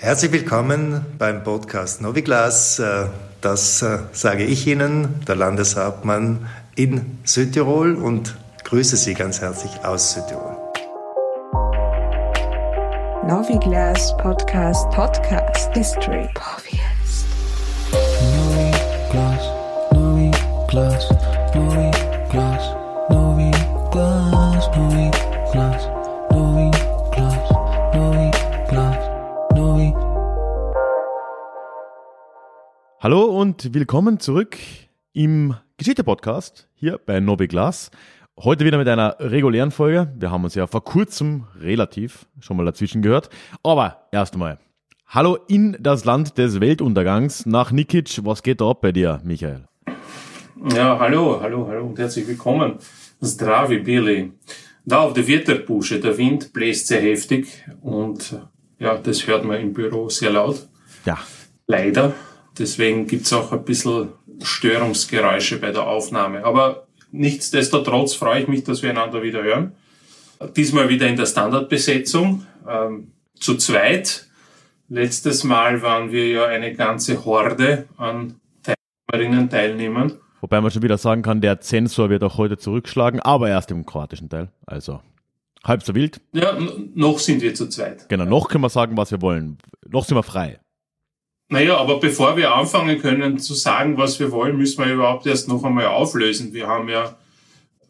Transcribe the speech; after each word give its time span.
Herzlich 0.00 0.30
willkommen 0.30 1.04
beim 1.18 1.42
Podcast 1.42 2.00
Noviglas. 2.00 2.78
Äh, 2.78 3.06
das 3.40 3.82
äh, 3.82 3.98
sage 4.12 4.44
ich 4.44 4.64
Ihnen, 4.68 5.24
der 5.26 5.34
Landeshauptmann 5.34 6.46
in 6.76 7.18
Südtirol 7.24 7.96
und 7.96 8.36
grüße 8.62 8.96
Sie 8.96 9.14
ganz 9.14 9.40
herzlich 9.40 9.72
aus 9.84 10.14
Südtirol. 10.14 10.56
Noviglas 13.26 14.16
Podcast 14.18 14.88
Podcast 14.92 15.74
History 15.74 16.28
Noviglas, 18.36 19.50
Noviglas, 19.90 21.08
Hallo 33.08 33.24
und 33.24 33.72
willkommen 33.72 34.20
zurück 34.20 34.58
im 35.14 35.54
Geschichte-Podcast 35.78 36.68
hier 36.74 37.00
bei 37.06 37.20
Novi 37.20 37.46
Glas. 37.48 37.90
Heute 38.38 38.66
wieder 38.66 38.76
mit 38.76 38.86
einer 38.86 39.16
regulären 39.18 39.70
Folge. 39.70 40.12
Wir 40.18 40.30
haben 40.30 40.44
uns 40.44 40.54
ja 40.54 40.66
vor 40.66 40.84
kurzem 40.84 41.44
relativ 41.58 42.26
schon 42.38 42.58
mal 42.58 42.66
dazwischen 42.66 43.00
gehört. 43.00 43.30
Aber 43.62 44.08
erst 44.12 44.34
einmal, 44.34 44.58
hallo 45.06 45.38
in 45.48 45.78
das 45.80 46.04
Land 46.04 46.36
des 46.36 46.60
Weltuntergangs 46.60 47.46
nach 47.46 47.72
Nikic. 47.72 48.20
Was 48.24 48.42
geht 48.42 48.60
da 48.60 48.68
ab 48.68 48.82
bei 48.82 48.92
dir, 48.92 49.22
Michael? 49.24 49.64
Ja, 50.74 50.98
hallo, 50.98 51.40
hallo, 51.40 51.66
hallo 51.66 51.86
und 51.86 51.98
herzlich 51.98 52.28
willkommen. 52.28 52.74
Zdravi, 53.22 53.78
Billy. 53.78 54.32
Da 54.84 54.98
auf 54.98 55.14
der 55.14 55.26
Wetterbusche, 55.26 55.98
der 55.98 56.18
Wind 56.18 56.52
bläst 56.52 56.88
sehr 56.88 57.00
heftig 57.00 57.64
und 57.80 58.38
ja, 58.78 58.98
das 58.98 59.26
hört 59.26 59.46
man 59.46 59.62
im 59.62 59.72
Büro 59.72 60.10
sehr 60.10 60.30
laut. 60.30 60.68
Ja. 61.06 61.16
Leider. 61.66 62.12
Deswegen 62.58 63.06
gibt's 63.06 63.32
auch 63.32 63.52
ein 63.52 63.64
bisschen 63.64 64.10
Störungsgeräusche 64.42 65.58
bei 65.58 65.70
der 65.70 65.86
Aufnahme. 65.86 66.44
Aber 66.44 66.86
nichtsdestotrotz 67.12 68.14
freue 68.14 68.42
ich 68.42 68.48
mich, 68.48 68.64
dass 68.64 68.82
wir 68.82 68.90
einander 68.90 69.22
wieder 69.22 69.42
hören. 69.42 69.72
Diesmal 70.56 70.88
wieder 70.88 71.06
in 71.06 71.16
der 71.16 71.26
Standardbesetzung, 71.26 72.46
ähm, 72.68 73.12
zu 73.38 73.56
zweit. 73.56 74.26
Letztes 74.88 75.44
Mal 75.44 75.82
waren 75.82 76.12
wir 76.12 76.28
ja 76.28 76.46
eine 76.46 76.74
ganze 76.74 77.24
Horde 77.24 77.86
an 77.96 78.40
Teilnehmerinnen, 78.62 79.50
Teilnehmern. 79.50 80.12
Wobei 80.40 80.60
man 80.60 80.70
schon 80.70 80.82
wieder 80.82 80.98
sagen 80.98 81.22
kann, 81.22 81.40
der 81.40 81.60
Zensor 81.60 82.10
wird 82.10 82.22
auch 82.22 82.38
heute 82.38 82.56
zurückschlagen, 82.56 83.20
aber 83.20 83.48
erst 83.48 83.70
im 83.70 83.84
kroatischen 83.84 84.28
Teil. 84.28 84.50
Also 84.66 85.00
halb 85.64 85.82
so 85.82 85.94
wild. 85.94 86.20
Ja, 86.32 86.56
noch 86.94 87.18
sind 87.18 87.42
wir 87.42 87.54
zu 87.54 87.68
zweit. 87.68 88.08
Genau, 88.08 88.24
noch 88.24 88.48
können 88.48 88.62
wir 88.62 88.70
sagen, 88.70 88.96
was 88.96 89.10
wir 89.10 89.20
wollen. 89.20 89.58
Noch 89.88 90.04
sind 90.04 90.16
wir 90.16 90.22
frei. 90.22 90.60
Naja, 91.50 91.78
aber 91.78 91.98
bevor 91.98 92.36
wir 92.36 92.54
anfangen 92.54 92.98
können 92.98 93.38
zu 93.38 93.54
sagen, 93.54 93.96
was 93.96 94.20
wir 94.20 94.30
wollen, 94.32 94.58
müssen 94.58 94.84
wir 94.84 94.92
überhaupt 94.92 95.26
erst 95.26 95.48
noch 95.48 95.64
einmal 95.64 95.86
auflösen. 95.86 96.52
Wir 96.52 96.66
haben 96.66 96.88
ja 96.90 97.16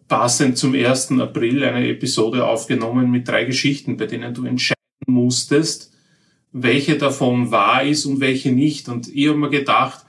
passend 0.06 0.56
zum 0.56 0.74
1. 0.74 1.12
April 1.20 1.64
eine 1.64 1.88
Episode 1.88 2.46
aufgenommen 2.46 3.10
mit 3.10 3.26
drei 3.26 3.44
Geschichten, 3.44 3.96
bei 3.96 4.06
denen 4.06 4.32
du 4.32 4.44
entscheiden 4.44 4.76
musstest, 5.06 5.92
welche 6.52 6.96
davon 6.96 7.50
wahr 7.50 7.82
ist 7.82 8.06
und 8.06 8.20
welche 8.20 8.52
nicht. 8.52 8.88
Und 8.88 9.08
ich 9.12 9.26
habe 9.28 9.38
mir 9.38 9.50
gedacht, 9.50 10.06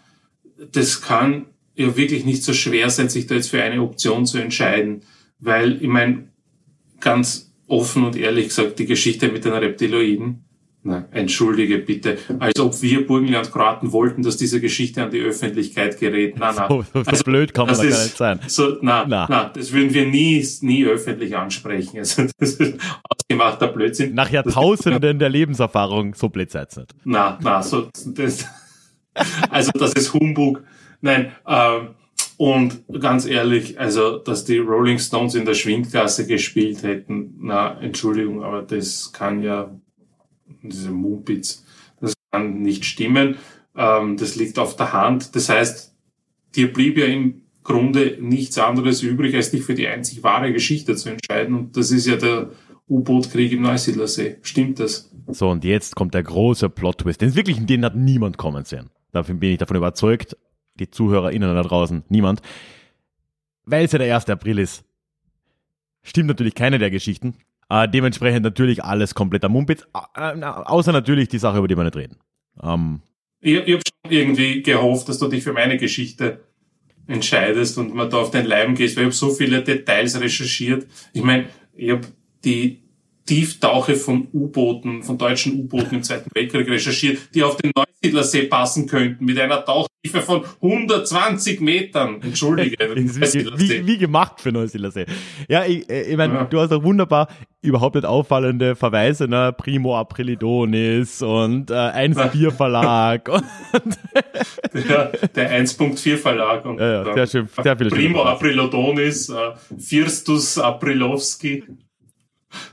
das 0.72 1.02
kann 1.02 1.47
ja 1.75 1.97
wirklich 1.97 2.25
nicht 2.25 2.44
so 2.44 2.53
schwer 2.53 2.91
sein, 2.91 3.09
sich 3.09 3.25
da 3.25 3.36
jetzt 3.36 3.50
für 3.50 3.63
eine 3.63 3.81
Option 3.81 4.28
zu 4.28 4.38
entscheiden. 4.38 5.02
Weil, 5.39 5.81
ich 5.81 5.88
meine, 5.88 6.30
ganz 7.00 7.52
offen 7.67 8.03
und 8.03 8.16
ehrlich 8.16 8.50
gesagt, 8.50 8.78
die 8.78 8.86
Geschichte 8.86 9.31
mit 9.31 9.45
den 9.45 9.53
Reptiloiden, 9.53 10.44
na, 10.89 11.05
entschuldige 11.11 11.77
bitte. 11.77 12.17
Als 12.39 12.59
ob 12.59 12.81
wir 12.81 13.05
Burgenland-Kroaten 13.05 13.91
wollten, 13.91 14.23
dass 14.23 14.37
diese 14.37 14.59
Geschichte 14.59 15.03
an 15.03 15.11
die 15.11 15.21
Öffentlichkeit 15.21 15.99
gerät. 15.99 16.35
Na, 16.37 16.51
na. 16.51 16.67
So, 16.79 16.83
so 16.93 16.99
also, 17.05 17.23
blöd 17.23 17.53
kann 17.53 17.67
man 17.67 17.75
da 17.75 17.83
gar 17.83 18.03
nicht 18.03 18.17
sein. 18.17 18.39
So, 18.47 18.77
na, 18.81 19.05
na, 19.07 19.27
na, 19.29 19.49
das 19.49 19.72
würden 19.72 19.94
wir 19.94 20.05
nie, 20.05 20.45
nie 20.61 20.85
öffentlich 20.85 21.35
ansprechen. 21.35 21.99
Also, 21.99 22.23
das 22.38 22.53
ist 22.53 22.79
ausgemachter 23.03 23.67
Blödsinn. 23.67 24.13
Nach 24.13 24.29
Jahrtausenden 24.29 25.19
der 25.19 25.29
Lebenserfahrung, 25.29 26.16
so 26.16 26.29
blöd 26.29 26.51
seid's 26.51 26.78
nicht. 26.78 26.95
Na, 27.03 27.38
na, 27.41 27.61
so, 27.61 27.89
das, 28.05 28.45
also, 29.49 29.72
das 29.73 29.94
ist 29.94 30.13
Humbug. 30.13 30.63
Nein, 31.01 31.31
ähm, 31.47 31.89
und 32.38 32.83
ganz 32.99 33.25
ehrlich, 33.25 33.79
also, 33.79 34.17
dass 34.17 34.45
die 34.45 34.57
Rolling 34.57 34.97
Stones 34.97 35.35
in 35.35 35.45
der 35.45 35.53
Schwindklasse 35.53 36.25
gespielt 36.25 36.83
hätten, 36.83 37.35
na, 37.39 37.79
Entschuldigung, 37.79 38.44
aber 38.44 38.61
das 38.61 39.11
kann 39.11 39.44
ja 39.44 39.69
diese 40.61 40.91
Mumpitz, 40.91 41.65
das 42.01 42.13
kann 42.31 42.61
nicht 42.61 42.85
stimmen. 42.85 43.37
Ähm, 43.75 44.17
das 44.17 44.35
liegt 44.35 44.59
auf 44.59 44.75
der 44.75 44.93
Hand. 44.93 45.35
Das 45.35 45.49
heißt, 45.49 45.93
dir 46.55 46.73
blieb 46.73 46.97
ja 46.97 47.05
im 47.05 47.41
Grunde 47.63 48.17
nichts 48.19 48.57
anderes 48.57 49.03
übrig, 49.03 49.35
als 49.35 49.51
dich 49.51 49.63
für 49.63 49.75
die 49.75 49.87
einzig 49.87 50.23
wahre 50.23 50.51
Geschichte 50.51 50.95
zu 50.95 51.09
entscheiden. 51.09 51.55
Und 51.55 51.77
das 51.77 51.91
ist 51.91 52.07
ja 52.07 52.15
der 52.15 52.49
U-Boot-Krieg 52.87 53.51
im 53.51 53.61
Neusiedlersee. 53.61 54.37
Stimmt 54.41 54.79
das? 54.79 55.11
So, 55.27 55.49
und 55.49 55.63
jetzt 55.63 55.95
kommt 55.95 56.15
der 56.15 56.23
große 56.23 56.69
Plot-Twist. 56.69 57.21
Den 57.21 57.35
wirklich, 57.35 57.63
den 57.66 57.85
hat 57.85 57.95
niemand 57.95 58.37
kommen 58.37 58.66
sehen. 58.66 58.89
Dafür 59.11 59.35
bin 59.35 59.51
ich 59.51 59.59
davon 59.59 59.77
überzeugt. 59.77 60.35
Die 60.79 60.89
ZuhörerInnen 60.89 61.53
da 61.53 61.61
draußen, 61.61 62.03
niemand. 62.09 62.41
Weil 63.66 63.85
es 63.85 63.91
ja 63.91 63.99
der 63.99 64.16
1. 64.16 64.29
April 64.29 64.57
ist. 64.57 64.83
Stimmt 66.01 66.29
natürlich 66.29 66.55
keine 66.55 66.79
der 66.79 66.89
Geschichten. 66.89 67.35
Äh, 67.69 67.88
dementsprechend 67.88 68.44
natürlich 68.44 68.84
alles 68.84 69.13
komplett 69.13 69.44
am 69.46 69.52
Mumpitz, 69.52 69.85
außer 69.94 70.91
natürlich 70.91 71.28
die 71.28 71.38
Sache, 71.38 71.59
über 71.59 71.68
die 71.68 71.78
wir 71.78 71.84
nicht 71.84 71.96
reden. 71.96 72.18
Ähm, 72.62 73.02
ich, 73.41 73.53
ich 73.53 73.74
habe 73.74 73.84
schon 73.88 74.12
irgendwie 74.12 74.63
gehofft, 74.63 75.07
dass 75.07 75.19
du 75.19 75.28
dich 75.28 75.44
für 75.44 75.53
meine 75.53 75.78
Geschichte 75.78 76.44
entscheidest 77.08 77.78
und 77.78 77.94
man 77.94 78.09
da 78.09 78.18
auf 78.18 78.31
den 78.31 78.46
Leim 78.46 78.75
gehst, 78.75 78.96
weil 78.96 79.03
ich 79.03 79.08
habe 79.08 79.16
so 79.16 79.29
viele 79.29 79.63
Details 79.63 80.19
recherchiert. 80.19 80.88
Ich 81.13 81.24
meine, 81.24 81.46
ich 81.75 81.91
habe 81.91 82.08
die 82.44 82.81
Tieftauche 83.25 83.96
von 83.96 84.28
U-Booten, 84.34 85.03
von 85.03 85.18
deutschen 85.18 85.59
U-Booten 85.59 85.96
im 85.96 86.03
Zweiten 86.03 86.29
Weltkrieg 86.34 86.68
recherchiert, 86.68 87.19
die 87.34 87.44
auf 87.44 87.58
den 87.58 87.72
Neusiedlersee 88.01 88.43
passen 88.43 88.87
könnten, 88.87 89.25
mit 89.25 89.37
einer 89.39 89.63
Tauchtiefe 89.65 90.21
von 90.21 90.43
120 90.61 91.59
Metern. 91.59 92.21
Entschuldige. 92.21 92.77
wie, 92.95 93.85
wie, 93.85 93.97
gemacht 93.97 94.39
für 94.39 94.51
Neusiedlersee. 94.51 95.05
Ja, 95.49 95.65
ich, 95.65 95.89
äh, 95.89 96.03
ich 96.03 96.17
meine, 96.17 96.33
ja. 96.33 96.43
du 96.45 96.59
hast 96.59 96.71
auch 96.71 96.83
wunderbar 96.83 97.27
überhaupt 97.61 97.95
nicht 97.95 98.05
auffallende 98.05 98.75
Verweise, 98.75 99.27
ne? 99.27 99.53
Primo 99.57 99.97
Aprilidonis 99.97 101.21
und 101.21 101.71
äh, 101.71 101.73
1.4 101.73 102.51
Verlag. 102.51 103.27
und 103.29 103.43
der, 104.89 105.11
der 105.35 105.61
1.4 105.61 106.17
Verlag 106.17 106.66
und 106.66 106.79
ja, 106.79 107.03
ja, 107.03 107.13
sehr 107.13 107.27
schön, 107.27 107.49
sehr 107.61 107.77
viele 107.77 107.89
Primo 107.89 108.23
Aprilodonis, 108.23 109.29
äh, 109.29 109.51
Firstus 109.77 110.57
Aprilowski. 110.57 111.66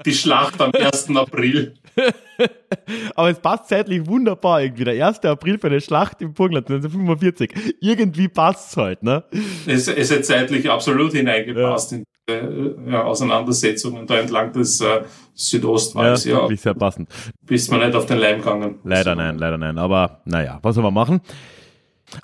Die 0.04 0.14
Schlacht 0.14 0.60
am 0.60 0.70
1. 0.72 1.10
April. 1.16 1.74
Aber 3.14 3.30
es 3.30 3.38
passt 3.38 3.68
zeitlich 3.68 4.06
wunderbar 4.06 4.62
irgendwie. 4.62 4.84
Der 4.84 5.06
1. 5.06 5.20
April 5.24 5.58
für 5.58 5.68
eine 5.68 5.80
Schlacht 5.80 6.20
im 6.22 6.34
Burgenland 6.34 6.70
1945. 6.70 7.76
Irgendwie 7.80 8.28
passt 8.28 8.70
es 8.70 8.76
halt, 8.76 9.02
ne? 9.02 9.24
Es, 9.66 9.88
es 9.88 10.10
hat 10.10 10.24
zeitlich 10.24 10.70
absolut 10.70 11.12
hineingepasst 11.12 11.92
ja. 11.92 11.98
in 11.98 12.04
die 12.28 12.90
ja, 12.90 13.04
Auseinandersetzungen 13.04 14.06
da 14.06 14.18
entlang 14.18 14.52
des 14.52 14.80
äh, 14.80 15.02
Südostwalls. 15.34 16.24
Ja, 16.24 16.42
wirklich 16.42 16.60
sehr 16.60 16.74
passend. 16.74 17.08
Bist 17.42 17.70
man 17.70 17.80
nicht 17.80 17.94
auf 17.94 18.06
den 18.06 18.18
Leim 18.18 18.38
gegangen. 18.38 18.80
Leider 18.84 19.14
nein, 19.14 19.38
leider 19.38 19.58
nein. 19.58 19.78
Aber 19.78 20.20
naja, 20.24 20.58
was 20.62 20.74
soll 20.74 20.84
man 20.84 20.94
machen? 20.94 21.20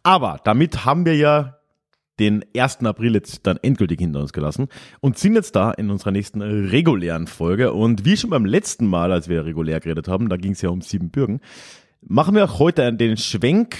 Aber 0.02 0.40
damit 0.44 0.84
haben 0.84 1.04
wir 1.04 1.16
ja 1.16 1.56
den 2.22 2.44
1. 2.56 2.84
April 2.84 3.14
jetzt 3.14 3.46
dann 3.46 3.58
endgültig 3.62 3.98
hinter 3.98 4.20
uns 4.20 4.32
gelassen 4.32 4.68
und 5.00 5.18
sind 5.18 5.34
jetzt 5.34 5.56
da 5.56 5.72
in 5.72 5.90
unserer 5.90 6.12
nächsten 6.12 6.40
regulären 6.40 7.26
Folge. 7.26 7.72
Und 7.72 8.04
wie 8.04 8.16
schon 8.16 8.30
beim 8.30 8.44
letzten 8.44 8.86
Mal, 8.86 9.10
als 9.10 9.28
wir 9.28 9.44
regulär 9.44 9.80
geredet 9.80 10.06
haben, 10.06 10.28
da 10.28 10.36
ging 10.36 10.52
es 10.52 10.62
ja 10.62 10.70
um 10.70 10.82
sieben 10.82 11.10
Bürgen, 11.10 11.40
machen 12.00 12.36
wir 12.36 12.44
auch 12.44 12.60
heute 12.60 12.92
den 12.92 13.16
Schwenk 13.16 13.76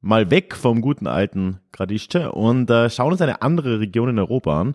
mal 0.00 0.30
weg 0.30 0.56
vom 0.56 0.80
guten 0.80 1.06
alten 1.06 1.60
Gradisce 1.72 2.32
und 2.32 2.70
äh, 2.70 2.88
schauen 2.88 3.12
uns 3.12 3.20
eine 3.20 3.42
andere 3.42 3.80
Region 3.80 4.08
in 4.08 4.18
Europa 4.18 4.60
an. 4.60 4.74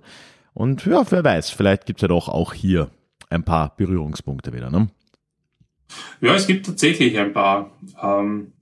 Und 0.54 0.86
ja, 0.86 1.04
wer 1.10 1.24
weiß, 1.24 1.50
vielleicht 1.50 1.88
gibt 1.88 2.00
es 2.00 2.01
ja 2.04 2.07
doch 2.07 2.30
auch 2.30 2.54
hier 2.54 2.89
ein 3.30 3.44
paar 3.44 3.75
Berührungspunkte 3.75 4.54
wieder. 4.54 4.69
Ne? 4.69 4.88
Ja, 6.22 6.36
es 6.36 6.45
gibt 6.45 6.68
tatsächlich 6.68 7.18
ein 7.18 7.33
paar. 7.33 7.72
Ähm, 8.01 8.54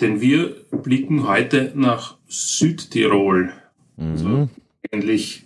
denn 0.00 0.20
wir 0.20 0.56
blicken 0.70 1.26
heute 1.26 1.72
nach 1.74 2.16
Südtirol, 2.28 3.52
mhm. 3.96 4.10
also 4.10 4.48
eigentlich 4.90 5.44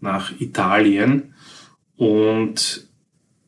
nach 0.00 0.38
Italien. 0.40 1.34
Und 1.96 2.88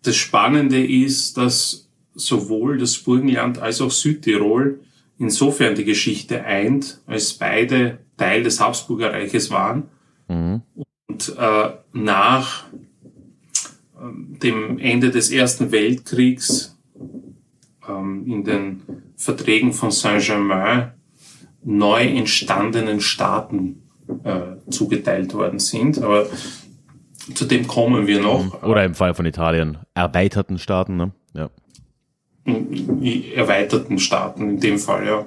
das 0.02 0.16
Spannende 0.16 0.84
ist, 0.84 1.36
dass 1.36 1.88
sowohl 2.14 2.78
das 2.78 2.98
Burgenland 2.98 3.58
als 3.58 3.80
auch 3.80 3.90
Südtirol 3.90 4.80
insofern 5.18 5.74
die 5.74 5.84
Geschichte 5.84 6.44
eint, 6.44 7.00
als 7.06 7.34
beide 7.34 7.98
Teil 8.16 8.42
des 8.42 8.60
Habsburgerreiches 8.60 9.50
waren. 9.50 9.84
Mhm. 10.28 10.62
Und 11.06 11.34
äh, 11.38 11.70
nach 11.92 12.66
äh, 12.72 14.38
dem 14.42 14.78
Ende 14.78 15.10
des 15.10 15.30
Ersten 15.30 15.70
Weltkriegs 15.72 16.76
ähm, 17.88 18.24
in 18.26 18.44
den 18.44 18.82
Verträgen 19.22 19.72
von 19.72 19.92
Saint-Germain 19.92 20.94
neu 21.62 22.02
entstandenen 22.02 23.00
Staaten 23.00 23.82
äh, 24.24 24.68
zugeteilt 24.68 25.32
worden 25.32 25.60
sind. 25.60 26.02
Aber 26.02 26.26
zu 27.32 27.44
dem 27.44 27.68
kommen 27.68 28.08
wir 28.08 28.20
noch. 28.20 28.64
Oder 28.64 28.84
im 28.84 28.96
Fall 28.96 29.14
von 29.14 29.24
Italien 29.24 29.78
erweiterten 29.94 30.58
Staaten, 30.58 30.96
ne? 30.96 31.12
Ja. 31.34 31.50
Erweiterten 33.36 34.00
Staaten 34.00 34.50
in 34.50 34.60
dem 34.60 34.78
Fall, 34.78 35.06
ja. 35.06 35.26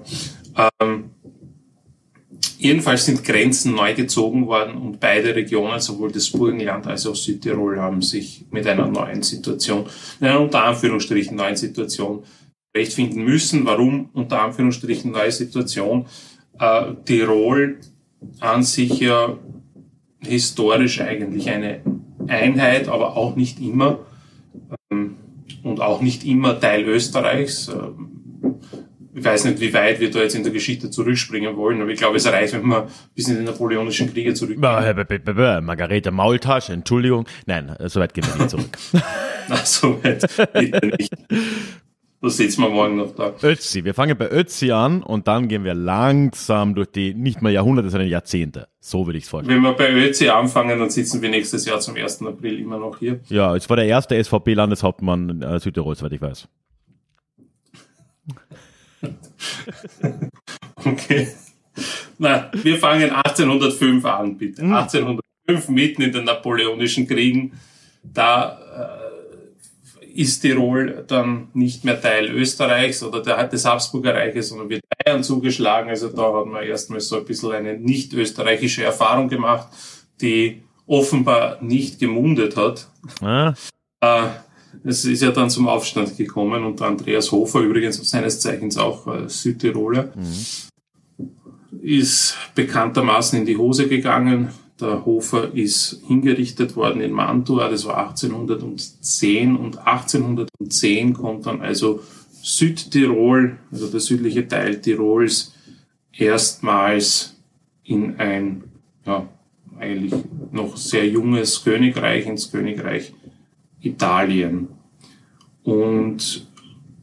Ähm, 0.82 1.12
jedenfalls 2.58 3.06
sind 3.06 3.24
Grenzen 3.24 3.76
neu 3.76 3.94
gezogen 3.94 4.46
worden 4.48 4.76
und 4.76 5.00
beide 5.00 5.34
Regionen, 5.34 5.80
sowohl 5.80 6.12
das 6.12 6.30
Burgenland 6.32 6.86
als 6.86 7.08
auch 7.08 7.16
Südtirol, 7.16 7.80
haben 7.80 8.02
sich 8.02 8.46
mit 8.52 8.68
einer 8.68 8.88
neuen 8.88 9.24
Situation, 9.24 9.86
in 10.20 10.28
einer 10.28 10.42
unter 10.42 10.66
Anführungsstrichen 10.66 11.38
neuen 11.38 11.56
Situation 11.56 12.24
rechtfinden 12.76 13.24
müssen. 13.24 13.66
Warum 13.66 14.10
unter 14.14 14.42
Anführungsstrichen 14.42 15.12
neue 15.12 15.32
Situation? 15.32 16.06
Äh, 16.60 16.94
Tirol 17.06 17.78
an 18.40 18.64
sich 18.64 19.00
ja 19.00 19.38
historisch 20.20 21.02
eigentlich 21.02 21.50
eine 21.50 21.82
Einheit, 22.28 22.88
aber 22.88 23.16
auch 23.18 23.36
nicht 23.36 23.60
immer 23.60 24.00
ähm, 24.92 25.16
und 25.64 25.82
auch 25.82 26.02
nicht 26.02 26.26
immer 26.26 26.60
Teil 26.60 26.84
Österreichs. 26.84 27.68
Ähm, 27.68 28.12
ich 29.18 29.24
weiß 29.24 29.46
nicht, 29.46 29.62
wie 29.62 29.74
weit 29.74 30.02
wir 30.02 30.12
da 30.12 30.20
jetzt 30.20 30.36
in 30.36 30.44
der 30.44 30.52
Geschichte 30.52 30.90
zurückspringen 30.90 31.56
wollen, 31.56 31.82
aber 31.82 31.90
ich 31.90 32.00
glaube, 32.00 32.18
es 32.18 32.28
reicht, 32.28 32.54
wenn 32.54 32.68
wir 32.68 32.88
bis 33.14 33.30
in 33.30 33.38
die 33.38 33.44
napoleonischen 33.44 34.12
Kriege 34.12 34.34
zurückgehen. 34.34 34.60
Margarete 35.62 36.12
Maultasche, 36.12 36.74
Entschuldigung. 36.74 37.26
Nein, 37.46 37.74
so 37.86 38.02
weit 38.02 38.14
gehen 38.14 38.26
wir 38.28 38.36
nicht 38.36 38.50
zurück. 38.50 38.78
Ach, 39.50 39.66
so 39.66 40.04
weit 40.04 40.28
bitte 40.54 40.88
nicht. 40.88 41.14
Da 42.22 42.30
sitzen 42.30 42.62
wir 42.62 42.70
morgen 42.70 42.96
noch 42.96 43.14
da. 43.14 43.34
Ötzi. 43.44 43.84
Wir 43.84 43.94
fangen 43.94 44.18
bei 44.18 44.30
Ötzi 44.32 44.72
an 44.72 45.04
und 45.04 45.28
dann 45.28 45.48
gehen 45.48 45.64
wir 45.64 45.74
langsam 45.76 46.74
durch 46.74 46.90
die 46.92 47.14
nicht 47.14 47.42
mal 47.42 47.52
Jahrhunderte, 47.52 47.90
sondern 47.90 48.10
Jahrzehnte. 48.10 48.68
So 48.80 49.06
würde 49.06 49.18
ich 49.18 49.26
es 49.26 49.30
vorstellen. 49.30 49.58
Wenn 49.58 49.64
wir 49.64 49.74
bei 49.74 49.92
Ötzi 49.92 50.30
anfangen, 50.30 50.80
dann 50.80 50.90
sitzen 50.90 51.22
wir 51.22 51.30
nächstes 51.30 51.66
Jahr 51.66 51.80
zum 51.80 51.96
1. 51.96 52.24
April 52.24 52.60
immer 52.60 52.80
noch 52.80 53.00
hier. 53.00 53.20
Ja, 53.30 53.56
es 53.56 53.70
war 53.70 53.78
der 53.78 53.86
erste 53.86 54.22
SVP-Landeshauptmann 54.24 55.42
äh, 55.42 55.60
Südtirol, 55.60 55.96
soweit 55.96 56.14
ich 56.14 56.22
weiß. 56.22 56.48
okay. 60.86 61.28
Na, 62.18 62.50
wir 62.54 62.78
fangen 62.78 63.12
1805 63.12 64.06
an, 64.06 64.38
bitte. 64.38 64.64
Mhm. 64.64 64.74
1805, 64.74 65.70
mitten 65.70 66.02
in 66.02 66.12
den 66.12 66.24
napoleonischen 66.24 67.08
Kriegen. 67.08 67.54
Da 68.04 68.58
äh, 69.02 69.05
ist 70.16 70.40
Tirol 70.40 71.04
dann 71.08 71.50
nicht 71.54 71.84
mehr 71.84 72.02
Teil 72.02 72.32
Österreichs 72.32 73.04
oder 73.04 73.22
der, 73.22 73.48
des 73.48 73.66
Habsburger 73.66 74.16
Reiches, 74.16 74.50
sondern 74.50 74.70
wird 74.70 74.82
Bayern 75.04 75.24
zugeschlagen. 75.24 75.90
Also 75.90 76.08
da 76.08 76.34
hat 76.34 76.46
man 76.46 76.64
erstmal 76.64 77.02
so 77.02 77.18
ein 77.18 77.26
bisschen 77.26 77.52
eine 77.52 77.78
nicht 77.78 78.14
österreichische 78.14 78.84
Erfahrung 78.84 79.28
gemacht, 79.28 79.68
die 80.22 80.64
offenbar 80.88 81.62
nicht 81.62 82.00
gemundet 82.00 82.56
hat. 82.56 82.88
Ah. 83.22 83.54
Äh, 84.00 84.28
es 84.86 85.04
ist 85.04 85.22
ja 85.22 85.32
dann 85.32 85.50
zum 85.50 85.68
Aufstand 85.68 86.16
gekommen 86.16 86.64
und 86.64 86.82
Andreas 86.82 87.32
Hofer, 87.32 87.60
übrigens 87.60 87.98
seines 88.10 88.40
Zeichens 88.40 88.78
auch 88.78 89.08
äh, 89.08 89.28
Südtiroler, 89.28 90.14
mhm. 90.16 91.80
ist 91.82 92.38
bekanntermaßen 92.56 93.40
in 93.40 93.46
die 93.46 93.58
Hose 93.58 93.88
gegangen 93.88 94.50
der 94.80 95.06
Hofer 95.06 95.54
ist 95.54 96.02
hingerichtet 96.08 96.76
worden 96.76 97.02
in 97.02 97.12
Mantua, 97.12 97.70
das 97.70 97.86
war 97.86 98.10
1810 98.10 99.56
und 99.56 99.78
1810 99.88 101.14
kommt 101.14 101.46
dann 101.46 101.62
also 101.62 102.02
Südtirol, 102.42 103.58
also 103.72 103.88
der 103.88 104.00
südliche 104.00 104.48
Teil 104.48 104.82
Tirols, 104.82 105.54
erstmals 106.12 107.36
in 107.84 108.18
ein 108.18 108.64
ja, 109.06 109.28
eigentlich 109.80 110.14
noch 110.52 110.78
sehr 110.78 111.08
junges 111.08 111.64
Königreich, 111.64 112.28
ins 112.28 112.52
Königreich 112.52 113.14
Italien. 113.82 114.68
Und 115.64 116.48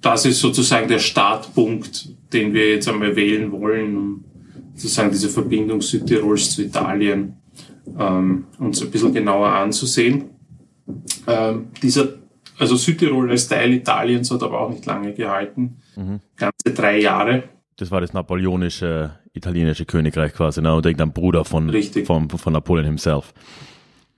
das 0.00 0.26
ist 0.26 0.40
sozusagen 0.40 0.88
der 0.88 0.98
Startpunkt, 0.98 2.08
den 2.32 2.52
wir 2.52 2.70
jetzt 2.70 2.88
einmal 2.88 3.16
wählen 3.16 3.50
wollen, 3.52 3.96
um 3.96 4.24
sozusagen 4.74 5.10
diese 5.10 5.28
Verbindung 5.28 5.80
Südtirols 5.80 6.54
zu 6.54 6.62
Italien 6.62 7.36
ähm, 7.99 8.44
uns 8.58 8.82
ein 8.82 8.90
bisschen 8.90 9.12
genauer 9.12 9.49
anzusehen. 9.49 10.31
Ähm, 11.26 11.69
dieser, 11.82 12.08
also 12.58 12.76
Südtirol 12.76 13.31
als 13.31 13.49
Teil 13.49 13.73
Italiens 13.73 14.31
hat 14.31 14.43
aber 14.43 14.61
auch 14.61 14.70
nicht 14.70 14.87
lange 14.87 15.12
gehalten, 15.12 15.79
mhm. 15.96 16.20
ganze 16.37 16.75
drei 16.75 17.00
Jahre. 17.00 17.44
Das 17.76 17.90
war 17.90 18.00
das 18.00 18.12
napoleonische 18.12 19.19
italienische 19.34 19.87
Königreich 19.87 20.34
quasi, 20.34 20.61
ne? 20.61 20.75
und 20.75 20.84
irgendein 20.84 21.12
Bruder 21.12 21.44
von, 21.44 21.70
richtig. 21.70 22.06
von, 22.06 22.29
von 22.29 22.52
Napoleon 22.52 22.84
himself. 22.84 23.32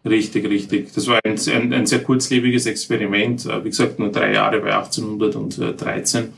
Richtig, 0.05 0.49
richtig. 0.49 0.93
Das 0.93 1.07
war 1.07 1.21
ein, 1.25 1.39
ein, 1.39 1.73
ein 1.73 1.87
sehr 1.87 2.03
kurzlebiges 2.03 2.67
Experiment. 2.67 3.47
Äh, 3.47 3.65
wie 3.65 3.71
gesagt, 3.71 3.99
nur 3.99 4.11
drei 4.11 4.33
Jahre 4.33 4.61
bei 4.61 4.75
1813 4.75 6.29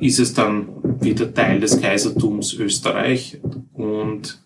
ist 0.00 0.18
es 0.18 0.34
dann 0.34 0.68
wieder 1.00 1.32
Teil 1.32 1.60
des 1.60 1.80
Kaisertums 1.80 2.54
Österreich 2.54 3.40
und 3.72 4.41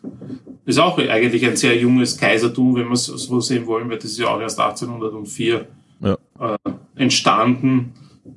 ist 0.66 0.78
auch 0.78 0.98
eigentlich 0.98 1.46
ein 1.46 1.56
sehr 1.56 1.76
junges 1.78 2.16
Kaisertum, 2.18 2.74
wenn 2.74 2.88
wir 2.88 2.94
es 2.94 3.06
so 3.06 3.40
sehen 3.40 3.66
wollen, 3.66 3.88
weil 3.88 3.98
das 3.98 4.10
ist 4.10 4.18
ja 4.18 4.28
auch 4.28 4.40
erst 4.40 4.58
1804 4.58 5.66
ja. 6.00 6.18
äh, 6.40 6.58
entstanden. 6.96 7.92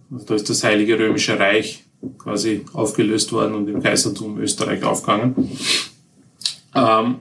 Da 0.10 0.36
ist 0.36 0.50
das 0.50 0.64
Heilige 0.64 0.98
Römische 0.98 1.40
Reich 1.40 1.84
quasi 2.20 2.66
aufgelöst 2.74 3.32
worden 3.34 3.56
und 3.56 3.68
im 3.68 3.82
Kaisertum 3.82 4.40
Österreich 4.40 4.84
aufgegangen. 4.84 5.50
Ähm, 6.76 7.16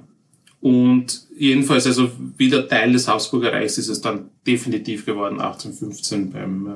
und 0.61 1.27
jedenfalls 1.37 1.87
also 1.87 2.11
wieder 2.37 2.69
Teil 2.69 2.93
des 2.93 3.09
Habsburger 3.09 3.53
Reichs 3.53 3.79
ist 3.79 3.89
es 3.89 4.01
dann 4.01 4.29
definitiv 4.47 5.07
geworden 5.07 5.41
1815 5.41 6.31
beim 6.31 6.67
äh, 6.67 6.71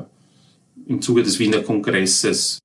im 0.87 1.03
Zuge 1.03 1.23
des 1.23 1.39
Wiener 1.39 1.61
Kongresses 1.61 2.59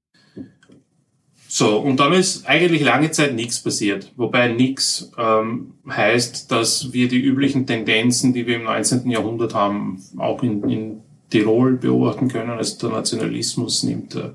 so, 1.50 1.80
und 1.80 2.00
dann 2.00 2.12
ist 2.12 2.46
eigentlich 2.46 2.84
lange 2.84 3.12
Zeit 3.12 3.34
nichts 3.34 3.64
passiert. 3.64 4.12
Wobei 4.18 4.50
nichts 4.50 5.12
ähm, 5.18 5.76
heißt, 5.90 6.52
dass 6.52 6.92
wir 6.92 7.08
die 7.08 7.22
üblichen 7.22 7.66
Tendenzen, 7.66 8.34
die 8.34 8.46
wir 8.46 8.58
im 8.58 8.64
19. 8.64 9.10
Jahrhundert 9.10 9.54
haben, 9.54 10.02
auch 10.18 10.44
in, 10.44 10.70
in 10.70 11.02
Tirol 11.30 11.78
beobachten 11.78 12.28
können. 12.28 12.50
Also 12.50 12.78
der 12.80 12.98
Nationalismus 12.98 13.84
nimmt 13.84 14.16
äh, 14.16 14.32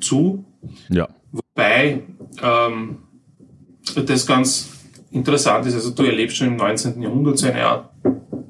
zu. 0.00 0.44
Ja. 0.90 1.08
Wobei 1.32 2.02
ähm, 2.42 2.98
das 3.94 4.26
ganz 4.26 4.68
interessant 5.12 5.66
ist. 5.66 5.74
Also 5.74 5.90
du 5.92 6.02
erlebst 6.02 6.36
schon 6.36 6.48
im 6.48 6.56
19. 6.56 7.00
Jahrhundert 7.00 7.38
so 7.38 7.46
eine 7.46 7.64
Art 7.64 7.90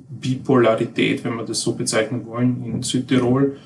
Bipolarität, 0.08 1.22
wenn 1.24 1.36
wir 1.36 1.44
das 1.44 1.60
so 1.60 1.74
bezeichnen 1.74 2.26
wollen, 2.26 2.64
in 2.64 2.82
Südtirol 2.82 3.56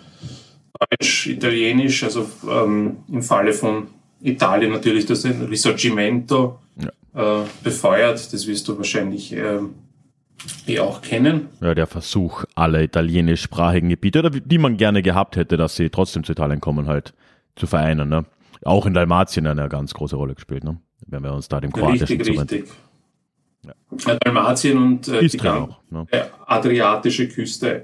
Deutsch, 0.78 1.26
Italienisch, 1.26 2.04
also 2.04 2.26
ähm, 2.48 2.98
im 3.10 3.22
Falle 3.22 3.52
von 3.52 3.88
Italien 4.26 4.72
natürlich 4.72 5.06
das 5.06 5.24
Risorgimento 5.24 6.58
ja. 6.80 7.42
äh, 7.42 7.44
befeuert. 7.62 8.32
Das 8.32 8.46
wirst 8.46 8.68
du 8.68 8.76
wahrscheinlich 8.76 9.32
äh, 9.32 9.60
eh 10.66 10.78
auch 10.80 11.02
kennen. 11.02 11.48
Ja, 11.60 11.74
der 11.74 11.86
Versuch, 11.86 12.44
alle 12.54 12.82
italienischsprachigen 12.82 13.88
Gebiete, 13.88 14.20
oder 14.20 14.30
die 14.30 14.58
man 14.58 14.76
gerne 14.76 15.02
gehabt 15.02 15.36
hätte, 15.36 15.56
dass 15.56 15.76
sie 15.76 15.90
trotzdem 15.90 16.24
zu 16.24 16.32
Italien 16.32 16.60
kommen, 16.60 16.86
halt 16.86 17.14
zu 17.56 17.66
vereinen. 17.66 18.08
Ne? 18.08 18.24
Auch 18.64 18.86
in 18.86 18.94
Dalmatien 18.94 19.46
eine 19.46 19.68
ganz 19.68 19.94
große 19.94 20.16
Rolle 20.16 20.34
gespielt, 20.34 20.64
ne? 20.64 20.78
wenn 21.06 21.22
wir 21.22 21.32
uns 21.32 21.48
da 21.48 21.60
dem 21.60 21.72
kroatischen 21.72 22.06
Richtig, 22.06 22.38
richtig. 22.38 22.68
Ja. 23.64 24.14
Dalmatien 24.18 24.78
und 24.78 25.08
äh, 25.08 25.26
die 25.26 25.40
auch, 25.40 25.80
ne? 25.90 26.06
adriatische 26.46 27.28
Küste 27.28 27.82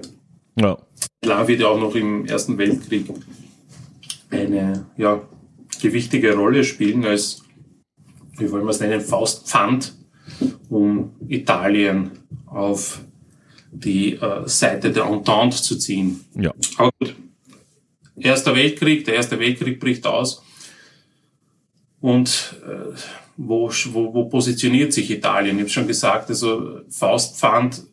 ja. 0.55 0.77
Klar 1.21 1.47
wird 1.47 1.61
ja 1.61 1.67
auch 1.67 1.79
noch 1.79 1.95
im 1.95 2.25
Ersten 2.25 2.57
Weltkrieg 2.57 3.07
eine 4.29 4.85
ja, 4.97 5.21
gewichtige 5.83 6.35
Rolle 6.35 6.63
spielen 6.63 7.05
als, 7.05 7.43
wie 8.37 8.49
wollen 8.51 8.63
wir 8.63 8.71
es 8.71 8.79
nennen, 8.79 9.01
Faustpfand, 9.01 9.93
um 10.69 11.11
Italien 11.27 12.11
auf 12.47 13.01
die 13.71 14.13
äh, 14.13 14.47
Seite 14.47 14.91
der 14.91 15.05
Entente 15.05 15.57
zu 15.57 15.77
ziehen. 15.77 16.23
Ja. 16.35 16.53
Aber 16.77 16.91
gut, 16.99 17.15
Erster 18.15 18.55
Weltkrieg, 18.55 19.05
der 19.05 19.15
Erste 19.15 19.39
Weltkrieg 19.39 19.79
bricht 19.79 20.05
aus. 20.05 20.43
Und 21.99 22.55
äh, 22.65 22.95
wo, 23.37 23.69
wo, 23.69 24.13
wo 24.13 24.25
positioniert 24.25 24.93
sich 24.93 25.09
Italien? 25.09 25.57
Ich 25.57 25.61
habe 25.63 25.69
schon 25.69 25.87
gesagt, 25.87 26.29
also 26.29 26.81
Faustpfand 26.89 27.83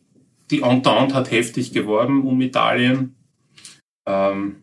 die 0.51 0.61
Entente 0.61 1.15
hat 1.15 1.31
heftig 1.31 1.71
geworben 1.71 2.27
um 2.27 2.41
Italien. 2.41 3.15
Ähm, 4.05 4.60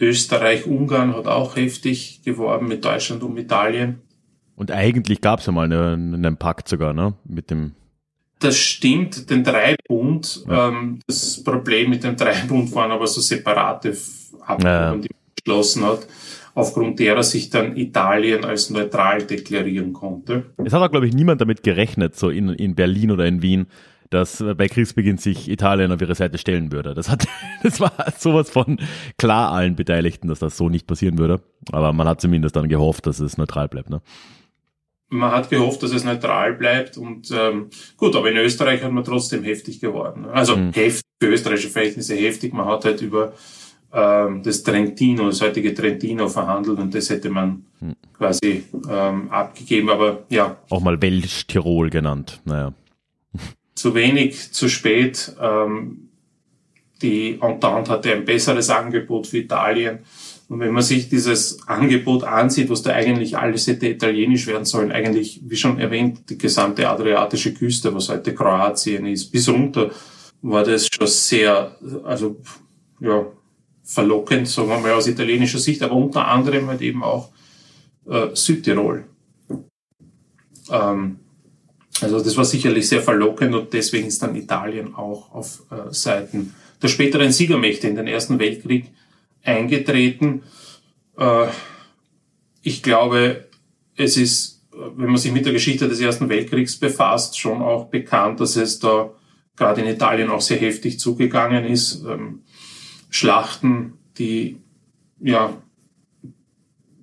Österreich, 0.00 0.66
Ungarn 0.66 1.14
hat 1.14 1.26
auch 1.26 1.56
heftig 1.56 2.22
geworben 2.24 2.68
mit 2.68 2.84
Deutschland 2.84 3.22
um 3.22 3.36
Italien. 3.36 4.00
Und 4.54 4.70
eigentlich 4.70 5.20
gab 5.20 5.40
es 5.40 5.46
ja 5.46 5.52
mal 5.52 5.64
einen, 5.64 6.14
einen 6.14 6.36
Pakt 6.36 6.68
sogar, 6.68 6.92
ne? 6.92 7.14
Mit 7.24 7.50
dem 7.50 7.72
Das 8.40 8.56
stimmt, 8.56 9.30
den 9.30 9.44
Dreibund. 9.44 10.44
Ja. 10.48 10.68
Ähm, 10.68 11.00
das 11.06 11.42
Problem 11.42 11.90
mit 11.90 12.04
dem 12.04 12.16
Dreibund 12.16 12.74
waren 12.74 12.90
aber 12.90 13.06
so 13.06 13.20
separate 13.20 13.96
Abkommen, 14.40 14.66
ja. 14.66 14.92
die 14.96 15.08
man 15.10 15.34
geschlossen 15.36 15.84
hat, 15.84 16.06
aufgrund 16.54 16.98
derer 16.98 17.22
sich 17.22 17.50
dann 17.50 17.76
Italien 17.76 18.44
als 18.44 18.70
neutral 18.70 19.22
deklarieren 19.22 19.92
konnte. 19.92 20.46
Es 20.64 20.72
hat 20.72 20.82
auch, 20.82 20.90
glaube 20.90 21.06
ich, 21.06 21.14
niemand 21.14 21.40
damit 21.40 21.62
gerechnet, 21.62 22.16
so 22.16 22.30
in, 22.30 22.48
in 22.50 22.74
Berlin 22.74 23.10
oder 23.10 23.26
in 23.26 23.42
Wien, 23.42 23.66
dass 24.10 24.42
bei 24.56 24.68
Kriegsbeginn 24.68 25.18
sich 25.18 25.50
Italien 25.50 25.92
auf 25.92 26.00
ihre 26.00 26.14
Seite 26.14 26.38
stellen 26.38 26.72
würde. 26.72 26.94
Das 26.94 27.08
hat, 27.08 27.26
das 27.62 27.80
war 27.80 27.92
sowas 28.16 28.50
von 28.50 28.78
klar 29.16 29.52
allen 29.52 29.76
Beteiligten, 29.76 30.28
dass 30.28 30.38
das 30.38 30.56
so 30.56 30.68
nicht 30.68 30.86
passieren 30.86 31.18
würde. 31.18 31.40
Aber 31.72 31.92
man 31.92 32.08
hat 32.08 32.20
zumindest 32.20 32.56
dann 32.56 32.68
gehofft, 32.68 33.06
dass 33.06 33.20
es 33.20 33.38
neutral 33.38 33.68
bleibt. 33.68 33.90
Ne? 33.90 34.00
Man 35.10 35.32
hat 35.32 35.50
gehofft, 35.50 35.82
dass 35.82 35.92
es 35.92 36.04
neutral 36.04 36.54
bleibt 36.54 36.98
und 36.98 37.30
ähm, 37.30 37.68
gut, 37.96 38.14
aber 38.14 38.30
in 38.30 38.36
Österreich 38.36 38.82
hat 38.82 38.92
man 38.92 39.04
trotzdem 39.04 39.42
heftig 39.42 39.80
geworden. 39.80 40.26
Also 40.26 40.56
mhm. 40.56 40.72
heftig 40.72 41.02
für 41.20 41.28
österreichische 41.28 41.70
Verhältnisse 41.70 42.14
heftig. 42.14 42.52
Man 42.52 42.66
hat 42.66 42.84
halt 42.84 43.00
über 43.00 43.32
ähm, 43.92 44.42
das 44.42 44.62
Trentino, 44.62 45.26
das 45.26 45.40
heutige 45.40 45.72
Trentino 45.72 46.28
verhandelt 46.28 46.78
und 46.78 46.94
das 46.94 47.08
hätte 47.08 47.30
man 47.30 47.64
mhm. 47.80 47.94
quasi 48.12 48.64
ähm, 48.90 49.30
abgegeben. 49.30 49.88
Aber 49.88 50.24
ja. 50.28 50.58
Auch 50.68 50.80
mal 50.80 51.00
Welsch-Tirol 51.00 51.88
genannt. 51.88 52.40
Naja 52.44 52.74
zu 53.78 53.94
wenig, 53.94 54.52
zu 54.52 54.68
spät. 54.68 55.34
Ähm, 55.40 56.08
die 57.00 57.38
Entente 57.40 57.92
hatte 57.92 58.12
ein 58.12 58.24
besseres 58.24 58.70
Angebot 58.70 59.28
für 59.28 59.38
Italien. 59.38 60.00
Und 60.48 60.60
wenn 60.60 60.72
man 60.72 60.82
sich 60.82 61.08
dieses 61.08 61.68
Angebot 61.68 62.24
ansieht, 62.24 62.70
was 62.70 62.82
da 62.82 62.92
eigentlich 62.92 63.36
alles 63.38 63.66
hätte 63.66 63.86
italienisch 63.86 64.46
werden 64.46 64.64
sollen, 64.64 64.90
eigentlich, 64.90 65.40
wie 65.44 65.56
schon 65.56 65.78
erwähnt, 65.78 66.28
die 66.28 66.38
gesamte 66.38 66.88
adriatische 66.88 67.54
Küste, 67.54 67.94
was 67.94 68.08
heute 68.08 68.34
Kroatien 68.34 69.06
ist, 69.06 69.30
bis 69.30 69.48
runter, 69.48 69.90
war 70.42 70.64
das 70.64 70.88
schon 70.90 71.06
sehr, 71.06 71.76
also, 72.04 72.36
ja, 73.00 73.26
verlockend, 73.84 74.48
sagen 74.48 74.68
wir 74.68 74.78
mal 74.78 74.92
aus 74.92 75.06
italienischer 75.06 75.58
Sicht, 75.58 75.82
aber 75.82 75.94
unter 75.94 76.26
anderem 76.26 76.66
halt 76.66 76.82
eben 76.82 77.02
auch 77.02 77.30
äh, 78.08 78.28
Südtirol. 78.34 79.04
Ähm, 80.70 81.20
also 82.00 82.20
das 82.20 82.36
war 82.36 82.44
sicherlich 82.44 82.88
sehr 82.88 83.02
verlockend 83.02 83.54
und 83.54 83.72
deswegen 83.72 84.06
ist 84.06 84.22
dann 84.22 84.36
Italien 84.36 84.94
auch 84.94 85.32
auf 85.32 85.62
äh, 85.70 85.92
Seiten 85.92 86.54
der 86.80 86.88
späteren 86.88 87.32
Siegermächte 87.32 87.88
in 87.88 87.96
den 87.96 88.06
Ersten 88.06 88.38
Weltkrieg 88.38 88.86
eingetreten. 89.42 90.42
Äh, 91.16 91.46
ich 92.62 92.82
glaube, 92.82 93.48
es 93.96 94.16
ist, 94.16 94.62
wenn 94.70 95.08
man 95.08 95.16
sich 95.16 95.32
mit 95.32 95.44
der 95.44 95.52
Geschichte 95.52 95.88
des 95.88 96.00
Ersten 96.00 96.28
Weltkriegs 96.28 96.76
befasst, 96.76 97.38
schon 97.38 97.62
auch 97.62 97.86
bekannt, 97.86 98.40
dass 98.40 98.56
es 98.56 98.78
da 98.78 99.10
gerade 99.56 99.80
in 99.80 99.88
Italien 99.88 100.30
auch 100.30 100.40
sehr 100.40 100.58
heftig 100.58 101.00
zugegangen 101.00 101.64
ist. 101.64 102.04
Ähm, 102.04 102.42
Schlachten, 103.10 103.94
die 104.18 104.58
ja 105.20 105.60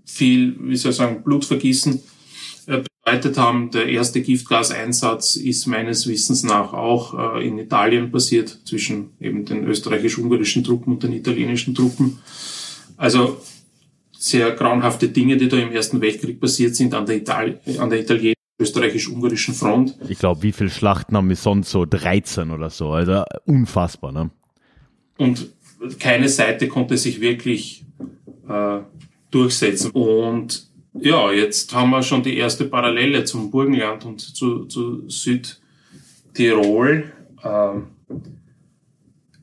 viel, 0.06 0.56
wie 0.62 0.78
soll 0.78 0.92
ich 0.92 0.98
sagen, 0.98 1.24
Blutvergießen 1.24 2.02
verbreitet 3.06 3.38
haben. 3.38 3.72
Der 3.72 3.88
erste 3.88 4.22
Giftgaseinsatz 4.22 5.36
ist 5.36 5.68
meines 5.68 6.08
Wissens 6.08 6.44
nach 6.44 6.74
auch 6.74 7.38
äh, 7.38 7.48
in 7.48 7.60
Italien 7.60 8.12
passiert, 8.12 8.60
zwischen 8.66 9.12
eben 9.20 9.46
den 9.46 9.66
österreichisch-ungarischen 9.66 10.64
Truppen 10.64 10.94
und 10.94 11.04
den 11.04 11.14
italienischen 11.14 11.76
Truppen. 11.76 12.20
Also 12.98 13.38
sehr 14.18 14.52
grauenhafte 14.52 15.10
Dinge, 15.10 15.38
die 15.38 15.48
da 15.48 15.58
im 15.58 15.72
Ersten 15.72 16.02
Weltkrieg 16.02 16.40
passiert 16.40 16.76
sind 16.76 16.94
an 16.94 17.06
der, 17.06 17.18
Itali 17.18 17.58
an 17.78 17.90
der 17.90 18.00
italienischen 18.00 18.36
österreichisch-ungarischen 18.60 19.54
Front. 19.54 19.98
Ich 20.10 20.18
glaube, 20.18 20.42
wie 20.42 20.52
viele 20.52 20.70
Schlachten 20.70 21.16
haben 21.16 21.30
wir 21.30 21.36
sonst 21.36 21.70
so 21.70 21.86
13 21.86 22.52
oder 22.52 22.70
so, 22.70 22.92
also 22.92 23.24
unfassbar, 23.46 24.12
ne? 24.12 24.32
Und 25.18 25.50
keine 26.00 26.28
Seite 26.30 26.68
konnte 26.68 26.98
sich 26.98 27.22
wirklich 27.22 27.86
äh, 28.50 28.80
durchsetzen. 29.30 29.92
Und 29.92 30.68
ja, 31.00 31.32
jetzt 31.32 31.74
haben 31.74 31.92
wir 31.92 32.02
schon 32.02 32.24
die 32.24 32.38
erste 32.38 32.66
Parallele 32.66 33.24
zum 33.24 33.52
Burgenland 33.52 34.06
und 34.06 34.20
zu, 34.20 34.66
zu 34.66 35.10
Südtirol. 35.10 37.12
Ähm, 37.44 37.88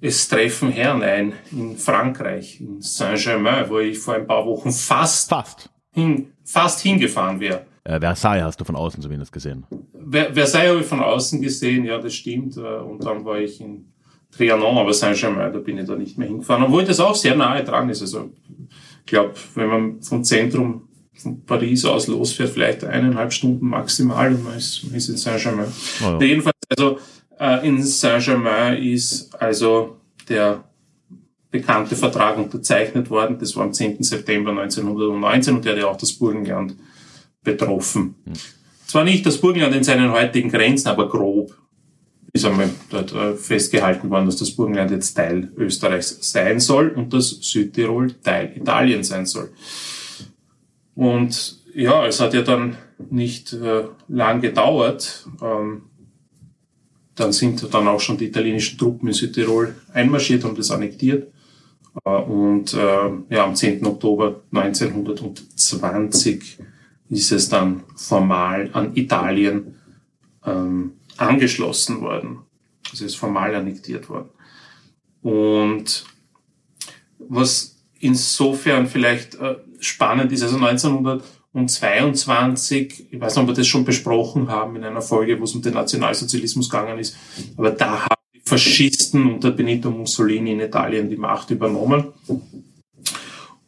es 0.00 0.28
treffen 0.28 0.70
Herren 0.70 1.02
ein 1.02 1.32
in 1.52 1.76
Frankreich, 1.76 2.60
in 2.60 2.80
Saint-Germain, 2.80 3.68
wo 3.68 3.78
ich 3.78 3.98
vor 3.98 4.14
ein 4.14 4.26
paar 4.26 4.44
Wochen 4.44 4.72
fast, 4.72 5.28
fast. 5.28 5.70
Hin, 5.92 6.32
fast 6.44 6.80
hingefahren 6.80 7.38
wäre. 7.38 7.66
Äh, 7.84 8.00
Versailles 8.00 8.42
hast 8.42 8.60
du 8.60 8.64
von 8.64 8.76
außen 8.76 9.02
zumindest 9.02 9.32
gesehen. 9.32 9.66
Ver 10.10 10.32
Versailles 10.32 10.70
habe 10.70 10.80
ich 10.80 10.86
von 10.86 11.00
außen 11.00 11.40
gesehen, 11.40 11.84
ja, 11.84 11.98
das 11.98 12.14
stimmt. 12.14 12.56
Äh, 12.56 12.60
und 12.60 13.04
dann 13.04 13.24
war 13.24 13.38
ich 13.38 13.60
in 13.60 13.92
Trianon, 14.30 14.78
aber 14.78 14.92
Saint-Germain, 14.92 15.52
da 15.52 15.58
bin 15.58 15.78
ich 15.78 15.86
da 15.86 15.94
nicht 15.94 16.16
mehr 16.16 16.28
hingefahren. 16.28 16.64
Obwohl 16.64 16.84
das 16.84 16.98
auch 16.98 17.14
sehr 17.14 17.36
nahe 17.36 17.62
dran 17.62 17.88
ist. 17.88 18.00
Also, 18.00 18.30
ich 19.00 19.06
glaube, 19.06 19.34
wenn 19.54 19.68
man 19.68 20.02
vom 20.02 20.24
Zentrum 20.24 20.88
von 21.14 21.44
Paris 21.44 21.84
aus 21.84 22.06
losfährt, 22.06 22.50
vielleicht 22.50 22.84
eineinhalb 22.84 23.32
Stunden 23.32 23.68
maximal 23.68 24.32
und 24.34 24.44
man 24.44 24.56
ist, 24.56 24.84
man 24.84 24.94
ist 24.94 25.08
in 25.08 25.16
Saint-Germain. 25.16 25.72
Oh 26.00 26.04
ja. 26.04 26.20
Jedenfalls, 26.20 26.56
also 26.68 26.98
äh, 27.38 27.66
in 27.66 27.82
Saint-Germain 27.82 28.82
ist 28.82 29.34
also 29.40 29.96
der 30.28 30.64
bekannte 31.50 31.94
Vertrag 31.94 32.38
unterzeichnet 32.38 33.10
worden. 33.10 33.36
Das 33.38 33.54
war 33.56 33.64
am 33.64 33.72
10. 33.72 34.02
September 34.02 34.50
1919 34.50 35.56
und 35.56 35.64
der 35.64 35.72
hat 35.72 35.78
ja 35.78 35.86
auch 35.86 35.98
das 35.98 36.12
Burgenland 36.14 36.74
betroffen. 37.44 38.14
Hm. 38.24 38.32
Zwar 38.86 39.04
nicht 39.04 39.24
das 39.24 39.38
Burgenland 39.38 39.74
in 39.74 39.84
seinen 39.84 40.12
heutigen 40.12 40.50
Grenzen, 40.50 40.88
aber 40.88 41.08
grob 41.08 41.54
ist 42.32 42.46
einmal 42.46 42.70
dort 42.90 43.12
äh, 43.12 43.34
festgehalten 43.34 44.08
worden, 44.08 44.26
dass 44.26 44.36
das 44.36 44.52
Burgenland 44.52 44.90
jetzt 44.90 45.14
Teil 45.14 45.52
Österreichs 45.56 46.18
sein 46.20 46.60
soll 46.60 46.88
und 46.88 47.12
das 47.12 47.28
Südtirol 47.42 48.12
Teil 48.22 48.52
Italien 48.56 49.04
sein 49.04 49.26
soll. 49.26 49.50
Und 50.94 51.62
ja, 51.74 52.06
es 52.06 52.20
hat 52.20 52.34
ja 52.34 52.42
dann 52.42 52.76
nicht 53.10 53.52
äh, 53.52 53.84
lang 54.08 54.40
gedauert. 54.40 55.26
Ähm, 55.42 55.82
dann 57.14 57.32
sind 57.32 57.72
dann 57.72 57.88
auch 57.88 58.00
schon 58.00 58.18
die 58.18 58.26
italienischen 58.26 58.78
Truppen 58.78 59.08
in 59.08 59.14
Südtirol 59.14 59.74
einmarschiert 59.92 60.44
und 60.44 60.58
das 60.58 60.70
annektiert. 60.70 61.32
Äh, 62.04 62.10
und 62.10 62.74
äh, 62.74 63.10
ja, 63.30 63.44
am 63.44 63.54
10. 63.54 63.84
Oktober 63.86 64.42
1920 64.52 66.58
ist 67.10 67.32
es 67.32 67.48
dann 67.48 67.84
formal 67.96 68.70
an 68.72 68.96
Italien 68.96 69.76
ähm, 70.44 70.94
angeschlossen 71.16 72.00
worden. 72.00 72.38
Also 72.90 73.04
ist 73.04 73.16
formal 73.16 73.54
annektiert 73.54 74.08
worden. 74.08 74.30
Und 75.22 76.04
was 77.18 77.76
insofern 78.00 78.86
vielleicht 78.86 79.36
äh, 79.36 79.56
spannend 79.84 80.32
ist. 80.32 80.42
Also 80.42 80.56
1922, 80.56 83.08
ich 83.10 83.20
weiß 83.20 83.36
nicht, 83.36 83.42
ob 83.42 83.48
wir 83.48 83.54
das 83.54 83.66
schon 83.66 83.84
besprochen 83.84 84.48
haben 84.48 84.76
in 84.76 84.84
einer 84.84 85.02
Folge, 85.02 85.38
wo 85.40 85.44
es 85.44 85.54
um 85.54 85.60
den 85.62 85.74
Nationalsozialismus 85.74 86.70
gegangen 86.70 86.98
ist, 86.98 87.16
aber 87.56 87.70
da 87.70 88.02
haben 88.02 88.22
die 88.34 88.42
Faschisten 88.44 89.34
unter 89.34 89.50
Benito 89.50 89.90
Mussolini 89.90 90.52
in 90.52 90.60
Italien 90.60 91.10
die 91.10 91.16
Macht 91.16 91.50
übernommen. 91.50 92.06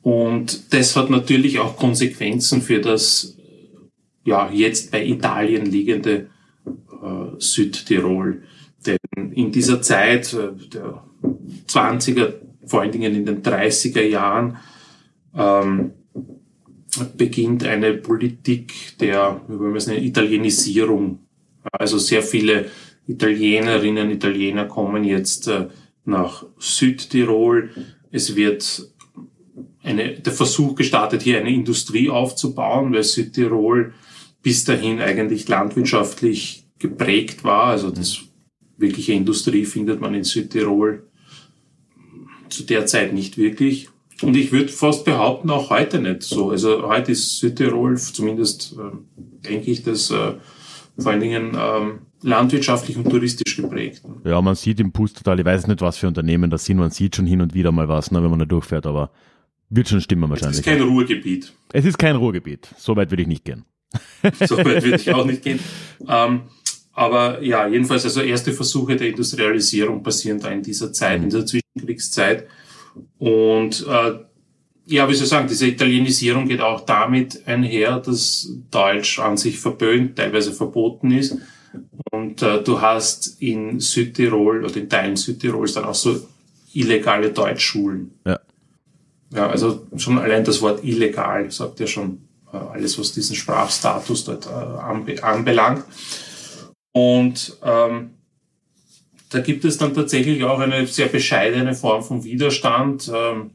Und 0.02 0.73
das 0.73 0.97
hat 0.97 1.11
natürlich 1.11 1.59
auch 1.59 1.76
Konsequenzen 1.76 2.61
für 2.61 2.80
das 2.80 3.37
ja 4.25 4.50
jetzt 4.50 4.90
bei 4.90 5.04
Italien 5.04 5.66
liegende 5.66 6.28
äh, 6.66 7.38
Südtirol. 7.38 8.42
Denn 8.87 8.99
in 9.33 9.50
dieser 9.50 9.83
Zeit 9.83 10.33
äh, 10.35 10.50
der 10.68 11.02
20er, 11.68 12.35
vor 12.66 12.83
allen 12.83 12.92
Dingen 12.92 13.14
in 13.14 13.26
den 13.26 13.42
30er 13.42 14.02
Jahren, 14.02 14.59
ähm, 15.35 15.92
beginnt 17.17 17.65
eine 17.65 17.95
Politik 17.95 18.99
der, 18.99 19.41
wie 19.49 19.59
wollen 19.59 19.73
wir 19.73 19.79
es 19.79 19.87
nennen, 19.87 20.05
Italienisierung. 20.05 21.21
Also 21.73 21.99
sehr 21.99 22.23
viele 22.23 22.67
Italienerinnen, 23.07 24.11
Italiener 24.11 24.67
kommen 24.67 25.05
jetzt 25.05 25.49
äh, 25.49 25.69
nach 26.05 26.47
Südtirol. 26.59 27.71
Es 28.11 28.37
wird 28.37 28.91
eine, 29.83 30.15
der 30.15 30.33
Versuch 30.33 30.75
gestartet, 30.75 31.23
hier 31.23 31.39
eine 31.39 31.53
Industrie 31.53 32.09
aufzubauen, 32.09 32.93
weil 32.93 33.03
Südtirol 33.03 33.93
bis 34.43 34.65
dahin 34.65 35.01
eigentlich 35.01 35.49
landwirtschaftlich 35.49 36.67
geprägt 36.79 37.45
war. 37.45 37.67
Also 37.67 37.91
das 37.91 38.23
wirkliche 38.77 39.13
Industrie 39.13 39.65
findet 39.65 40.01
man 40.01 40.15
in 40.15 40.25
Südtirol 40.25 41.09
zu 42.49 42.65
der 42.65 42.87
Zeit 42.87 43.13
nicht 43.13 43.37
wirklich. 43.37 43.89
Und 44.23 44.37
ich 44.37 44.52
würde 44.52 44.68
fast 44.68 45.04
behaupten, 45.04 45.50
auch 45.50 45.71
heute 45.71 46.00
nicht 46.00 46.23
so. 46.23 46.50
Also 46.50 46.88
heute 46.88 47.12
ist 47.12 47.38
Südtirol, 47.38 47.99
zumindest 47.99 48.76
äh, 48.78 49.49
denke 49.49 49.71
ich, 49.71 49.83
das 49.83 50.11
äh, 50.11 50.35
vor 50.99 51.12
allen 51.12 51.21
Dingen 51.21 51.56
ähm, 51.59 51.99
landwirtschaftlich 52.23 52.97
und 52.97 53.11
touristisch 53.11 53.56
geprägt. 53.56 54.02
Ja, 54.25 54.40
man 54.40 54.54
sieht 54.54 54.80
im 54.80 54.92
Pustertal, 54.92 55.38
ich 55.40 55.44
weiß 55.44 55.66
nicht, 55.66 55.80
was 55.80 55.99
für 55.99 56.06
Unternehmen 56.06 56.50
das 56.50 56.64
sind, 56.64 56.78
man 56.78 56.90
sieht 56.90 57.16
schon 57.16 57.26
hin 57.26 57.40
und 57.40 57.54
wieder 57.54 57.73
mal 57.73 57.88
was, 57.88 58.11
ne, 58.11 58.23
wenn 58.23 58.30
man 58.30 58.38
da 58.38 58.44
durchfährt, 58.44 58.87
aber 58.87 59.11
wird 59.68 59.88
schon 59.88 60.00
stimmen 60.00 60.30
wahrscheinlich. 60.30 60.61
Es 60.61 60.66
ist 60.66 60.73
kein 60.73 60.83
Ruhrgebiet. 60.83 61.52
Es 61.73 61.85
ist 61.85 61.99
kein 61.99 62.16
Ruhrgebiet. 62.16 62.68
So 62.78 62.94
weit 62.97 63.11
würde 63.11 63.23
ich 63.23 63.28
nicht 63.28 63.44
gehen. 63.44 63.64
so 64.47 64.56
weit 64.59 64.85
würde 64.85 64.97
ich 64.97 65.12
auch 65.12 65.25
nicht 65.25 65.42
gehen. 65.42 65.59
Ähm, 66.06 66.42
aber 66.92 67.42
ja, 67.42 67.66
jedenfalls, 67.66 68.04
also 68.04 68.21
erste 68.21 68.52
Versuche 68.52 68.97
der 68.97 69.09
Industrialisierung 69.09 70.02
passieren 70.02 70.38
da 70.38 70.50
in 70.50 70.62
dieser 70.62 70.92
Zeit, 70.92 71.23
in 71.23 71.30
der 71.30 71.47
Zwischenkriegszeit. 71.47 72.47
Und 73.19 73.87
äh, 73.87 74.19
ja, 74.87 75.09
wie 75.09 75.15
soll 75.15 75.25
ich 75.25 75.31
sagen, 75.31 75.49
diese 75.49 75.67
Italienisierung 75.67 76.47
geht 76.47 76.61
auch 76.61 76.83
damit 76.83 77.47
einher, 77.47 78.01
dass 78.01 78.51
Deutsch 78.71 79.19
an 79.19 79.37
sich 79.37 79.59
verböhnt, 79.59 80.17
teilweise 80.17 80.53
verboten 80.53 81.11
ist. 81.11 81.39
Und 82.13 82.43
äh, 82.43 82.63
du 82.63 82.81
hast 82.81 83.41
in 83.41 83.81
Südtirol 83.81 84.65
oder 84.65 84.77
in 84.77 84.89
Teilen 84.89 85.17
Südtirols 85.17 85.73
dann 85.73 85.85
auch 85.85 85.95
so 85.95 86.21
illegale 86.73 87.31
Deutschschulen. 87.31 88.13
Ja. 88.27 88.41
Ja, 89.35 89.49
also 89.49 89.87
schon 89.97 90.19
allein 90.19 90.45
das 90.45 90.63
Wort 90.63 90.85
illegal 90.85 91.51
sagt 91.51 91.81
ja 91.81 91.89
schon 91.89 92.29
äh, 92.53 92.57
alles, 92.57 92.99
was 92.99 93.13
diesen 93.13 93.35
Sprachstatus 93.35 94.25
dort 94.25 94.47
äh, 94.47 94.51
anbe 94.51 95.23
anbelangt. 95.25 95.85
Und 96.93 97.57
ähm, 97.65 98.11
da 99.35 99.41
gibt 99.41 99.64
es 99.64 99.79
dann 99.79 99.93
tatsächlich 99.93 100.45
auch 100.45 100.61
eine 100.61 100.87
sehr 100.87 101.09
bescheidene 101.09 101.75
Form 101.75 102.05
von 102.05 102.23
Widerstand, 102.23 103.11
ähm, 103.12 103.50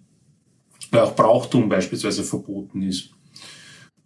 weil 0.91 1.01
auch 1.01 1.15
Brauchtum 1.15 1.69
beispielsweise 1.69 2.23
verboten 2.23 2.81
ist. 2.81 3.11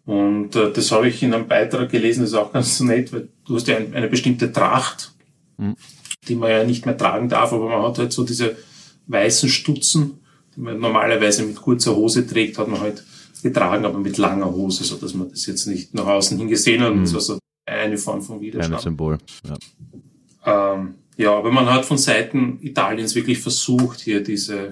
Und 0.06 0.56
äh, 0.56 0.72
das 0.72 0.92
habe 0.92 1.08
ich 1.08 1.24
in 1.24 1.34
einem 1.34 1.48
Beitrag 1.48 1.90
gelesen, 1.90 2.22
das 2.22 2.30
ist 2.30 2.36
auch 2.36 2.52
ganz 2.54 2.80
nett, 2.82 3.12
weil 3.12 3.30
du 3.46 3.56
hast 3.56 3.68
ja 3.68 3.78
ein, 3.78 3.92
eine 3.96 4.08
bestimmte 4.08 4.52
Tracht, 4.52 5.16
mhm. 5.58 5.76
die 6.28 6.36
man 6.36 6.52
ja 6.52 6.64
nicht 6.64 6.86
mehr 6.86 6.96
tragen 6.96 7.28
darf, 7.28 7.52
aber 7.54 7.68
man 7.68 7.82
hat 7.82 7.98
halt 7.98 8.14
so 8.14 8.24
diese 8.24 8.56
weißen 9.08 9.50
Stutzen, 9.50 10.20
die 10.56 10.62
man 10.62 10.80
normalerweise 10.80 11.42
mit 11.44 11.56
kurzer 11.56 11.96
Hose 11.96 12.28
trägt, 12.28 12.60
hat 12.60 12.68
man 12.68 12.82
halt 12.82 13.04
getragen, 13.42 13.84
aber 13.86 13.98
mit 13.98 14.20
langer 14.20 14.52
Hose, 14.52 14.84
so 14.84 14.98
dass 14.98 15.16
man 15.16 15.32
das 15.32 15.48
jetzt 15.48 15.66
nicht 15.66 15.96
nach 15.96 16.06
außen 16.06 16.38
hin 16.38 16.50
gesehen 16.50 16.84
hat. 16.84 16.94
Mhm. 16.94 17.02
Das 17.02 17.14
war 17.16 17.22
so 17.22 17.40
eine 17.66 17.98
Form 17.98 18.22
von 18.22 18.42
Widerstand. 18.42 18.76
Ein 18.76 18.82
Symbol, 18.82 19.18
ja. 19.48 19.56
Ähm, 20.46 20.96
ja, 21.18 21.32
aber 21.36 21.52
man 21.52 21.66
hat 21.68 21.86
von 21.86 21.98
Seiten 21.98 22.60
Italiens 22.62 23.16
wirklich 23.16 23.40
versucht, 23.40 24.02
hier 24.02 24.24
diese, 24.24 24.72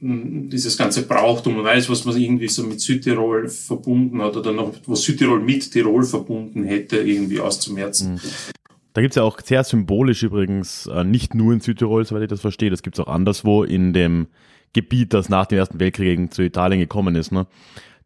dieses 0.00 0.76
ganze 0.76 1.06
Brauchtum 1.06 1.58
und 1.58 1.66
alles, 1.66 1.88
was 1.90 2.04
man 2.04 2.16
irgendwie 2.16 2.48
so 2.48 2.62
mit 2.64 2.80
Südtirol 2.80 3.48
verbunden 3.48 4.22
hat 4.22 4.36
oder 4.36 4.52
noch, 4.52 4.72
was 4.86 5.02
Südtirol 5.02 5.40
mit 5.40 5.70
Tirol 5.70 6.04
verbunden 6.04 6.64
hätte, 6.64 6.98
irgendwie 6.98 7.40
auszumerzen. 7.40 8.14
Mhm. 8.14 8.20
Da 8.94 9.02
gibt's 9.02 9.16
ja 9.16 9.24
auch 9.24 9.38
sehr 9.44 9.62
symbolisch 9.62 10.22
übrigens, 10.22 10.86
äh, 10.86 11.04
nicht 11.04 11.34
nur 11.34 11.52
in 11.52 11.60
Südtirol, 11.60 12.06
soweit 12.06 12.22
ich 12.22 12.28
das 12.28 12.40
verstehe, 12.40 12.70
das 12.70 12.82
gibt's 12.82 12.98
auch 12.98 13.08
anderswo 13.08 13.62
in 13.62 13.92
dem 13.92 14.28
Gebiet, 14.72 15.12
das 15.12 15.28
nach 15.28 15.46
dem 15.46 15.58
Ersten 15.58 15.80
Weltkrieg 15.80 16.32
zu 16.32 16.42
Italien 16.42 16.80
gekommen 16.80 17.14
ist. 17.14 17.30
Ne? 17.30 17.46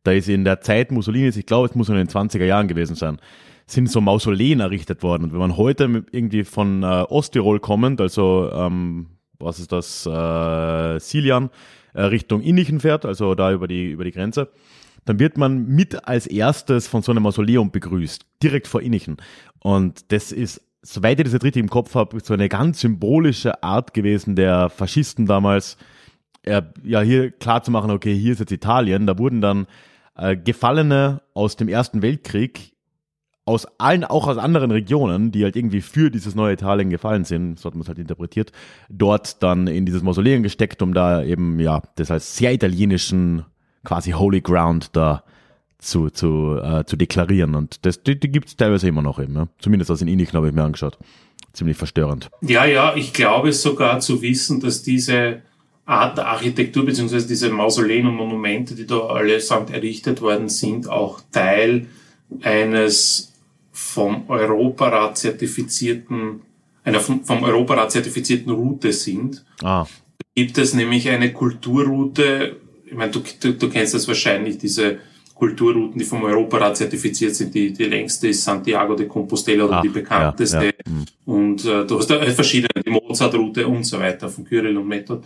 Da 0.02 0.12
ist 0.12 0.28
in 0.28 0.44
der 0.44 0.60
Zeit 0.62 0.90
Mussolinis, 0.90 1.37
ich 1.37 1.46
glaube, 1.46 1.68
es 1.68 1.76
muss 1.76 1.88
in 1.88 1.94
den 1.94 2.08
20er 2.08 2.44
Jahren 2.44 2.66
gewesen 2.66 2.96
sein, 2.96 3.20
sind 3.72 3.90
so 3.90 4.00
Mausoleen 4.00 4.60
errichtet 4.60 5.02
worden. 5.02 5.24
Und 5.24 5.32
wenn 5.32 5.38
man 5.38 5.56
heute 5.56 6.04
irgendwie 6.12 6.44
von 6.44 6.82
äh, 6.82 6.86
Osttirol 7.08 7.60
kommend, 7.60 8.00
also 8.00 8.50
ähm, 8.52 9.06
was 9.38 9.58
ist 9.58 9.72
das, 9.72 10.06
äh, 10.06 10.98
Silian, 10.98 11.50
äh, 11.94 12.02
Richtung 12.02 12.42
Innichen 12.42 12.80
fährt, 12.80 13.04
also 13.04 13.34
da 13.34 13.52
über 13.52 13.68
die, 13.68 13.90
über 13.90 14.04
die 14.04 14.12
Grenze, 14.12 14.50
dann 15.04 15.18
wird 15.18 15.38
man 15.38 15.66
mit 15.66 16.06
als 16.06 16.26
erstes 16.26 16.86
von 16.88 17.02
so 17.02 17.12
einem 17.12 17.22
Mausoleum 17.22 17.70
begrüßt, 17.70 18.26
direkt 18.42 18.66
vor 18.66 18.82
Innichen. 18.82 19.16
Und 19.60 20.12
das 20.12 20.30
ist 20.32 20.60
soweit 20.82 21.18
ich 21.18 21.24
das 21.24 21.32
jetzt 21.32 21.44
richtig 21.44 21.60
im 21.60 21.68
Kopf 21.68 21.94
habe, 21.94 22.18
so 22.22 22.34
eine 22.34 22.48
ganz 22.48 22.80
symbolische 22.80 23.62
Art 23.62 23.94
gewesen 23.94 24.36
der 24.36 24.70
Faschisten 24.70 25.26
damals, 25.26 25.76
äh, 26.42 26.62
ja, 26.82 27.00
hier 27.00 27.30
klar 27.30 27.62
zu 27.62 27.70
machen, 27.70 27.90
okay, 27.90 28.16
hier 28.16 28.32
ist 28.32 28.38
jetzt 28.38 28.52
Italien. 28.52 29.06
Da 29.06 29.18
wurden 29.18 29.40
dann 29.40 29.66
äh, 30.16 30.36
Gefallene 30.36 31.22
aus 31.34 31.56
dem 31.56 31.68
Ersten 31.68 32.02
Weltkrieg 32.02 32.69
aus 33.44 33.66
allen, 33.78 34.04
auch 34.04 34.28
aus 34.28 34.38
anderen 34.38 34.70
Regionen, 34.70 35.32
die 35.32 35.44
halt 35.44 35.56
irgendwie 35.56 35.80
für 35.80 36.11
dieses 36.11 36.35
neue 36.35 36.54
Italien 36.54 36.90
gefallen 36.90 37.25
sind, 37.25 37.59
so 37.59 37.66
hat 37.66 37.75
man 37.75 37.82
es 37.82 37.88
halt 37.88 37.99
interpretiert, 37.99 38.52
dort 38.88 39.42
dann 39.42 39.66
in 39.66 39.87
dieses 39.87 40.02
Mausoleum 40.02 40.42
gesteckt, 40.42 40.82
um 40.82 40.94
da 40.94 41.23
eben, 41.23 41.59
ja, 41.59 41.82
das 41.97 42.11
als 42.11 42.37
sehr 42.37 42.52
italienischen, 42.52 43.44
quasi 43.85 44.12
Holy 44.12 44.40
Ground 44.40 44.90
da 44.94 45.25
zu, 45.78 46.11
zu, 46.11 46.59
äh, 46.62 46.85
zu 46.85 46.97
deklarieren. 46.97 47.55
Und 47.55 47.85
das, 47.87 48.03
die, 48.03 48.18
die 48.18 48.31
gibt 48.31 48.48
es 48.48 48.57
teilweise 48.57 48.88
immer 48.88 49.03
noch 49.03 49.18
eben. 49.18 49.35
Ja? 49.35 49.48
Zumindest 49.59 49.90
das 49.90 50.03
in 50.03 50.09
Inich 50.09 50.33
habe 50.33 50.48
ich 50.48 50.55
mir 50.55 50.62
angeschaut. 50.62 50.98
Ziemlich 51.53 51.76
verstörend. 51.76 52.31
Ja, 52.42 52.64
ja, 52.64 52.94
ich 52.94 53.12
glaube 53.12 53.53
sogar 53.53 54.00
zu 54.00 54.22
wissen, 54.22 54.61
dass 54.61 54.83
diese 54.83 55.42
Art 55.85 56.18
der 56.18 56.29
Architektur 56.29 56.85
beziehungsweise 56.85 57.26
diese 57.26 57.50
Mausoleen 57.50 58.07
und 58.07 58.14
Monumente, 58.14 58.76
die 58.76 58.87
da 58.87 58.98
allesamt 59.07 59.70
errichtet 59.70 60.20
worden 60.20 60.48
sind, 60.48 60.88
auch 60.88 61.20
Teil 61.33 61.87
eines 62.42 63.30
vom 63.81 64.29
Europarat 64.29 65.16
zertifizierten, 65.19 66.43
einer 66.85 67.01
vom, 67.01 67.25
vom 67.25 67.43
Europarat 67.43 67.90
zertifizierten 67.90 68.53
Route 68.53 68.93
sind. 68.93 69.45
Ah. 69.62 69.87
Gibt 70.35 70.59
es 70.59 70.75
nämlich 70.75 71.09
eine 71.09 71.33
Kulturroute, 71.33 72.57
ich 72.85 72.95
meine, 72.95 73.11
du, 73.11 73.21
du, 73.40 73.55
du 73.55 73.69
kennst 73.69 73.95
das 73.95 74.07
wahrscheinlich, 74.07 74.59
diese 74.59 74.99
Kulturrouten, 75.35 75.99
die 75.99 76.05
vom 76.05 76.23
Europarat 76.23 76.77
zertifiziert 76.77 77.35
sind. 77.35 77.55
Die, 77.55 77.73
die 77.73 77.85
längste 77.85 78.29
ist 78.29 78.45
Santiago 78.45 78.95
de 78.95 79.07
Compostela 79.07 79.64
oder 79.64 79.79
Ach, 79.79 79.83
die 79.83 79.88
bekannteste. 79.88 80.57
Ja, 80.57 80.64
ja. 80.64 80.73
Mhm. 80.87 81.05
Und 81.25 81.64
äh, 81.64 81.87
du 81.87 81.99
hast 81.99 82.11
da 82.11 82.21
verschiedene, 82.27 82.85
die 82.85 82.90
Mozart-Route 82.90 83.66
und 83.66 83.85
so 83.85 83.99
weiter 83.99 84.29
von 84.29 84.45
Kyrill 84.45 84.77
und 84.77 84.87
Method. 84.87 85.23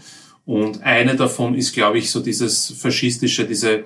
Und 0.47 0.81
eine 0.83 1.17
davon 1.17 1.55
ist, 1.57 1.73
glaube 1.73 1.99
ich, 1.99 2.11
so 2.11 2.21
dieses 2.21 2.73
faschistische, 2.79 3.45
diese 3.45 3.85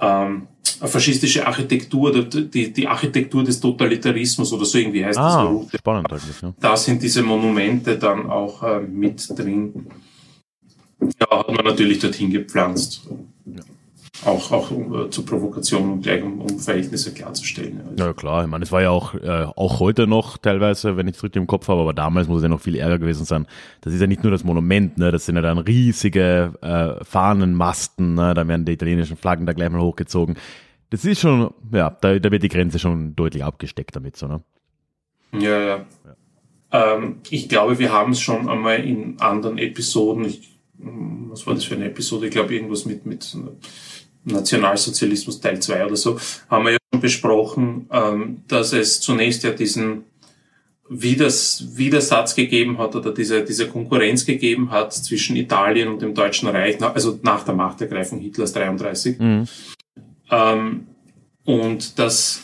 ähm, 0.00 0.48
faschistische 0.62 1.46
Architektur, 1.46 2.24
die, 2.24 2.72
die 2.72 2.86
Architektur 2.86 3.44
des 3.44 3.60
Totalitarismus 3.60 4.52
oder 4.52 4.64
so 4.64 4.78
irgendwie 4.78 5.04
heißt 5.04 5.18
ah, 5.18 5.42
das 5.42 5.50
Route. 5.50 5.78
Spannend 5.78 6.12
eigentlich, 6.12 6.42
ja. 6.42 6.52
Da 6.60 6.76
sind 6.76 7.02
diese 7.02 7.22
Monumente 7.22 7.98
dann 7.98 8.30
auch 8.30 8.62
äh, 8.62 8.80
mit 8.80 9.26
drin. 9.38 9.86
Ja, 11.20 11.38
hat 11.38 11.48
man 11.48 11.64
natürlich 11.64 11.98
dorthin 11.98 12.30
gepflanzt. 12.30 13.08
Ja 13.46 13.62
auch, 14.24 14.50
auch 14.50 14.70
um, 14.70 15.06
äh, 15.06 15.10
zur 15.10 15.26
Provokation 15.26 15.92
und 15.92 16.02
gleich 16.02 16.22
um, 16.22 16.40
um 16.40 16.58
Verhältnisse 16.58 17.12
klarzustellen. 17.12 17.80
Also. 17.88 18.04
Ja 18.04 18.12
klar, 18.12 18.44
ich 18.44 18.50
meine, 18.50 18.64
es 18.64 18.72
war 18.72 18.82
ja 18.82 18.90
auch, 18.90 19.14
äh, 19.14 19.46
auch 19.56 19.80
heute 19.80 20.06
noch 20.06 20.38
teilweise, 20.38 20.96
wenn 20.96 21.08
ich 21.08 21.16
es 21.16 21.22
richtig 21.22 21.40
im 21.40 21.46
Kopf 21.46 21.68
habe, 21.68 21.80
aber 21.80 21.92
damals 21.92 22.28
muss 22.28 22.38
es 22.38 22.42
ja 22.44 22.48
noch 22.48 22.60
viel 22.60 22.76
ärger 22.76 22.98
gewesen 22.98 23.24
sein. 23.24 23.46
Das 23.82 23.92
ist 23.92 24.00
ja 24.00 24.06
nicht 24.06 24.22
nur 24.22 24.32
das 24.32 24.44
Monument, 24.44 24.96
ne? 24.98 25.12
das 25.12 25.26
sind 25.26 25.36
ja 25.36 25.42
dann 25.42 25.58
riesige 25.58 26.52
äh, 26.62 27.04
Fahnenmasten, 27.04 28.14
ne? 28.14 28.34
da 28.34 28.48
werden 28.48 28.64
die 28.64 28.72
italienischen 28.72 29.16
Flaggen 29.16 29.46
da 29.46 29.52
gleich 29.52 29.70
mal 29.70 29.80
hochgezogen. 29.80 30.36
Das 30.90 31.04
ist 31.04 31.20
schon, 31.20 31.52
ja, 31.72 31.90
da, 31.90 32.18
da 32.18 32.30
wird 32.30 32.42
die 32.42 32.48
Grenze 32.48 32.78
schon 32.78 33.16
deutlich 33.16 33.44
abgesteckt 33.44 33.96
damit, 33.96 34.16
so, 34.16 34.28
ne? 34.28 34.42
Ja, 35.32 35.60
ja. 35.60 35.86
ja. 36.04 36.16
Ähm, 36.72 37.20
ich 37.30 37.48
glaube, 37.48 37.78
wir 37.78 37.92
haben 37.92 38.12
es 38.12 38.20
schon 38.20 38.48
einmal 38.48 38.84
in 38.84 39.18
anderen 39.20 39.58
Episoden, 39.58 40.24
ich, 40.24 40.58
was 40.78 41.46
war 41.46 41.54
das 41.54 41.64
für 41.64 41.74
eine 41.74 41.86
Episode? 41.86 42.26
Ich 42.26 42.32
glaube, 42.32 42.54
irgendwas 42.54 42.86
mit, 42.86 43.06
mit 43.06 43.36
Nationalsozialismus 44.26 45.40
Teil 45.40 45.60
2 45.60 45.86
oder 45.86 45.96
so, 45.96 46.18
haben 46.50 46.64
wir 46.64 46.72
ja 46.72 46.78
schon 46.92 47.00
besprochen, 47.00 47.88
ähm, 47.92 48.42
dass 48.48 48.72
es 48.72 49.00
zunächst 49.00 49.44
ja 49.44 49.52
diesen 49.52 50.04
Widers, 50.88 51.64
Widersatz 51.74 52.34
gegeben 52.34 52.78
hat 52.78 52.94
oder 52.94 53.12
diese, 53.12 53.44
diese 53.44 53.68
Konkurrenz 53.68 54.24
gegeben 54.24 54.70
hat 54.70 54.92
zwischen 54.92 55.36
Italien 55.36 55.88
und 55.88 56.02
dem 56.02 56.14
Deutschen 56.14 56.48
Reich, 56.48 56.80
also 56.82 57.18
nach 57.22 57.44
der 57.44 57.54
Machtergreifung 57.54 58.20
Hitlers 58.20 58.52
33. 58.52 59.18
Mhm. 59.18 59.48
Ähm, 60.30 60.86
und 61.44 61.98
dass 61.98 62.42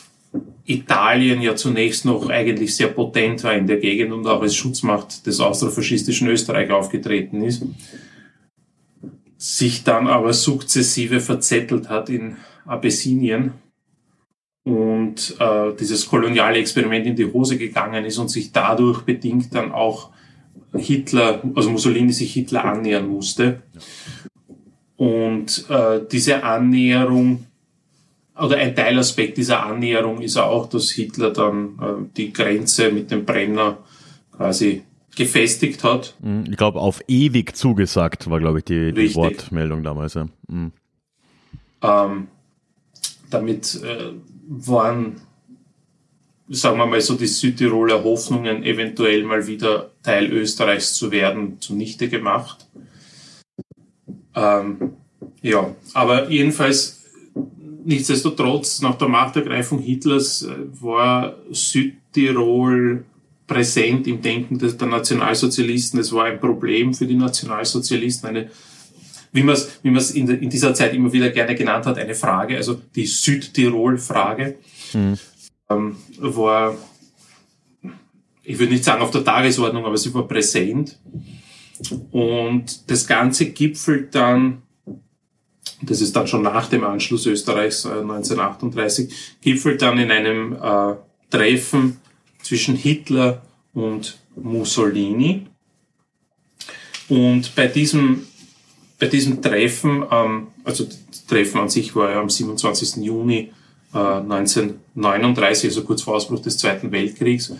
Italien 0.65 1.41
ja 1.41 1.55
zunächst 1.55 2.05
noch 2.05 2.29
eigentlich 2.29 2.75
sehr 2.75 2.87
potent 2.87 3.43
war 3.43 3.53
in 3.53 3.67
der 3.67 3.77
Gegend 3.77 4.13
und 4.13 4.25
auch 4.27 4.41
als 4.41 4.55
Schutzmacht 4.55 5.25
des 5.25 5.39
austrofaschistischen 5.39 6.27
Österreich 6.27 6.71
aufgetreten 6.71 7.43
ist 7.43 7.63
sich 9.43 9.83
dann 9.83 10.07
aber 10.07 10.31
sukzessive 10.31 11.19
verzettelt 11.19 11.89
hat 11.89 12.07
in 12.09 12.37
Abessinien 12.65 13.51
und 14.63 15.35
äh, 15.37 15.73
dieses 15.77 16.07
koloniale 16.07 16.59
Experiment 16.59 17.05
in 17.07 17.17
die 17.17 17.25
Hose 17.25 17.57
gegangen 17.57 18.05
ist 18.05 18.17
und 18.19 18.29
sich 18.29 18.53
dadurch 18.53 19.01
bedingt 19.01 19.53
dann 19.53 19.73
auch 19.73 20.11
Hitler, 20.73 21.43
also 21.55 21.69
Mussolini 21.69 22.13
sich 22.13 22.31
Hitler 22.31 22.63
annähern 22.63 23.09
musste. 23.09 23.63
Und 24.95 25.69
äh, 25.69 25.99
diese 26.09 26.41
Annäherung 26.41 27.45
oder 28.39 28.55
ein 28.55 28.73
Teilaspekt 28.73 29.37
dieser 29.37 29.65
Annäherung 29.65 30.21
ist 30.21 30.37
auch, 30.37 30.69
dass 30.69 30.89
Hitler 30.91 31.31
dann 31.31 31.77
äh, 31.81 32.15
die 32.15 32.31
Grenze 32.31 32.93
mit 32.93 33.11
dem 33.11 33.25
Brenner 33.25 33.79
quasi 34.31 34.83
gefestigt 35.15 35.83
hat. 35.83 36.15
Mhm, 36.21 36.45
ich 36.49 36.57
glaube, 36.57 36.79
auf 36.79 37.01
ewig 37.07 37.55
zugesagt 37.55 38.29
war, 38.29 38.39
glaube 38.39 38.59
ich, 38.59 38.65
die, 38.65 38.93
die 38.93 39.13
Wortmeldung 39.15 39.83
damals. 39.83 40.15
Ja. 40.15 40.27
Mhm. 40.47 40.71
Ähm, 41.81 42.27
damit 43.29 43.81
äh, 43.83 44.13
waren, 44.47 45.21
sagen 46.49 46.77
wir 46.77 46.85
mal 46.85 47.01
so, 47.01 47.15
die 47.15 47.27
Südtiroler 47.27 48.03
Hoffnungen, 48.03 48.63
eventuell 48.63 49.23
mal 49.23 49.45
wieder 49.47 49.91
Teil 50.01 50.31
Österreichs 50.31 50.93
zu 50.93 51.11
werden, 51.11 51.59
zunichte 51.59 52.09
gemacht. 52.09 52.67
Ähm, 54.35 54.93
ja, 55.41 55.75
aber 55.93 56.29
jedenfalls, 56.29 57.03
nichtsdestotrotz, 57.83 58.81
nach 58.81 58.95
der 58.95 59.09
Machtergreifung 59.09 59.79
Hitlers 59.79 60.43
äh, 60.43 60.55
war 60.81 61.35
Südtirol 61.51 63.05
präsent 63.53 64.07
im 64.07 64.21
Denken 64.21 64.57
der, 64.57 64.71
der 64.71 64.87
Nationalsozialisten. 64.87 65.99
Es 65.99 66.11
war 66.11 66.25
ein 66.25 66.39
Problem 66.39 66.93
für 66.93 67.05
die 67.05 67.15
Nationalsozialisten, 67.15 68.29
eine 68.29 68.49
wie 69.33 69.43
man 69.43 69.55
es 69.55 69.79
wie 69.81 69.89
man's 69.89 70.11
in, 70.11 70.29
in 70.29 70.49
dieser 70.49 70.73
Zeit 70.73 70.93
immer 70.93 71.11
wieder 71.11 71.29
gerne 71.31 71.55
genannt 71.55 71.85
hat, 71.85 71.97
eine 71.97 72.15
Frage, 72.15 72.55
also 72.55 72.79
die 72.95 73.07
Südtirol-Frage, 73.07 74.57
mhm. 74.93 75.17
ähm, 75.69 75.95
war, 76.19 76.77
ich 78.43 78.59
würde 78.59 78.71
nicht 78.71 78.83
sagen 78.83 79.01
auf 79.01 79.11
der 79.11 79.23
Tagesordnung, 79.23 79.85
aber 79.85 79.97
sie 79.97 80.13
war 80.13 80.27
präsent. 80.27 80.99
Und 82.11 82.89
das 82.89 83.07
Ganze 83.07 83.47
gipfelt 83.47 84.13
dann, 84.13 84.61
das 85.81 85.99
ist 85.99 86.15
dann 86.15 86.27
schon 86.27 86.43
nach 86.43 86.69
dem 86.69 86.83
Anschluss 86.83 87.25
Österreichs 87.25 87.85
äh, 87.85 87.89
1938, 87.89 89.37
gipfelt 89.41 89.81
dann 89.81 89.97
in 89.97 90.11
einem 90.11 90.53
äh, 90.53 90.95
Treffen 91.31 91.97
zwischen 92.43 92.75
Hitler 92.75 93.41
und 93.73 94.19
Mussolini. 94.35 95.47
Und 97.09 97.55
bei 97.55 97.67
diesem 97.67 98.27
bei 99.03 99.09
diesem 99.09 99.41
Treffen, 99.41 100.05
ähm, 100.11 100.47
also 100.63 100.85
das 100.85 101.25
Treffen 101.25 101.59
an 101.59 101.69
sich 101.69 101.93
war 101.93 102.11
ja 102.11 102.21
am 102.21 102.29
27. 102.29 103.03
Juni 103.03 103.51
äh, 103.93 103.97
1939, 103.97 105.71
also 105.71 105.83
kurz 105.83 106.03
vor 106.03 106.15
Ausbruch 106.15 106.39
des 106.39 106.57
Zweiten 106.57 106.89
Weltkriegs, 106.91 107.53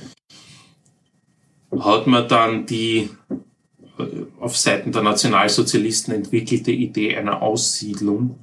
hat 1.77 2.07
man 2.07 2.29
dann 2.29 2.65
die 2.65 3.09
äh, 3.99 4.03
auf 4.39 4.57
Seiten 4.57 4.93
der 4.93 5.01
Nationalsozialisten 5.01 6.13
entwickelte 6.13 6.71
Idee 6.71 7.17
einer 7.17 7.41
Aussiedlung 7.41 8.39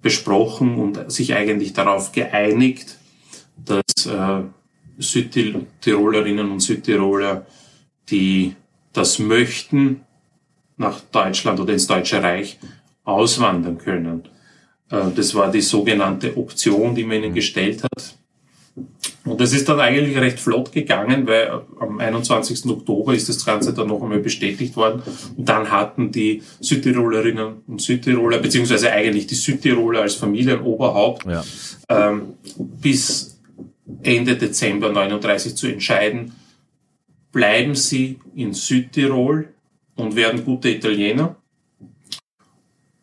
besprochen 0.00 0.76
und 0.76 1.10
sich 1.10 1.34
eigentlich 1.34 1.72
darauf 1.72 2.12
geeinigt, 2.12 2.98
dass 3.56 4.06
äh, 4.06 4.42
Südtirolerinnen 4.98 6.50
und 6.50 6.60
Südtiroler, 6.60 7.46
die 8.10 8.54
das 8.92 9.18
möchten, 9.18 10.02
nach 10.76 11.00
Deutschland 11.00 11.60
oder 11.60 11.72
ins 11.72 11.86
Deutsche 11.86 12.22
Reich 12.22 12.58
auswandern 13.04 13.78
können. 13.78 14.24
Äh, 14.90 15.10
das 15.14 15.34
war 15.34 15.50
die 15.50 15.60
sogenannte 15.60 16.36
Option, 16.36 16.94
die 16.94 17.04
man 17.04 17.18
ihnen 17.18 17.30
mhm. 17.30 17.34
gestellt 17.36 17.82
hat. 17.82 18.16
Und 19.24 19.40
das 19.40 19.52
ist 19.52 19.68
dann 19.68 19.78
eigentlich 19.78 20.16
recht 20.16 20.40
flott 20.40 20.72
gegangen, 20.72 21.26
weil 21.28 21.62
am 21.78 22.00
21. 22.00 22.66
Oktober 22.66 23.14
ist 23.14 23.28
das 23.28 23.44
Ganze 23.44 23.72
dann 23.72 23.86
noch 23.86 24.02
einmal 24.02 24.18
bestätigt 24.18 24.74
worden. 24.74 25.02
Und 25.36 25.48
dann 25.48 25.70
hatten 25.70 26.10
die 26.10 26.42
Südtirolerinnen 26.60 27.62
und 27.66 27.80
Südtiroler, 27.80 28.38
beziehungsweise 28.38 28.90
eigentlich 28.90 29.28
die 29.28 29.36
Südtiroler 29.36 30.02
als 30.02 30.16
Familienoberhaupt, 30.16 31.24
ja. 31.26 31.44
ähm, 31.88 32.34
bis 32.58 33.31
Ende 34.02 34.36
Dezember 34.36 34.90
39 34.90 35.54
zu 35.54 35.66
entscheiden, 35.66 36.32
bleiben 37.32 37.74
sie 37.74 38.18
in 38.34 38.52
Südtirol 38.52 39.48
und 39.96 40.16
werden 40.16 40.44
gute 40.44 40.70
Italiener. 40.70 41.36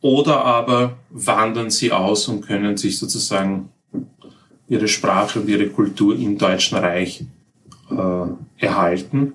Oder 0.02 0.46
aber 0.46 0.98
wandern 1.10 1.70
sie 1.70 1.92
aus 1.92 2.28
und 2.28 2.42
können 2.42 2.78
sich 2.78 2.98
sozusagen 2.98 3.70
ihre 4.68 4.88
Sprache 4.88 5.40
und 5.42 5.50
ihre 5.50 5.68
Kultur 5.68 6.16
im 6.16 6.38
Deutschen 6.38 6.78
Reich 6.78 7.26
äh, 7.90 8.64
erhalten. 8.64 9.34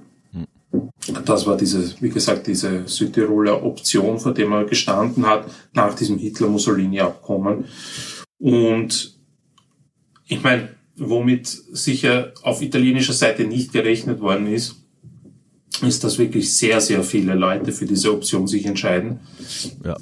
Das 1.25 1.47
war 1.47 1.57
diese, 1.57 2.01
wie 2.01 2.09
gesagt, 2.09 2.47
diese 2.47 2.89
Südtiroler 2.89 3.63
Option, 3.63 4.19
vor 4.19 4.33
der 4.33 4.49
man 4.49 4.67
gestanden 4.67 5.27
hat, 5.27 5.47
nach 5.73 5.95
diesem 5.95 6.19
Hitler-Mussolini-Abkommen. 6.19 7.67
Und 8.39 9.15
ich 10.27 10.43
meine, 10.43 10.71
womit 10.97 11.47
sicher 11.47 12.33
auf 12.43 12.63
italienischer 12.63 13.13
Seite 13.13 13.45
nicht 13.45 13.73
gerechnet 13.73 14.21
worden 14.21 14.47
ist, 14.47 14.77
ist, 15.83 16.05
dass 16.05 16.19
wirklich 16.19 16.53
sehr, 16.53 16.81
sehr 16.81 17.03
viele 17.03 17.35
Leute 17.35 17.73
für 17.73 17.87
diese 17.87 18.13
Option 18.13 18.47
sich 18.47 18.67
entscheiden. 18.67 19.21
Ja. 19.85 19.97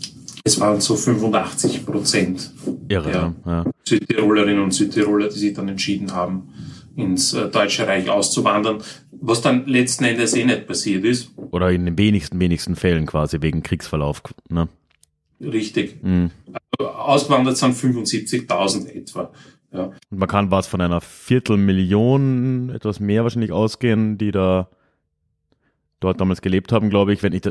Es 0.44 0.58
waren 0.60 0.80
so 0.80 0.96
85 0.96 1.86
Prozent 1.86 2.52
Irre, 2.88 3.10
der 3.10 3.34
ja. 3.46 3.64
Südtirolerinnen 3.84 4.62
und 4.62 4.72
Südtiroler, 4.72 5.28
die 5.28 5.38
sich 5.38 5.54
dann 5.54 5.68
entschieden 5.68 6.12
haben, 6.12 6.48
ins 6.96 7.32
äh, 7.32 7.48
Deutsche 7.48 7.86
Reich 7.86 8.10
auszuwandern, 8.10 8.82
was 9.12 9.40
dann 9.40 9.66
letzten 9.66 10.04
Endes 10.04 10.34
eh 10.34 10.44
nicht 10.44 10.66
passiert 10.66 11.04
ist. 11.04 11.30
Oder 11.36 11.70
in 11.70 11.84
den 11.84 11.96
wenigsten, 11.96 12.40
wenigsten 12.40 12.74
Fällen 12.74 13.06
quasi 13.06 13.40
wegen 13.40 13.62
Kriegsverlauf. 13.62 14.22
Ne? 14.48 14.68
Richtig. 15.40 16.02
Mhm. 16.02 16.30
Also, 16.78 16.92
ausgewandert 16.92 17.56
sind 17.56 17.74
75.000 17.76 18.88
etwa. 18.88 19.32
Ja. 19.72 19.84
Und 20.10 20.18
man 20.18 20.28
kann 20.28 20.50
was 20.50 20.66
von 20.66 20.80
einer 20.80 21.00
Viertelmillion, 21.00 22.70
etwas 22.70 23.00
mehr 23.00 23.22
wahrscheinlich 23.22 23.52
ausgehen, 23.52 24.18
die 24.18 24.30
da 24.30 24.68
dort 26.00 26.20
damals 26.20 26.42
gelebt 26.42 26.72
haben, 26.72 26.90
glaube 26.90 27.12
ich. 27.12 27.22
Wenn 27.22 27.32
ich, 27.32 27.42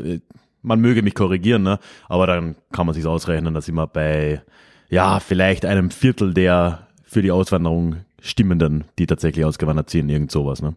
man 0.62 0.80
möge 0.80 1.02
mich 1.02 1.14
korrigieren, 1.14 1.62
ne? 1.62 1.78
aber 2.08 2.26
dann 2.26 2.54
kann 2.72 2.86
man 2.86 2.94
sich 2.94 3.06
ausrechnen, 3.06 3.54
dass 3.54 3.68
immer 3.68 3.86
bei, 3.86 4.42
ja, 4.88 5.20
vielleicht 5.20 5.64
einem 5.64 5.90
Viertel 5.90 6.32
der 6.32 6.86
für 7.04 7.22
die 7.22 7.32
Auswanderung 7.32 7.96
Stimmenden, 8.20 8.84
die 8.98 9.06
tatsächlich 9.06 9.44
ausgewandert 9.44 9.90
sind, 9.90 10.08
irgend 10.08 10.30
sowas. 10.30 10.62
Ne? 10.62 10.76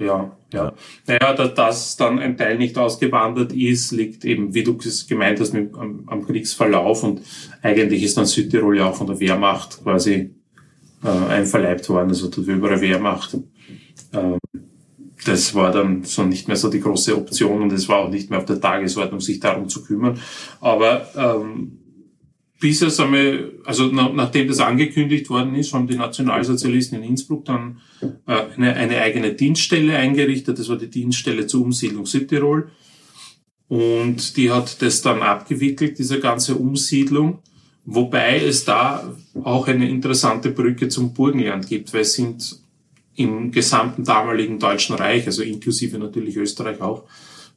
Ja, 0.00 0.32
ja. 0.52 0.72
Naja, 1.06 1.34
dass, 1.34 1.54
dass 1.54 1.96
dann 1.96 2.18
ein 2.18 2.36
Teil 2.36 2.58
nicht 2.58 2.76
ausgewandert 2.76 3.52
ist, 3.52 3.92
liegt 3.92 4.24
eben, 4.24 4.54
wie 4.54 4.64
du 4.64 4.76
es 4.78 5.06
gemeint 5.06 5.38
hast, 5.38 5.52
mit, 5.52 5.72
am, 5.74 6.04
am 6.06 6.26
Kriegsverlauf 6.26 7.04
und 7.04 7.20
eigentlich 7.62 8.02
ist 8.02 8.16
dann 8.16 8.26
Südtirol 8.26 8.78
ja 8.78 8.86
auch 8.86 8.96
von 8.96 9.06
der 9.06 9.20
Wehrmacht 9.20 9.84
quasi 9.84 10.34
äh, 11.04 11.08
einverleibt 11.08 11.88
worden, 11.88 12.08
also 12.08 12.28
die 12.28 12.50
überall 12.50 12.80
Wehrmacht. 12.80 13.36
Ähm, 14.12 14.38
das 15.24 15.54
war 15.54 15.70
dann 15.70 16.04
so 16.04 16.22
nicht 16.24 16.48
mehr 16.48 16.56
so 16.56 16.70
die 16.70 16.80
große 16.80 17.16
Option 17.16 17.62
und 17.62 17.72
es 17.72 17.88
war 17.88 17.98
auch 17.98 18.10
nicht 18.10 18.30
mehr 18.30 18.38
auf 18.38 18.46
der 18.46 18.60
Tagesordnung, 18.60 19.20
sich 19.20 19.40
darum 19.40 19.68
zu 19.68 19.84
kümmern. 19.84 20.18
Aber 20.60 21.08
ähm, 21.14 21.78
bisher 22.58 22.90
sind 22.90 23.12
wir, 23.12 23.52
also 23.64 23.86
nach, 23.86 24.12
nachdem 24.12 24.48
das 24.48 24.60
angekündigt 24.60 25.28
worden 25.30 25.54
ist, 25.54 25.72
haben 25.72 25.86
die 25.86 25.96
Nationalsozialisten 25.96 26.98
in 26.98 27.10
Innsbruck 27.10 27.44
dann 27.44 27.80
äh, 28.26 28.44
eine, 28.56 28.74
eine 28.74 29.00
eigene 29.00 29.32
Dienststelle 29.34 29.96
eingerichtet. 29.96 30.58
Das 30.58 30.68
war 30.68 30.76
die 30.76 30.90
Dienststelle 30.90 31.46
zur 31.46 31.62
Umsiedlung 31.62 32.06
Südtirol. 32.06 32.70
Und 33.68 34.36
die 34.36 34.50
hat 34.50 34.82
das 34.82 35.00
dann 35.00 35.22
abgewickelt, 35.22 35.98
diese 35.98 36.18
ganze 36.18 36.56
Umsiedlung. 36.56 37.38
Wobei 37.92 38.40
es 38.44 38.64
da 38.64 39.16
auch 39.42 39.66
eine 39.66 39.88
interessante 39.88 40.50
Brücke 40.50 40.88
zum 40.88 41.12
Burgenland 41.12 41.66
gibt, 41.66 41.92
weil 41.92 42.02
es 42.02 42.14
sind 42.14 42.60
im 43.16 43.50
gesamten 43.50 44.04
damaligen 44.04 44.60
Deutschen 44.60 44.94
Reich, 44.94 45.26
also 45.26 45.42
inklusive 45.42 45.98
natürlich 45.98 46.36
Österreich 46.36 46.80
auch, 46.80 47.02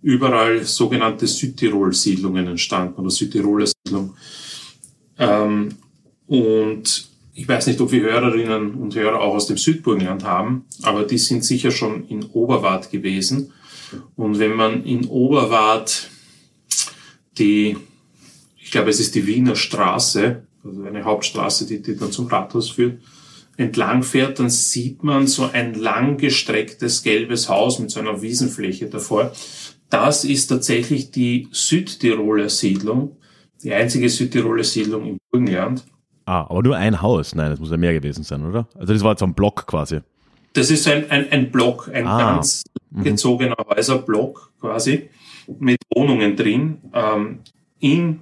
überall 0.01 0.63
sogenannte 0.63 1.27
Südtirol-Siedlungen 1.27 2.47
entstanden 2.47 2.99
oder 2.99 3.11
Südtiroler 3.11 3.67
Siedlung. 3.67 4.15
Ähm, 5.19 5.75
und 6.25 7.07
ich 7.35 7.47
weiß 7.47 7.67
nicht, 7.67 7.79
ob 7.79 7.91
wir 7.91 8.01
Hörerinnen 8.01 8.73
und 8.73 8.95
Hörer 8.95 9.21
auch 9.21 9.35
aus 9.35 9.45
dem 9.45 9.57
Südburgenland 9.57 10.23
haben, 10.23 10.65
aber 10.81 11.03
die 11.03 11.19
sind 11.19 11.45
sicher 11.45 11.69
schon 11.69 12.07
in 12.07 12.23
Oberwart 12.23 12.89
gewesen. 12.89 13.53
Und 14.15 14.39
wenn 14.39 14.55
man 14.55 14.83
in 14.83 15.05
Oberwart 15.05 16.09
die, 17.37 17.77
glaube, 18.73 18.89
es 18.89 18.99
ist 18.99 19.15
die 19.15 19.25
Wiener 19.25 19.55
Straße, 19.55 20.43
also 20.63 20.83
eine 20.83 21.05
Hauptstraße, 21.05 21.65
die, 21.65 21.81
die 21.81 21.95
dann 21.95 22.11
zum 22.11 22.27
Rathaus 22.27 22.71
führt, 22.71 22.99
entlang 23.57 24.03
fährt, 24.03 24.39
dann 24.39 24.49
sieht 24.49 25.03
man 25.03 25.27
so 25.27 25.49
ein 25.51 25.75
langgestrecktes 25.75 27.03
gelbes 27.03 27.49
Haus 27.49 27.79
mit 27.79 27.91
so 27.91 27.99
einer 27.99 28.21
Wiesenfläche 28.21 28.87
davor. 28.87 29.31
Das 29.89 30.25
ist 30.25 30.47
tatsächlich 30.47 31.11
die 31.11 31.47
Südtiroler 31.51 32.49
Siedlung, 32.49 33.17
die 33.63 33.73
einzige 33.73 34.09
Südtiroler 34.09 34.63
Siedlung 34.63 35.05
im 35.07 35.17
Burgenland. 35.31 35.83
Ah, 36.25 36.47
aber 36.49 36.63
nur 36.63 36.75
ein 36.75 37.01
Haus. 37.01 37.35
Nein, 37.35 37.51
das 37.51 37.59
muss 37.59 37.69
ja 37.69 37.77
mehr 37.77 37.93
gewesen 37.93 38.23
sein, 38.23 38.45
oder? 38.45 38.67
Also 38.75 38.93
das 38.93 39.03
war 39.03 39.11
jetzt 39.11 39.23
ein 39.23 39.33
Block 39.33 39.67
quasi. 39.67 39.99
Das 40.53 40.71
ist 40.71 40.87
ein, 40.87 41.09
ein, 41.11 41.31
ein 41.31 41.51
Block, 41.51 41.89
ein 41.93 42.07
ah. 42.07 42.17
ganz 42.17 42.63
mhm. 42.91 43.03
gezogener 43.03 43.57
Häuserblock 43.67 44.53
quasi 44.59 45.09
mit 45.59 45.79
Wohnungen 45.93 46.35
drin. 46.35 46.77
Ähm, 46.93 47.39
in, 47.79 48.21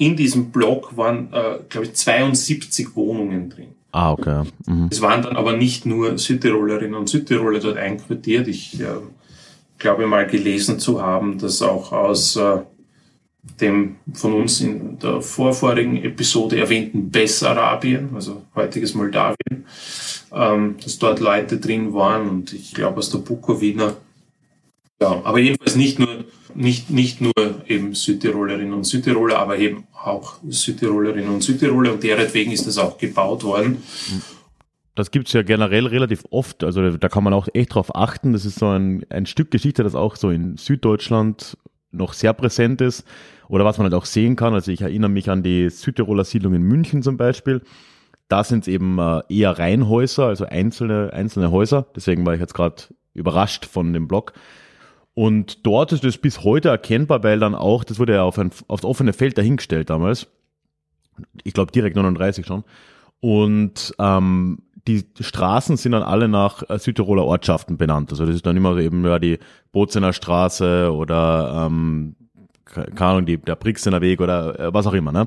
in 0.00 0.16
diesem 0.16 0.50
Block 0.50 0.96
waren, 0.96 1.30
äh, 1.30 1.58
glaube 1.68 1.86
ich, 1.86 1.92
72 1.92 2.96
Wohnungen 2.96 3.50
drin. 3.50 3.68
Ah, 3.92 4.12
okay. 4.12 4.44
Mhm. 4.66 4.88
Es 4.90 5.02
waren 5.02 5.20
dann 5.22 5.36
aber 5.36 5.56
nicht 5.56 5.84
nur 5.84 6.16
Südtirolerinnen 6.16 6.94
und 6.94 7.08
Südtiroler 7.08 7.60
dort 7.60 7.76
einquartiert. 7.76 8.48
Ich 8.48 8.80
äh, 8.80 8.86
glaube 9.78 10.06
mal 10.06 10.26
gelesen 10.26 10.78
zu 10.78 11.02
haben, 11.02 11.38
dass 11.38 11.60
auch 11.60 11.92
aus 11.92 12.36
äh, 12.36 12.60
dem 13.60 13.96
von 14.14 14.32
uns 14.32 14.62
in 14.62 14.98
der 14.98 15.20
vorvorigen 15.20 16.02
Episode 16.02 16.58
erwähnten 16.58 17.10
Bessarabien, 17.10 18.08
also 18.14 18.42
heutiges 18.54 18.94
Moldawien, 18.94 19.66
ähm, 20.32 20.76
dass 20.82 20.98
dort 20.98 21.20
Leute 21.20 21.58
drin 21.58 21.92
waren 21.92 22.26
und 22.26 22.54
ich 22.54 22.72
glaube 22.72 22.98
aus 22.98 23.10
der 23.10 23.18
Bukowina. 23.18 23.92
Ja, 25.02 25.20
aber 25.24 25.40
jedenfalls 25.40 25.76
nicht 25.76 25.98
nur 25.98 26.24
nicht, 26.54 26.90
nicht 26.90 27.20
nur 27.20 27.32
eben 27.66 27.94
Südtirolerinnen 27.94 28.72
und 28.72 28.84
Südtiroler, 28.84 29.38
aber 29.38 29.58
eben 29.58 29.84
auch 29.92 30.34
Südtirolerinnen 30.48 31.28
und 31.28 31.42
Südtiroler 31.42 31.92
und 31.92 32.02
deretwegen 32.02 32.52
ist 32.52 32.66
das 32.66 32.78
auch 32.78 32.98
gebaut 32.98 33.44
worden. 33.44 33.82
das 34.94 35.10
gibt's 35.10 35.32
ja 35.32 35.42
generell 35.42 35.86
relativ 35.86 36.24
oft. 36.30 36.64
Also 36.64 36.96
da 36.96 37.08
kann 37.08 37.24
man 37.24 37.32
auch 37.32 37.48
echt 37.54 37.74
drauf 37.74 37.94
achten. 37.94 38.32
Das 38.32 38.44
ist 38.44 38.58
so 38.58 38.68
ein, 38.68 39.04
ein 39.10 39.26
Stück 39.26 39.50
Geschichte, 39.50 39.82
das 39.82 39.94
auch 39.94 40.16
so 40.16 40.30
in 40.30 40.56
Süddeutschland 40.56 41.56
noch 41.92 42.12
sehr 42.12 42.32
präsent 42.32 42.80
ist 42.80 43.04
oder 43.48 43.64
was 43.64 43.78
man 43.78 43.84
halt 43.84 43.94
auch 43.94 44.04
sehen 44.04 44.36
kann. 44.36 44.54
Also 44.54 44.70
ich 44.70 44.82
erinnere 44.82 45.10
mich 45.10 45.28
an 45.28 45.42
die 45.42 45.70
Südtiroler 45.70 46.24
Siedlung 46.24 46.54
in 46.54 46.62
München 46.62 47.02
zum 47.02 47.16
Beispiel. 47.16 47.62
Da 48.28 48.44
sind 48.44 48.60
es 48.60 48.68
eben 48.68 48.98
äh, 48.98 49.22
eher 49.28 49.58
Reihenhäuser, 49.58 50.26
also 50.26 50.44
einzelne, 50.46 51.12
einzelne 51.12 51.50
Häuser. 51.50 51.86
Deswegen 51.96 52.24
war 52.24 52.34
ich 52.34 52.40
jetzt 52.40 52.54
gerade 52.54 52.84
überrascht 53.12 53.66
von 53.66 53.92
dem 53.92 54.06
Blog. 54.06 54.34
Und 55.20 55.66
dort 55.66 55.92
ist 55.92 56.02
es 56.02 56.16
bis 56.16 56.44
heute 56.44 56.70
erkennbar, 56.70 57.22
weil 57.22 57.38
dann 57.38 57.54
auch, 57.54 57.84
das 57.84 57.98
wurde 57.98 58.14
ja 58.14 58.22
auf 58.22 58.38
ein 58.38 58.52
aufs 58.68 58.86
offene 58.86 59.12
Feld 59.12 59.36
dahingestellt 59.36 59.90
damals. 59.90 60.28
Ich 61.44 61.52
glaube 61.52 61.72
direkt 61.72 61.94
39 61.94 62.46
schon. 62.46 62.64
Und 63.20 63.94
ähm, 63.98 64.62
die 64.88 65.04
Straßen 65.20 65.76
sind 65.76 65.92
dann 65.92 66.04
alle 66.04 66.26
nach 66.26 66.62
äh, 66.70 66.78
Südtiroler 66.78 67.26
Ortschaften 67.26 67.76
benannt. 67.76 68.10
Also 68.12 68.24
das 68.24 68.34
ist 68.34 68.46
dann 68.46 68.56
immer 68.56 68.78
eben 68.78 69.04
ja 69.04 69.18
die 69.18 69.38
Bozener 69.72 70.14
Straße 70.14 70.90
oder 70.90 71.66
ähm, 71.66 72.16
keine 72.70 73.00
Ahnung, 73.00 73.26
die, 73.26 73.38
der 73.38 73.56
Brixener 73.56 74.00
Weg 74.00 74.20
oder 74.20 74.58
äh, 74.58 74.74
was 74.74 74.86
auch 74.86 74.92
immer. 74.92 75.12
Ne? 75.12 75.26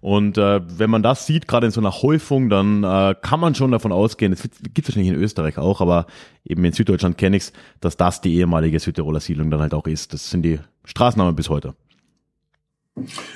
Und 0.00 0.38
äh, 0.38 0.60
wenn 0.78 0.90
man 0.90 1.02
das 1.02 1.26
sieht, 1.26 1.48
gerade 1.48 1.66
in 1.66 1.72
so 1.72 1.80
einer 1.80 2.02
Häufung, 2.02 2.50
dann 2.50 2.84
äh, 2.84 3.14
kann 3.20 3.40
man 3.40 3.54
schon 3.54 3.72
davon 3.72 3.92
ausgehen, 3.92 4.32
es 4.32 4.42
gibt 4.42 4.80
es 4.80 4.88
wahrscheinlich 4.88 5.14
in 5.14 5.20
Österreich 5.20 5.58
auch, 5.58 5.80
aber 5.80 6.06
eben 6.44 6.64
in 6.64 6.72
Süddeutschland 6.72 7.18
kenne 7.18 7.36
ich 7.38 7.44
dass 7.80 7.96
das 7.96 8.20
die 8.20 8.34
ehemalige 8.36 8.78
Südtiroler 8.78 9.20
Siedlung 9.20 9.50
dann 9.50 9.60
halt 9.60 9.74
auch 9.74 9.86
ist. 9.86 10.12
Das 10.12 10.30
sind 10.30 10.42
die 10.42 10.60
Straßennamen 10.84 11.34
bis 11.34 11.48
heute. 11.48 11.74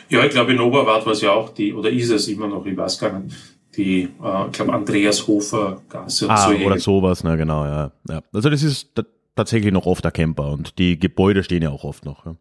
Ja, 0.09 0.25
ich 0.25 0.31
glaube 0.31 0.53
in 0.53 0.61
Oberwart 0.61 1.05
war 1.05 1.12
es 1.12 1.21
ja 1.21 1.33
auch 1.33 1.51
die, 1.51 1.73
oder 1.73 1.90
ist 1.90 2.11
es 2.11 2.29
immer 2.29 2.47
noch, 2.47 2.64
ich 2.64 2.77
weiß 2.77 2.99
gar 2.99 3.18
nicht, 3.18 3.37
die, 3.77 4.03
äh, 4.03 4.47
ich 4.47 4.53
glaube 4.53 4.73
Andreas 4.73 5.27
Hofer 5.27 5.83
Gasse. 5.88 6.29
Ah, 6.29 6.51
so 6.51 6.66
oder 6.66 6.79
sowas, 6.79 7.25
ne, 7.25 7.37
genau, 7.37 7.64
ja. 7.64 7.92
ja. 8.09 8.21
Also 8.33 8.51
das 8.51 8.62
ist 8.62 8.90
tatsächlich 9.35 9.73
noch 9.73 9.87
oft 9.87 10.05
erkennbar 10.05 10.53
und 10.53 10.79
die 10.79 10.99
Gebäude 10.99 11.42
stehen 11.42 11.62
ja 11.62 11.71
auch 11.71 11.85
oft 11.85 12.05
noch. 12.05 12.27
Ja. 12.27 12.37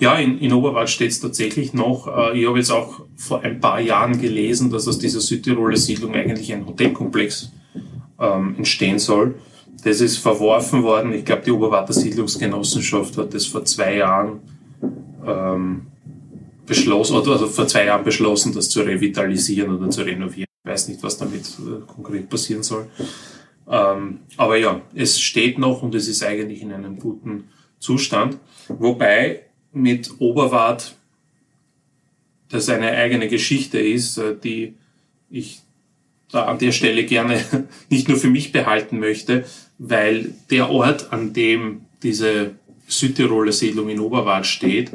Ja, 0.00 0.16
in, 0.16 0.38
in 0.38 0.52
Oberwald 0.52 0.90
steht 0.90 1.10
es 1.10 1.20
tatsächlich 1.20 1.74
noch. 1.74 2.08
Äh, 2.08 2.40
ich 2.40 2.48
habe 2.48 2.58
jetzt 2.58 2.70
auch 2.70 3.02
vor 3.16 3.42
ein 3.42 3.60
paar 3.60 3.80
Jahren 3.80 4.20
gelesen, 4.20 4.70
dass 4.70 4.88
aus 4.88 4.98
dieser 4.98 5.20
Südtiroler 5.20 5.76
Siedlung 5.76 6.14
eigentlich 6.14 6.52
ein 6.52 6.66
Hotelkomplex 6.66 7.52
ähm, 8.20 8.54
entstehen 8.56 8.98
soll. 8.98 9.36
Das 9.84 10.00
ist 10.00 10.16
verworfen 10.18 10.82
worden. 10.82 11.12
Ich 11.12 11.24
glaube, 11.24 11.42
die 11.44 11.52
Oberwarter 11.52 11.92
Siedlungsgenossenschaft 11.92 13.16
hat 13.18 13.34
das 13.34 13.46
vor 13.46 13.64
zwei 13.64 13.96
Jahren 13.96 14.40
ähm, 15.26 15.82
beschlossen, 16.66 17.16
oder 17.16 17.32
also 17.32 17.46
vor 17.46 17.66
zwei 17.66 17.86
Jahren 17.86 18.04
beschlossen, 18.04 18.52
das 18.54 18.70
zu 18.70 18.80
revitalisieren 18.80 19.76
oder 19.76 19.90
zu 19.90 20.02
renovieren. 20.02 20.48
Ich 20.64 20.70
weiß 20.70 20.88
nicht, 20.88 21.02
was 21.02 21.18
damit 21.18 21.42
äh, 21.42 21.84
konkret 21.86 22.28
passieren 22.28 22.62
soll. 22.62 22.86
Ähm, 23.70 24.20
aber 24.36 24.56
ja, 24.56 24.80
es 24.94 25.20
steht 25.20 25.58
noch 25.58 25.82
und 25.82 25.94
es 25.94 26.08
ist 26.08 26.22
eigentlich 26.24 26.62
in 26.62 26.72
einem 26.72 26.98
guten 26.98 27.44
Zustand. 27.84 28.38
Wobei 28.68 29.42
mit 29.72 30.10
Oberwart 30.18 30.96
das 32.48 32.68
eine 32.70 32.92
eigene 32.92 33.28
Geschichte 33.28 33.78
ist, 33.78 34.16
äh, 34.16 34.34
die 34.42 34.74
ich 35.30 35.60
da 36.30 36.46
an 36.46 36.58
der 36.58 36.72
Stelle 36.72 37.04
gerne 37.04 37.44
nicht 37.90 38.08
nur 38.08 38.16
für 38.16 38.30
mich 38.30 38.52
behalten 38.52 38.98
möchte, 38.98 39.44
weil 39.78 40.34
der 40.50 40.70
Ort, 40.70 41.12
an 41.12 41.34
dem 41.34 41.82
diese 42.02 42.54
Südtiroler 42.86 43.52
Siedlung 43.52 43.88
in 43.90 44.00
Oberwart 44.00 44.46
steht, 44.46 44.90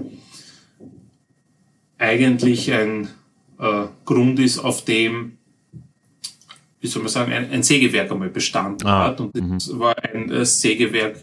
eigentlich 1.98 2.72
ein 2.74 3.10
äh, 3.60 3.86
Grund 4.06 4.40
ist, 4.40 4.58
auf 4.58 4.86
dem, 4.86 5.38
wie 6.82 6.88
soll 6.88 7.04
man 7.04 7.12
sagen, 7.12 7.34
ein, 7.34 7.52
ein 7.52 7.62
Sägewerk 7.62 8.12
einmal 8.12 8.30
bestanden 8.30 8.88
ah, 8.88 9.08
hat. 9.08 9.22
Und 9.22 9.36
das 9.36 9.70
-hmm. 9.70 9.80
war 9.80 9.96
ein 10.04 10.32
äh, 10.32 10.46
Sägewerk 10.46 11.18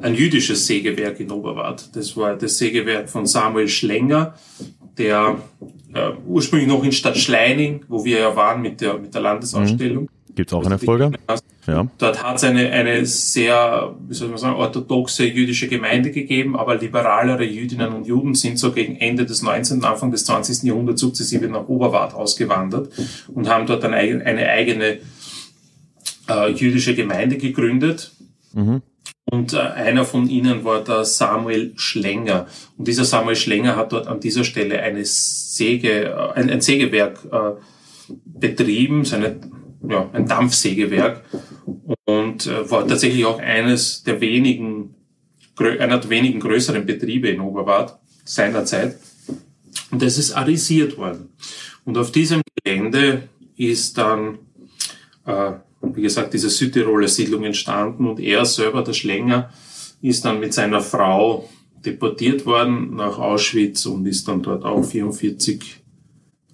ein 0.00 0.14
jüdisches 0.14 0.66
Sägewerk 0.66 1.20
in 1.20 1.30
Oberwart. 1.30 1.94
Das 1.94 2.16
war 2.16 2.36
das 2.36 2.58
Sägewerk 2.58 3.08
von 3.08 3.26
Samuel 3.26 3.68
Schlenger, 3.68 4.34
der 4.96 5.38
äh, 5.92 6.10
ursprünglich 6.26 6.68
noch 6.68 6.82
in 6.84 6.92
Stadt 6.92 7.18
Schleining, 7.18 7.84
wo 7.88 8.04
wir 8.04 8.18
ja 8.18 8.36
waren 8.36 8.62
mit 8.62 8.80
der, 8.80 8.98
mit 8.98 9.14
der 9.14 9.20
Landesausstellung. 9.20 10.04
Mhm. 10.04 10.34
Gibt 10.34 10.50
es 10.50 10.54
auch 10.54 10.66
eine 10.66 10.78
Folge? 10.78 11.12
Ja. 11.66 11.86
Dort 11.98 12.22
hat 12.22 12.36
es 12.36 12.44
eine, 12.44 12.70
eine 12.70 13.06
sehr, 13.06 13.94
wie 14.08 14.14
soll 14.14 14.28
man 14.28 14.38
sagen, 14.38 14.56
orthodoxe 14.56 15.24
jüdische 15.24 15.68
Gemeinde 15.68 16.10
gegeben, 16.10 16.56
aber 16.56 16.76
liberalere 16.76 17.44
Jüdinnen 17.44 17.92
und 17.92 18.06
Juden 18.06 18.34
sind 18.34 18.58
so 18.58 18.72
gegen 18.72 18.96
Ende 18.96 19.26
des 19.26 19.42
19., 19.42 19.84
Anfang 19.84 20.10
des 20.10 20.24
20. 20.24 20.64
Jahrhunderts 20.64 21.00
sukzessive 21.00 21.46
nach 21.46 21.68
Oberwart 21.68 22.14
ausgewandert 22.14 22.92
und 23.28 23.48
haben 23.48 23.66
dort 23.66 23.84
eine, 23.84 23.96
eine 23.96 24.48
eigene 24.48 24.98
äh, 26.28 26.50
jüdische 26.50 26.94
Gemeinde 26.94 27.38
gegründet. 27.38 28.12
Mhm. 28.52 28.82
Und 29.34 29.52
äh, 29.52 29.58
einer 29.58 30.04
von 30.04 30.28
ihnen 30.28 30.62
war 30.62 30.84
der 30.84 31.04
Samuel 31.04 31.72
Schlenger. 31.74 32.46
Und 32.78 32.86
dieser 32.86 33.04
Samuel 33.04 33.34
Schlenger 33.34 33.74
hat 33.74 33.90
dort 33.92 34.06
an 34.06 34.20
dieser 34.20 34.44
Stelle 34.44 34.80
eine 34.80 35.04
Säge, 35.04 36.04
äh, 36.04 36.32
ein, 36.34 36.50
ein 36.50 36.60
Sägewerk 36.60 37.18
äh, 37.32 38.12
betrieben, 38.24 39.04
seine, 39.04 39.40
ja, 39.88 40.08
ein 40.12 40.28
Dampfsägewerk. 40.28 41.24
Und 42.04 42.46
war 42.70 42.86
tatsächlich 42.86 43.24
auch 43.24 43.38
eines 43.38 44.04
der 44.04 44.20
wenigen, 44.20 44.94
einer 45.58 45.98
der 45.98 46.10
wenigen 46.10 46.38
größeren 46.38 46.86
Betriebe 46.86 47.28
in 47.28 47.40
Oberwart 47.40 47.98
seinerzeit. 48.24 48.96
Und 49.90 50.00
das 50.00 50.16
ist 50.16 50.32
arisiert 50.32 50.96
worden. 50.96 51.30
Und 51.84 51.98
auf 51.98 52.12
diesem 52.12 52.42
Gelände 52.62 53.28
ist 53.56 53.98
dann 53.98 54.38
äh, 55.26 55.52
wie 55.92 56.02
gesagt, 56.02 56.34
diese 56.34 56.50
Südtiroler 56.50 57.08
Siedlung 57.08 57.44
entstanden 57.44 58.06
und 58.06 58.20
er 58.20 58.44
selber, 58.44 58.82
der 58.82 58.92
Schlänger, 58.92 59.50
ist 60.00 60.24
dann 60.24 60.40
mit 60.40 60.52
seiner 60.52 60.80
Frau 60.80 61.48
deportiert 61.84 62.46
worden 62.46 62.94
nach 62.96 63.18
Auschwitz 63.18 63.86
und 63.86 64.06
ist 64.06 64.28
dann 64.28 64.42
dort 64.42 64.64
auch 64.64 64.82
44 64.82 65.82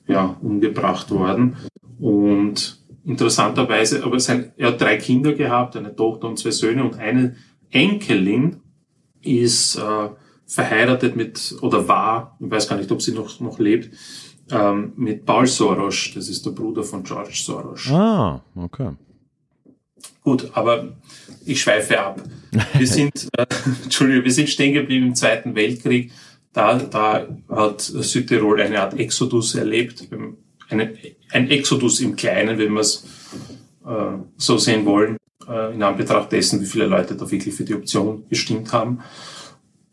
ja, 0.08 0.36
umgebracht 0.42 1.10
worden. 1.10 1.56
Und 1.98 2.80
interessanterweise, 3.04 4.04
aber 4.04 4.18
sein, 4.20 4.52
er 4.56 4.68
hat 4.68 4.80
drei 4.80 4.96
Kinder 4.96 5.32
gehabt, 5.32 5.76
eine 5.76 5.94
Tochter 5.94 6.28
und 6.28 6.38
zwei 6.38 6.50
Söhne 6.50 6.84
und 6.84 6.98
eine 6.98 7.36
Enkelin 7.70 8.56
ist 9.22 9.76
äh, 9.76 10.08
verheiratet 10.46 11.16
mit, 11.16 11.56
oder 11.60 11.86
war, 11.86 12.36
ich 12.40 12.50
weiß 12.50 12.68
gar 12.68 12.76
nicht, 12.76 12.90
ob 12.90 13.00
sie 13.02 13.12
noch, 13.12 13.38
noch 13.40 13.58
lebt, 13.58 13.94
ähm, 14.50 14.92
mit 14.96 15.24
Paul 15.24 15.46
Soros, 15.46 16.10
das 16.14 16.28
ist 16.28 16.44
der 16.44 16.50
Bruder 16.50 16.82
von 16.82 17.04
George 17.04 17.34
Soros. 17.34 17.88
Ah, 17.90 18.42
okay. 18.56 18.90
Gut, 20.22 20.50
aber 20.54 20.96
ich 21.44 21.60
schweife 21.60 22.00
ab. 22.00 22.22
Wir 22.74 22.86
sind, 22.86 23.28
äh, 23.36 23.46
Entschuldigung, 23.84 24.24
wir 24.24 24.32
sind 24.32 24.48
stehen 24.48 24.74
geblieben 24.74 25.08
im 25.08 25.14
Zweiten 25.14 25.54
Weltkrieg. 25.54 26.12
Da, 26.52 26.78
da 26.78 27.28
hat 27.48 27.80
Südtirol 27.80 28.60
eine 28.60 28.80
Art 28.80 28.98
Exodus 28.98 29.54
erlebt, 29.54 30.08
eine, 30.68 30.94
ein 31.30 31.50
Exodus 31.50 32.00
im 32.00 32.16
Kleinen, 32.16 32.58
wenn 32.58 32.72
wir 32.72 32.80
es 32.80 33.04
äh, 33.86 34.18
so 34.36 34.58
sehen 34.58 34.84
wollen, 34.84 35.16
äh, 35.48 35.74
in 35.74 35.82
Anbetracht 35.82 36.32
dessen, 36.32 36.60
wie 36.60 36.66
viele 36.66 36.86
Leute 36.86 37.14
da 37.14 37.30
wirklich 37.30 37.54
für 37.54 37.64
die 37.64 37.74
Option 37.74 38.24
gestimmt 38.28 38.72
haben. 38.72 39.00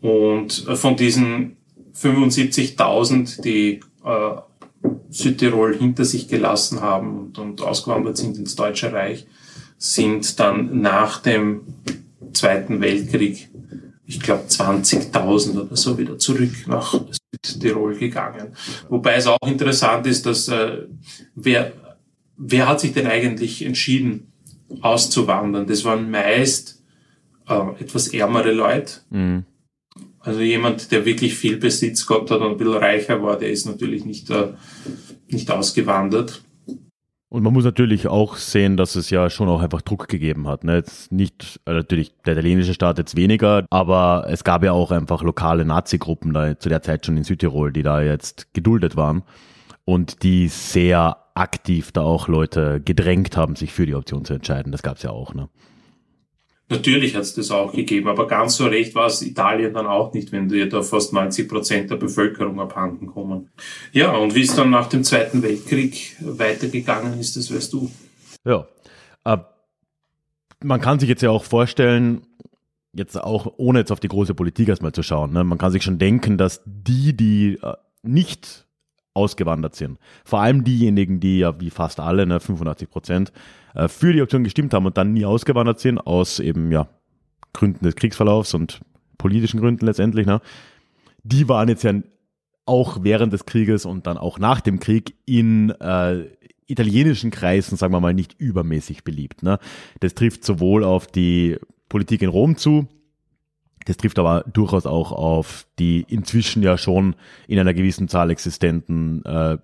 Und 0.01 0.67
äh, 0.67 0.75
von 0.75 0.95
diesen 0.95 1.57
75.000, 1.95 3.41
die 3.41 3.81
äh, 4.03 4.41
Südtirol 5.09 5.75
hinter 5.75 6.05
sich 6.05 6.27
gelassen 6.27 6.81
haben 6.81 7.17
und, 7.19 7.39
und 7.39 7.61
ausgewandert 7.61 8.17
sind 8.17 8.37
ins 8.37 8.55
Deutsche 8.55 8.91
Reich, 8.93 9.25
sind 9.77 10.39
dann 10.39 10.81
nach 10.81 11.21
dem 11.21 11.61
Zweiten 12.33 12.81
Weltkrieg, 12.81 13.49
ich 14.05 14.19
glaube 14.19 14.43
20.000 14.47 15.59
oder 15.59 15.75
so, 15.75 15.97
wieder 15.97 16.17
zurück 16.17 16.67
nach 16.67 16.99
Südtirol 17.45 17.95
gegangen. 17.95 18.55
Wobei 18.89 19.15
es 19.15 19.27
auch 19.27 19.37
interessant 19.45 20.07
ist, 20.07 20.25
dass 20.25 20.47
äh, 20.47 20.83
wer, 21.35 21.73
wer 22.37 22.67
hat 22.67 22.79
sich 22.79 22.93
denn 22.93 23.07
eigentlich 23.07 23.65
entschieden, 23.65 24.31
auszuwandern? 24.81 25.67
Das 25.67 25.83
waren 25.83 26.09
meist 26.09 26.83
äh, 27.47 27.81
etwas 27.81 28.09
ärmere 28.09 28.51
Leute. 28.51 28.93
Mhm. 29.09 29.45
Also 30.19 30.41
jemand, 30.41 30.91
der 30.91 31.05
wirklich 31.05 31.35
viel 31.35 31.57
Besitz 31.57 32.05
gehabt 32.05 32.31
hat 32.31 32.41
und 32.41 32.51
ein 32.51 32.57
bisschen 32.57 32.73
reicher 32.73 33.23
war, 33.23 33.37
der 33.37 33.49
ist 33.49 33.65
natürlich 33.65 34.03
nicht, 34.03 34.29
äh, 34.29 34.53
nicht 35.29 35.49
ausgewandert. 35.49 36.41
Und 37.29 37.43
man 37.43 37.51
muss 37.51 37.65
natürlich 37.65 38.07
auch 38.07 38.37
sehen, 38.37 38.77
dass 38.77 38.95
es 38.95 39.09
ja 39.09 39.29
schon 39.29 39.49
auch 39.49 39.61
einfach 39.61 39.81
Druck 39.81 40.07
gegeben 40.07 40.47
hat. 40.47 40.63
Ne? 40.63 40.75
Jetzt 40.75 41.11
nicht, 41.11 41.59
äh, 41.65 41.73
natürlich 41.73 42.13
der 42.25 42.33
italienische 42.33 42.73
Staat 42.73 42.97
jetzt 42.99 43.17
weniger, 43.17 43.65
aber 43.69 44.27
es 44.29 44.45
gab 44.45 44.63
ja 44.63 44.71
auch 44.71 44.91
einfach 44.91 45.23
lokale 45.23 45.65
Nazi-Gruppen 45.65 46.33
da 46.33 46.57
zu 46.57 46.69
der 46.69 46.81
Zeit 46.81 47.05
schon 47.05 47.17
in 47.17 47.25
Südtirol, 47.25 47.73
die 47.73 47.83
da 47.83 48.01
jetzt 48.01 48.53
geduldet 48.53 48.95
waren 48.95 49.23
und 49.83 50.23
die 50.23 50.47
sehr 50.47 51.17
aktiv 51.33 51.91
da 51.91 52.01
auch 52.01 52.29
Leute 52.29 52.79
gedrängt 52.79 53.35
haben, 53.35 53.57
sich 53.57 53.73
für 53.73 53.85
die 53.85 53.95
Option 53.95 54.23
zu 54.23 54.33
entscheiden. 54.33 54.71
Das 54.71 54.81
gab 54.81 54.95
es 54.95 55.03
ja 55.03 55.09
auch. 55.09 55.33
Ne? 55.33 55.49
Natürlich 56.69 57.15
hat 57.15 57.21
es 57.21 57.33
das 57.33 57.49
auch 57.49 57.71
gegeben, 57.71 58.09
aber 58.09 58.27
ganz 58.27 58.57
so 58.57 58.65
recht 58.65 58.93
war 58.93 59.07
es 59.07 59.21
Italien 59.21 59.73
dann 59.73 59.87
auch 59.87 60.13
nicht, 60.13 60.33
wenn 60.33 60.49
dir 60.49 60.67
da 60.67 60.81
fast 60.81 61.13
90 61.13 61.47
Prozent 61.47 61.89
der 61.89 61.95
Bevölkerung 61.95 62.59
abhanden 62.59 63.07
kommen. 63.07 63.49
Ja, 63.93 64.11
und 64.17 64.35
wie 64.35 64.41
es 64.41 64.53
dann 64.53 64.69
nach 64.69 64.87
dem 64.89 65.05
Zweiten 65.05 65.43
Weltkrieg 65.43 66.17
weitergegangen 66.19 67.17
ist, 67.19 67.37
das 67.37 67.53
weißt 67.53 67.71
du. 67.71 67.89
Ja. 68.43 68.67
Äh, 69.23 69.37
man 70.61 70.81
kann 70.81 70.99
sich 70.99 71.07
jetzt 71.07 71.21
ja 71.21 71.29
auch 71.29 71.45
vorstellen, 71.45 72.27
jetzt 72.91 73.15
auch 73.15 73.53
ohne 73.57 73.79
jetzt 73.79 73.91
auf 73.91 74.01
die 74.01 74.09
große 74.09 74.33
Politik 74.33 74.67
erstmal 74.67 74.91
zu 74.91 75.03
schauen, 75.03 75.31
ne? 75.31 75.45
man 75.45 75.57
kann 75.57 75.71
sich 75.71 75.83
schon 75.83 75.99
denken, 75.99 76.37
dass 76.37 76.61
die, 76.65 77.15
die 77.15 77.59
äh, 77.61 77.75
nicht 78.03 78.66
ausgewandert 79.17 79.75
sind, 79.75 79.99
vor 80.23 80.39
allem 80.41 80.63
diejenigen, 80.63 81.19
die 81.19 81.39
ja 81.39 81.59
wie 81.59 81.69
fast 81.69 81.99
alle, 81.99 82.25
ne, 82.25 82.39
85 82.39 82.89
Prozent, 82.89 83.31
äh, 83.75 83.87
für 83.87 84.13
die 84.13 84.21
Option 84.21 84.43
gestimmt 84.43 84.73
haben 84.73 84.85
und 84.85 84.97
dann 84.97 85.13
nie 85.13 85.25
ausgewandert 85.25 85.79
sind, 85.79 85.99
aus 85.99 86.39
eben 86.39 86.71
ja 86.71 86.87
Gründen 87.53 87.83
des 87.83 87.95
Kriegsverlaufs 87.95 88.53
und 88.53 88.81
politischen 89.17 89.59
Gründen 89.59 89.85
letztendlich, 89.85 90.25
ne, 90.27 90.41
die 91.23 91.49
waren 91.49 91.69
jetzt 91.69 91.83
ja 91.83 91.93
auch 92.65 92.99
während 93.03 93.33
des 93.33 93.45
Krieges 93.45 93.85
und 93.85 94.07
dann 94.07 94.17
auch 94.17 94.39
nach 94.39 94.61
dem 94.61 94.79
Krieg 94.79 95.15
in 95.25 95.71
äh, 95.71 96.25
italienischen 96.67 97.31
Kreisen, 97.31 97.77
sagen 97.77 97.93
wir 97.93 98.01
mal, 98.01 98.13
nicht 98.13 98.35
übermäßig 98.39 99.03
beliebt. 99.03 99.41
Ne? 99.41 99.57
Das 100.01 100.13
trifft 100.13 100.43
sowohl 100.43 100.83
auf 100.83 101.07
die 101.07 101.57
Politik 101.89 102.21
in 102.21 102.29
Rom 102.29 102.57
zu, 102.57 102.87
das 103.87 103.97
trifft 103.97 104.19
aber 104.19 104.43
durchaus 104.51 104.85
auch 104.85 105.13
auf 105.13 105.65
die 105.79 106.05
inzwischen 106.07 106.61
ja 106.61 106.77
schon 106.77 107.15
in 107.47 107.57
einer 107.57 107.73
gewissen 107.73 108.09
Zahl 108.09 108.29
existenten 108.29 109.23
äh, 109.23 109.57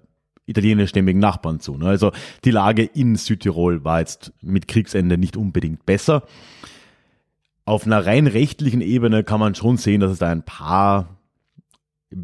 italienischstämmigen 0.46 1.20
Nachbarn 1.20 1.60
zu. 1.60 1.78
Ne? 1.78 1.88
Also 1.88 2.12
die 2.46 2.52
Lage 2.52 2.84
in 2.84 3.18
Südtirol 3.18 3.84
war 3.84 4.00
jetzt 4.00 4.32
mit 4.42 4.68
Kriegsende 4.68 5.18
nicht 5.18 5.36
unbedingt 5.36 5.86
besser. 5.86 6.24
Auf 7.66 7.86
einer 7.86 8.06
rein 8.06 8.28
rechtlichen 8.28 8.82
Ebene 8.82 9.24
kann 9.24 9.42
man 9.42 9.56
schon 9.56 9.78
sehen, 9.78 10.00
dass 10.00 10.12
es 10.12 10.20
da 10.20 10.30
ein 10.30 10.44
paar 10.44 11.18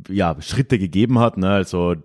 ja, 0.09 0.35
Schritte 0.41 0.79
gegeben 0.79 1.19
hat. 1.19 1.37
Ne? 1.37 1.49
Also 1.49 1.95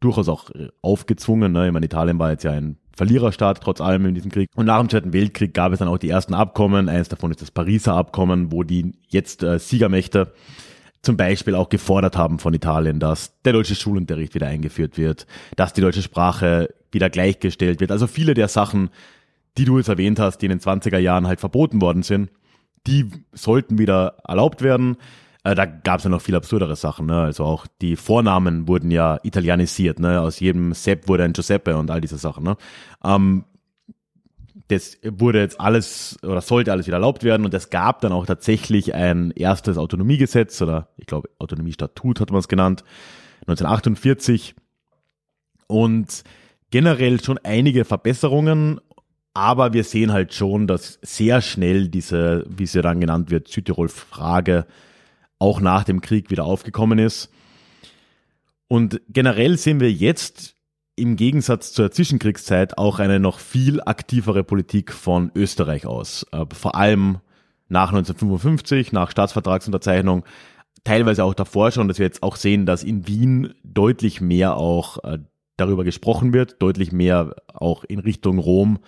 durchaus 0.00 0.28
auch 0.28 0.50
aufgezwungen. 0.82 1.52
Ne? 1.52 1.68
Ich 1.68 1.72
meine, 1.72 1.86
Italien 1.86 2.18
war 2.18 2.30
jetzt 2.30 2.44
ja 2.44 2.52
ein 2.52 2.76
Verliererstaat 2.98 3.62
trotz 3.62 3.80
allem 3.80 4.06
in 4.06 4.14
diesem 4.16 4.30
Krieg. 4.30 4.50
Und 4.56 4.66
nach 4.66 4.80
dem 4.80 4.88
Zweiten 4.88 5.12
Weltkrieg 5.12 5.54
gab 5.54 5.72
es 5.72 5.78
dann 5.78 5.86
auch 5.86 5.98
die 5.98 6.10
ersten 6.10 6.34
Abkommen. 6.34 6.88
Eines 6.88 7.08
davon 7.08 7.30
ist 7.30 7.40
das 7.40 7.52
Pariser 7.52 7.94
Abkommen, 7.94 8.50
wo 8.50 8.64
die 8.64 8.92
jetzt 9.08 9.44
äh, 9.44 9.60
Siegermächte 9.60 10.32
zum 11.00 11.16
Beispiel 11.16 11.54
auch 11.54 11.68
gefordert 11.68 12.16
haben 12.16 12.40
von 12.40 12.52
Italien, 12.54 12.98
dass 12.98 13.40
der 13.42 13.52
deutsche 13.52 13.76
Schulunterricht 13.76 14.34
wieder 14.34 14.48
eingeführt 14.48 14.98
wird, 14.98 15.28
dass 15.54 15.72
die 15.72 15.80
deutsche 15.80 16.02
Sprache 16.02 16.74
wieder 16.90 17.08
gleichgestellt 17.08 17.78
wird. 17.80 17.92
Also 17.92 18.08
viele 18.08 18.34
der 18.34 18.48
Sachen, 18.48 18.90
die 19.56 19.64
du 19.64 19.78
jetzt 19.78 19.88
erwähnt 19.88 20.18
hast, 20.18 20.38
die 20.38 20.46
in 20.46 20.50
den 20.50 20.60
20er 20.60 20.98
Jahren 20.98 21.28
halt 21.28 21.38
verboten 21.38 21.80
worden 21.80 22.02
sind, 22.02 22.30
die 22.88 23.08
sollten 23.32 23.78
wieder 23.78 24.16
erlaubt 24.26 24.60
werden. 24.60 24.96
Äh, 25.48 25.54
da 25.54 25.64
gab 25.64 25.98
es 25.98 26.04
ja 26.04 26.10
noch 26.10 26.20
viel 26.20 26.36
absurdere 26.36 26.76
Sachen. 26.76 27.06
Ne? 27.06 27.22
Also 27.22 27.44
auch 27.44 27.66
die 27.80 27.96
Vornamen 27.96 28.68
wurden 28.68 28.90
ja 28.90 29.18
italienisiert. 29.22 29.98
Ne? 29.98 30.20
Aus 30.20 30.40
jedem 30.40 30.74
Sepp 30.74 31.08
wurde 31.08 31.24
ein 31.24 31.32
Giuseppe 31.32 31.76
und 31.76 31.90
all 31.90 32.02
diese 32.02 32.18
Sachen. 32.18 32.44
Ne? 32.44 32.56
Ähm, 33.02 33.44
das 34.68 34.98
wurde 35.02 35.40
jetzt 35.40 35.58
alles 35.58 36.18
oder 36.22 36.42
sollte 36.42 36.72
alles 36.72 36.86
wieder 36.86 36.98
erlaubt 36.98 37.24
werden 37.24 37.46
und 37.46 37.54
es 37.54 37.70
gab 37.70 38.02
dann 38.02 38.12
auch 38.12 38.26
tatsächlich 38.26 38.94
ein 38.94 39.30
erstes 39.30 39.78
Autonomiegesetz 39.78 40.60
oder 40.60 40.88
ich 40.98 41.06
glaube 41.06 41.30
Autonomiestatut 41.38 42.20
hat 42.20 42.30
man 42.30 42.40
es 42.40 42.48
genannt, 42.48 42.84
1948 43.46 44.54
und 45.68 46.22
generell 46.70 47.24
schon 47.24 47.38
einige 47.38 47.86
Verbesserungen, 47.86 48.78
aber 49.32 49.72
wir 49.72 49.84
sehen 49.84 50.12
halt 50.12 50.34
schon, 50.34 50.66
dass 50.66 50.98
sehr 51.00 51.40
schnell 51.40 51.88
diese, 51.88 52.44
wie 52.46 52.66
sie 52.66 52.82
dann 52.82 53.00
genannt 53.00 53.30
wird, 53.30 53.48
Südtirol-Frage 53.48 54.66
auch 55.38 55.60
nach 55.60 55.84
dem 55.84 56.00
Krieg 56.00 56.30
wieder 56.30 56.44
aufgekommen 56.44 56.98
ist. 56.98 57.30
Und 58.68 59.00
generell 59.08 59.56
sehen 59.56 59.80
wir 59.80 59.90
jetzt 59.90 60.56
im 60.96 61.16
Gegensatz 61.16 61.72
zur 61.72 61.90
Zwischenkriegszeit 61.90 62.76
auch 62.76 62.98
eine 62.98 63.20
noch 63.20 63.38
viel 63.38 63.80
aktivere 63.80 64.44
Politik 64.44 64.92
von 64.92 65.30
Österreich 65.34 65.86
aus. 65.86 66.26
Äh, 66.32 66.44
vor 66.52 66.74
allem 66.74 67.18
nach 67.68 67.90
1955, 67.90 68.92
nach 68.92 69.10
Staatsvertragsunterzeichnung, 69.10 70.24
teilweise 70.84 71.24
auch 71.24 71.34
davor 71.34 71.70
schon, 71.70 71.88
dass 71.88 71.98
wir 71.98 72.06
jetzt 72.06 72.22
auch 72.22 72.36
sehen, 72.36 72.66
dass 72.66 72.82
in 72.82 73.06
Wien 73.06 73.54
deutlich 73.62 74.20
mehr 74.20 74.56
auch 74.56 75.02
äh, 75.04 75.18
darüber 75.56 75.84
gesprochen 75.84 76.32
wird, 76.32 76.60
deutlich 76.62 76.92
mehr 76.92 77.36
auch 77.52 77.84
in 77.84 77.98
Richtung 77.98 78.38
Rom 78.38 78.78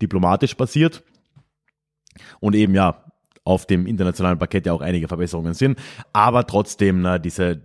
diplomatisch 0.00 0.54
passiert. 0.54 1.02
Und 2.40 2.54
eben 2.54 2.74
ja, 2.74 3.04
auf 3.44 3.66
dem 3.66 3.86
internationalen 3.86 4.38
Parkett 4.38 4.66
ja 4.66 4.72
auch 4.72 4.80
einige 4.80 5.08
Verbesserungen 5.08 5.54
sind. 5.54 5.78
Aber 6.12 6.46
trotzdem, 6.46 7.02
na, 7.02 7.18
diese, 7.18 7.62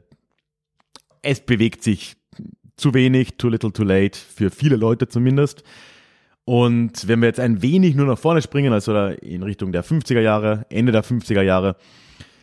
es 1.22 1.42
bewegt 1.42 1.84
sich 1.84 2.16
zu 2.78 2.94
wenig, 2.94 3.38
too 3.38 3.50
little, 3.50 3.72
too 3.72 3.84
late, 3.84 4.18
für 4.18 4.50
viele 4.50 4.76
Leute 4.76 5.08
zumindest. 5.08 5.64
Und 6.46 7.08
wenn 7.08 7.22
wir 7.22 7.28
jetzt 7.28 7.40
ein 7.40 7.62
wenig 7.62 7.96
nur 7.96 8.06
nach 8.06 8.20
vorne 8.20 8.42
springen, 8.42 8.72
also 8.72 8.96
in 8.96 9.44
Richtung 9.44 9.72
der 9.72 9.84
50er 9.84 10.22
Jahre, 10.22 10.66
Ende 10.70 10.92
der 10.92 11.04
50er 11.04 11.42
Jahre, 11.42 11.76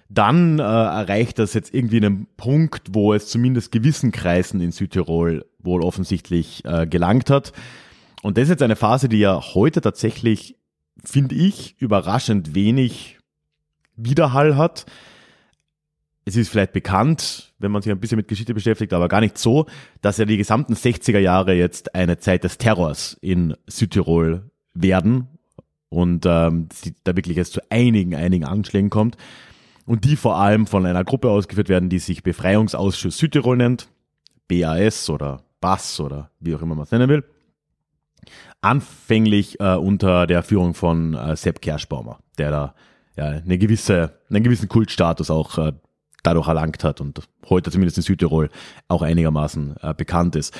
dann 0.09 0.59
äh, 0.59 0.62
erreicht 0.62 1.38
das 1.38 1.55
jetzt 1.55 1.73
irgendwie 1.73 1.99
einen 1.99 2.27
Punkt, 2.37 2.88
wo 2.90 3.14
es 3.14 3.29
zumindest 3.29 3.73
gewissen 3.73 4.12
Kreisen 4.12 4.61
in 4.61 4.73
Südtirol 4.73 5.47
wohl 5.59 5.83
offensichtlich 5.83 6.64
äh, 6.64 6.87
gelangt 6.87 7.31
hat. 7.31 7.53
Und 8.23 8.37
das 8.37 8.45
ist 8.45 8.51
jetzt 8.51 8.62
eine 8.62 8.77
Phase, 8.77 9.09
die 9.09 9.21
ja 9.21 9.40
heute 9.55 9.81
tatsächlich, 9.81 10.57
finde 11.03 11.35
ich, 11.35 11.77
überraschend 11.81 12.55
wenig 12.55 13.18
Widerhall 13.96 14.57
hat. 14.57 14.87
Es 16.24 16.37
ist 16.37 16.50
vielleicht 16.50 16.72
bekannt, 16.72 17.52
wenn 17.59 17.72
man 17.72 17.83
sich 17.83 17.90
ein 17.90 17.98
bisschen 17.98 18.16
mit 18.16 18.28
Geschichte 18.28 18.55
beschäftigt, 18.55 18.92
aber 18.92 19.09
gar 19.09 19.20
nicht 19.20 19.38
so, 19.38 19.66
dass 20.02 20.18
ja 20.18 20.24
die 20.24 20.37
gesamten 20.37 20.74
60er 20.74 21.18
Jahre 21.18 21.55
jetzt 21.55 21.94
eine 21.94 22.18
Zeit 22.18 22.44
des 22.44 22.59
Terrors 22.59 23.16
in 23.20 23.57
Südtirol 23.66 24.50
werden 24.74 25.26
und 25.88 26.24
ähm, 26.26 26.68
da 27.05 27.16
wirklich 27.16 27.37
jetzt 27.37 27.52
zu 27.52 27.61
einigen, 27.70 28.14
einigen 28.14 28.44
Anschlägen 28.44 28.88
kommt 28.88 29.16
und 29.85 30.05
die 30.05 30.16
vor 30.16 30.37
allem 30.37 30.66
von 30.66 30.87
einer 30.87 31.05
Gruppe 31.05 31.28
ausgeführt 31.31 31.68
werden, 31.68 31.88
die 31.88 31.98
sich 31.98 32.22
Befreiungsausschuss 32.22 33.18
Südtirol 33.18 33.57
nennt, 33.57 33.88
BAS 34.48 35.11
oder 35.11 35.42
BAS 35.61 36.00
oder 36.00 36.31
wie 36.40 36.55
auch 36.55 36.62
immer 36.62 36.74
man 36.74 36.85
es 36.85 36.92
nennen 36.92 37.09
will. 37.09 37.24
Anfänglich 38.61 39.59
äh, 39.61 39.74
unter 39.74 40.26
der 40.26 40.42
Führung 40.42 40.74
von 40.74 41.14
äh, 41.14 41.37
Sepp 41.37 41.61
Kerschbaumer, 41.61 42.20
der 42.38 42.50
da 42.50 42.74
ja, 43.16 43.27
eine 43.27 43.59
gewisse, 43.59 44.18
einen 44.31 44.42
gewissen 44.42 44.68
Kultstatus 44.68 45.31
auch 45.31 45.59
äh, 45.59 45.72
dadurch 46.22 46.48
erlangt 46.48 46.85
hat 46.85 47.01
und 47.01 47.20
heute 47.48 47.70
zumindest 47.70 47.98
in 47.98 48.03
Südtirol 48.03 48.48
auch 48.88 49.03
einigermaßen 49.03 49.77
äh, 49.81 49.94
bekannt 49.94 50.37
ist. 50.37 50.55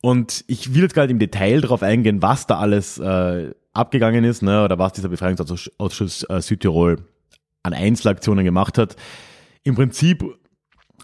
Und 0.00 0.44
ich 0.48 0.74
will 0.74 0.82
jetzt 0.82 0.96
nicht 0.96 1.10
im 1.10 1.18
Detail 1.18 1.62
darauf 1.62 1.82
eingehen, 1.82 2.20
was 2.20 2.46
da 2.46 2.58
alles 2.58 2.98
äh, 2.98 3.54
abgegangen 3.72 4.24
ist, 4.24 4.42
ne, 4.42 4.62
oder 4.62 4.78
was 4.78 4.92
dieser 4.92 5.08
Befreiungsausschuss 5.08 6.26
äh, 6.28 6.40
Südtirol 6.42 6.98
an 7.62 7.72
Einzelaktionen 7.72 8.44
gemacht 8.44 8.76
hat. 8.76 8.96
Im 9.62 9.74
Prinzip 9.74 10.22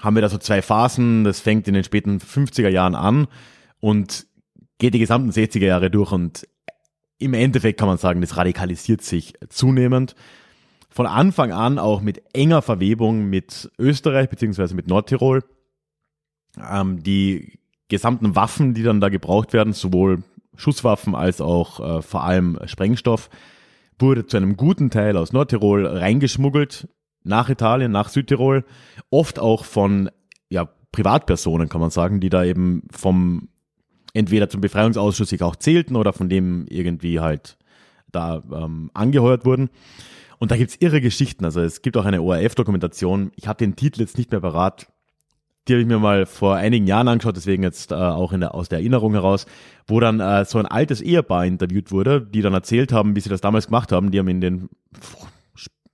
haben 0.00 0.14
wir 0.14 0.22
da 0.22 0.28
so 0.28 0.38
zwei 0.38 0.60
Phasen. 0.60 1.24
Das 1.24 1.40
fängt 1.40 1.66
in 1.66 1.74
den 1.74 1.84
späten 1.84 2.18
50er 2.18 2.68
Jahren 2.68 2.94
an 2.94 3.26
und 3.80 4.26
geht 4.78 4.94
die 4.94 4.98
gesamten 4.98 5.30
60er 5.30 5.66
Jahre 5.66 5.90
durch 5.90 6.12
und 6.12 6.46
im 7.18 7.34
Endeffekt 7.34 7.78
kann 7.78 7.88
man 7.88 7.98
sagen, 7.98 8.20
das 8.20 8.36
radikalisiert 8.36 9.02
sich 9.02 9.34
zunehmend 9.48 10.14
von 10.90 11.06
Anfang 11.06 11.52
an 11.52 11.78
auch 11.78 12.00
mit 12.00 12.22
enger 12.34 12.62
Verwebung 12.62 13.30
mit 13.30 13.70
Österreich 13.78 14.28
beziehungsweise 14.28 14.74
mit 14.74 14.88
Nordtirol. 14.88 15.44
Ähm, 16.58 17.02
die 17.02 17.60
gesamten 17.88 18.36
Waffen, 18.36 18.74
die 18.74 18.82
dann 18.82 19.00
da 19.00 19.08
gebraucht 19.08 19.52
werden, 19.52 19.72
sowohl 19.72 20.22
Schusswaffen 20.56 21.14
als 21.14 21.40
auch 21.40 21.98
äh, 21.98 22.02
vor 22.02 22.24
allem 22.24 22.58
Sprengstoff, 22.66 23.30
wurde 23.98 24.26
zu 24.26 24.36
einem 24.36 24.56
guten 24.56 24.90
Teil 24.90 25.16
aus 25.16 25.32
Nordtirol 25.32 25.86
reingeschmuggelt 25.86 26.88
nach 27.22 27.48
Italien, 27.48 27.92
nach 27.92 28.08
Südtirol, 28.08 28.64
oft 29.10 29.38
auch 29.38 29.64
von 29.64 30.10
ja, 30.48 30.68
Privatpersonen, 30.92 31.68
kann 31.68 31.80
man 31.80 31.90
sagen, 31.90 32.20
die 32.20 32.30
da 32.30 32.44
eben 32.44 32.82
vom 32.90 33.48
entweder 34.12 34.48
zum 34.48 34.60
Befreiungsausschuss 34.60 35.28
sich 35.28 35.42
auch 35.42 35.56
zählten 35.56 35.96
oder 35.96 36.12
von 36.12 36.28
dem 36.28 36.66
irgendwie 36.68 37.20
halt 37.20 37.56
da 38.10 38.42
ähm, 38.52 38.90
angeheuert 38.94 39.44
wurden. 39.44 39.70
Und 40.40 40.50
da 40.50 40.56
gibt's 40.56 40.76
irre 40.80 41.02
Geschichten. 41.02 41.44
Also 41.44 41.60
es 41.60 41.82
gibt 41.82 41.98
auch 41.98 42.06
eine 42.06 42.22
ORF-Dokumentation. 42.22 43.30
Ich 43.36 43.46
habe 43.46 43.58
den 43.58 43.76
Titel 43.76 44.00
jetzt 44.00 44.16
nicht 44.16 44.30
mehr 44.30 44.40
parat. 44.40 44.90
Die 45.68 45.74
habe 45.74 45.82
ich 45.82 45.86
mir 45.86 45.98
mal 45.98 46.24
vor 46.24 46.56
einigen 46.56 46.86
Jahren 46.86 47.08
angeschaut, 47.08 47.36
deswegen 47.36 47.62
jetzt 47.62 47.92
äh, 47.92 47.94
auch 47.94 48.32
der, 48.32 48.54
aus 48.54 48.70
der 48.70 48.78
Erinnerung 48.78 49.12
heraus, 49.12 49.44
wo 49.86 50.00
dann 50.00 50.18
äh, 50.18 50.46
so 50.46 50.58
ein 50.58 50.64
altes 50.64 51.02
Ehepaar 51.02 51.44
interviewt 51.44 51.92
wurde, 51.92 52.22
die 52.22 52.40
dann 52.40 52.54
erzählt 52.54 52.90
haben, 52.90 53.14
wie 53.14 53.20
sie 53.20 53.28
das 53.28 53.42
damals 53.42 53.66
gemacht 53.66 53.92
haben. 53.92 54.10
Die 54.10 54.18
haben 54.18 54.28
in 54.28 54.40
den, 54.40 54.70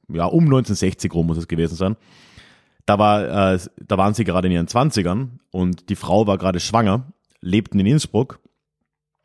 ja, 0.08 0.26
um 0.26 0.44
1960 0.44 1.12
rum 1.12 1.26
muss 1.26 1.38
es 1.38 1.48
gewesen 1.48 1.74
sein. 1.74 1.96
Da, 2.86 3.00
war, 3.00 3.54
äh, 3.54 3.58
da 3.84 3.98
waren 3.98 4.14
sie 4.14 4.22
gerade 4.22 4.46
in 4.46 4.54
ihren 4.54 4.68
Zwanzigern 4.68 5.40
und 5.50 5.88
die 5.88 5.96
Frau 5.96 6.28
war 6.28 6.38
gerade 6.38 6.60
schwanger, 6.60 7.12
lebten 7.40 7.80
in 7.80 7.86
Innsbruck 7.86 8.38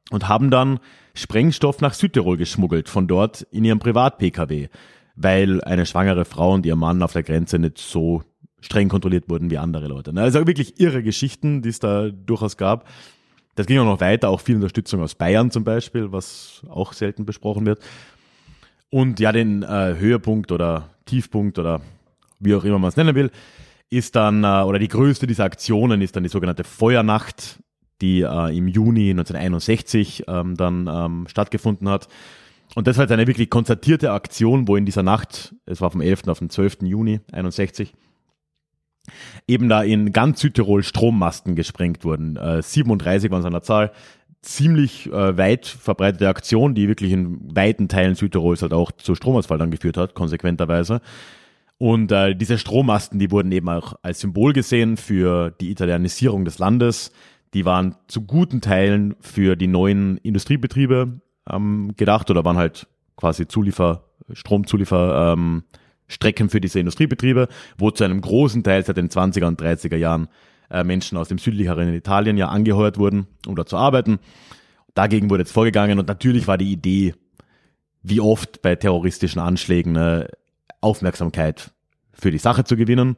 und 0.10 0.28
haben 0.28 0.50
dann 0.50 0.80
Sprengstoff 1.14 1.80
nach 1.80 1.94
Südtirol 1.94 2.38
geschmuggelt, 2.38 2.90
von 2.90 3.08
dort 3.08 3.44
in 3.52 3.64
ihrem 3.64 3.78
Privat-Pkw 3.78 4.70
weil 5.16 5.64
eine 5.64 5.86
schwangere 5.86 6.26
Frau 6.26 6.54
und 6.54 6.66
ihr 6.66 6.76
Mann 6.76 7.04
auf 7.04 7.14
der 7.14 7.24
Grenze 7.24 7.60
nicht 7.60 7.78
so 7.78 8.24
streng 8.62 8.90
kontrolliert 8.90 9.30
wurden 9.30 9.50
wie 9.50 9.58
andere 9.58 9.88
Leute. 9.88 10.14
Ne? 10.14 10.22
Also 10.22 10.46
wirklich 10.46 10.80
irre 10.80 11.04
Geschichten, 11.04 11.62
die 11.62 11.70
es 11.70 11.80
da 11.80 12.10
durchaus 12.10 12.58
gab. 12.58 12.88
Das 13.56 13.66
ging 13.66 13.80
auch 13.80 13.86
noch 13.86 14.00
weiter, 14.00 14.30
auch 14.30 14.40
viel 14.40 14.56
Unterstützung 14.56 15.02
aus 15.02 15.16
Bayern 15.16 15.52
zum 15.52 15.64
Beispiel, 15.64 16.12
was 16.12 16.62
auch 16.70 16.94
selten 16.94 17.26
besprochen 17.26 17.66
wird. 17.66 17.82
Und 18.90 19.20
ja, 19.20 19.32
den 19.32 19.64
äh, 19.64 19.96
Höhepunkt 19.98 20.52
oder 20.52 20.90
Tiefpunkt 21.06 21.60
oder 21.60 21.82
wie 22.40 22.56
auch 22.56 22.64
immer 22.64 22.80
man 22.80 22.90
es 22.90 22.98
nennen 22.98 23.16
will, 23.16 23.32
ist 23.90 24.16
dann, 24.16 24.44
äh, 24.44 24.64
oder 24.64 24.80
die 24.80 24.88
größte 24.88 25.28
dieser 25.28 25.44
Aktionen 25.44 26.02
ist 26.02 26.16
dann 26.16 26.24
die 26.24 26.30
sogenannte 26.30 26.64
Feuernacht, 26.64 27.60
die 28.02 28.22
äh, 28.22 28.58
im 28.58 28.68
Juni 28.68 29.12
1961 29.12 30.26
ähm, 30.28 30.56
dann 30.56 30.88
ähm, 30.92 31.28
stattgefunden 31.28 31.90
hat. 31.90 32.08
Und 32.76 32.88
das 32.88 32.98
war 32.98 33.04
jetzt 33.04 33.12
eine 33.12 33.28
wirklich 33.28 33.50
konzertierte 33.50 34.12
Aktion, 34.12 34.68
wo 34.68 34.76
in 34.76 34.86
dieser 34.86 35.04
Nacht, 35.04 35.54
es 35.66 35.82
war 35.82 35.92
vom 35.92 36.02
11. 36.02 36.28
auf 36.28 36.40
den 36.40 36.50
12. 36.50 36.84
Juni 36.84 37.20
61, 37.32 37.94
eben 39.48 39.68
da 39.68 39.84
in 39.84 40.14
ganz 40.14 40.40
Südtirol 40.40 40.84
Strommasten 40.84 41.56
gesprengt 41.56 42.06
wurden. 42.06 42.38
Äh, 42.38 42.62
37 42.62 43.32
waren 43.32 43.42
es 43.42 43.46
an 43.46 43.54
der 43.54 43.64
Zahl. 43.64 43.92
Ziemlich 44.42 45.08
äh, 45.08 45.38
weit 45.38 45.68
verbreitete 45.68 46.30
Aktion, 46.30 46.74
die 46.74 46.88
wirklich 46.88 47.12
in 47.12 47.56
weiten 47.56 47.88
Teilen 47.88 48.16
Südtirols 48.16 48.62
halt 48.62 48.74
auch 48.74 48.92
zu 48.92 49.16
Stromausfall 49.16 49.58
dann 49.58 49.72
geführt 49.72 49.98
hat, 49.98 50.16
konsequenterweise. 50.16 51.02
Und 51.78 52.12
äh, 52.12 52.36
diese 52.36 52.58
Strommasten, 52.58 53.20
die 53.20 53.32
wurden 53.32 53.52
eben 53.52 53.68
auch 53.70 53.96
als 54.02 54.20
Symbol 54.20 54.54
gesehen 54.54 54.98
für 54.98 55.52
die 55.52 55.72
Italienisierung 55.72 56.46
des 56.46 56.60
Landes. 56.60 57.12
Die 57.54 57.66
waren 57.66 57.96
zu 58.08 58.22
guten 58.22 58.62
Teilen 58.62 59.16
für 59.20 59.56
die 59.56 59.68
neuen 59.68 60.18
Industriebetriebe 60.18 61.22
ähm, 61.50 61.94
gedacht 61.96 62.30
oder 62.30 62.46
waren 62.46 62.58
halt 62.58 62.88
quasi 63.16 63.48
Zuliefer, 63.48 64.06
Stromzuliefer 64.34 65.34
ähm, 65.34 65.64
Strecken 66.08 66.50
für 66.50 66.60
diese 66.60 66.80
Industriebetriebe, 66.80 67.48
wo 67.78 67.90
zu 67.92 68.04
einem 68.04 68.22
großen 68.22 68.64
Teil 68.64 68.84
seit 68.84 68.98
den 68.98 69.10
20er 69.10 69.46
und 69.46 69.62
30er 69.62 69.96
Jahren 69.96 70.28
äh, 70.70 70.84
Menschen 70.84 71.18
aus 71.18 71.30
dem 71.30 71.38
südlicheren 71.38 71.94
Italien 71.94 72.38
ja 72.38 72.50
angeheuert 72.50 72.98
wurden, 72.98 73.28
um 73.48 73.56
da 73.56 73.66
zu 73.66 73.78
arbeiten. 73.78 74.20
Dagegen 74.94 75.30
wurde 75.30 75.44
jetzt 75.44 75.54
vorgegangen 75.54 76.00
und 76.00 76.08
natürlich 76.08 76.48
war 76.48 76.58
die 76.58 76.72
Idee, 76.72 77.16
wie 78.04 78.20
oft 78.20 78.62
bei 78.62 78.76
terroristischen 78.76 79.42
Anschlägen, 79.42 79.96
äh, 79.96 80.28
Aufmerksamkeit 80.82 81.72
für 82.14 82.32
die 82.32 82.40
Sache 82.40 82.64
zu 82.64 82.76
gewinnen, 82.76 83.16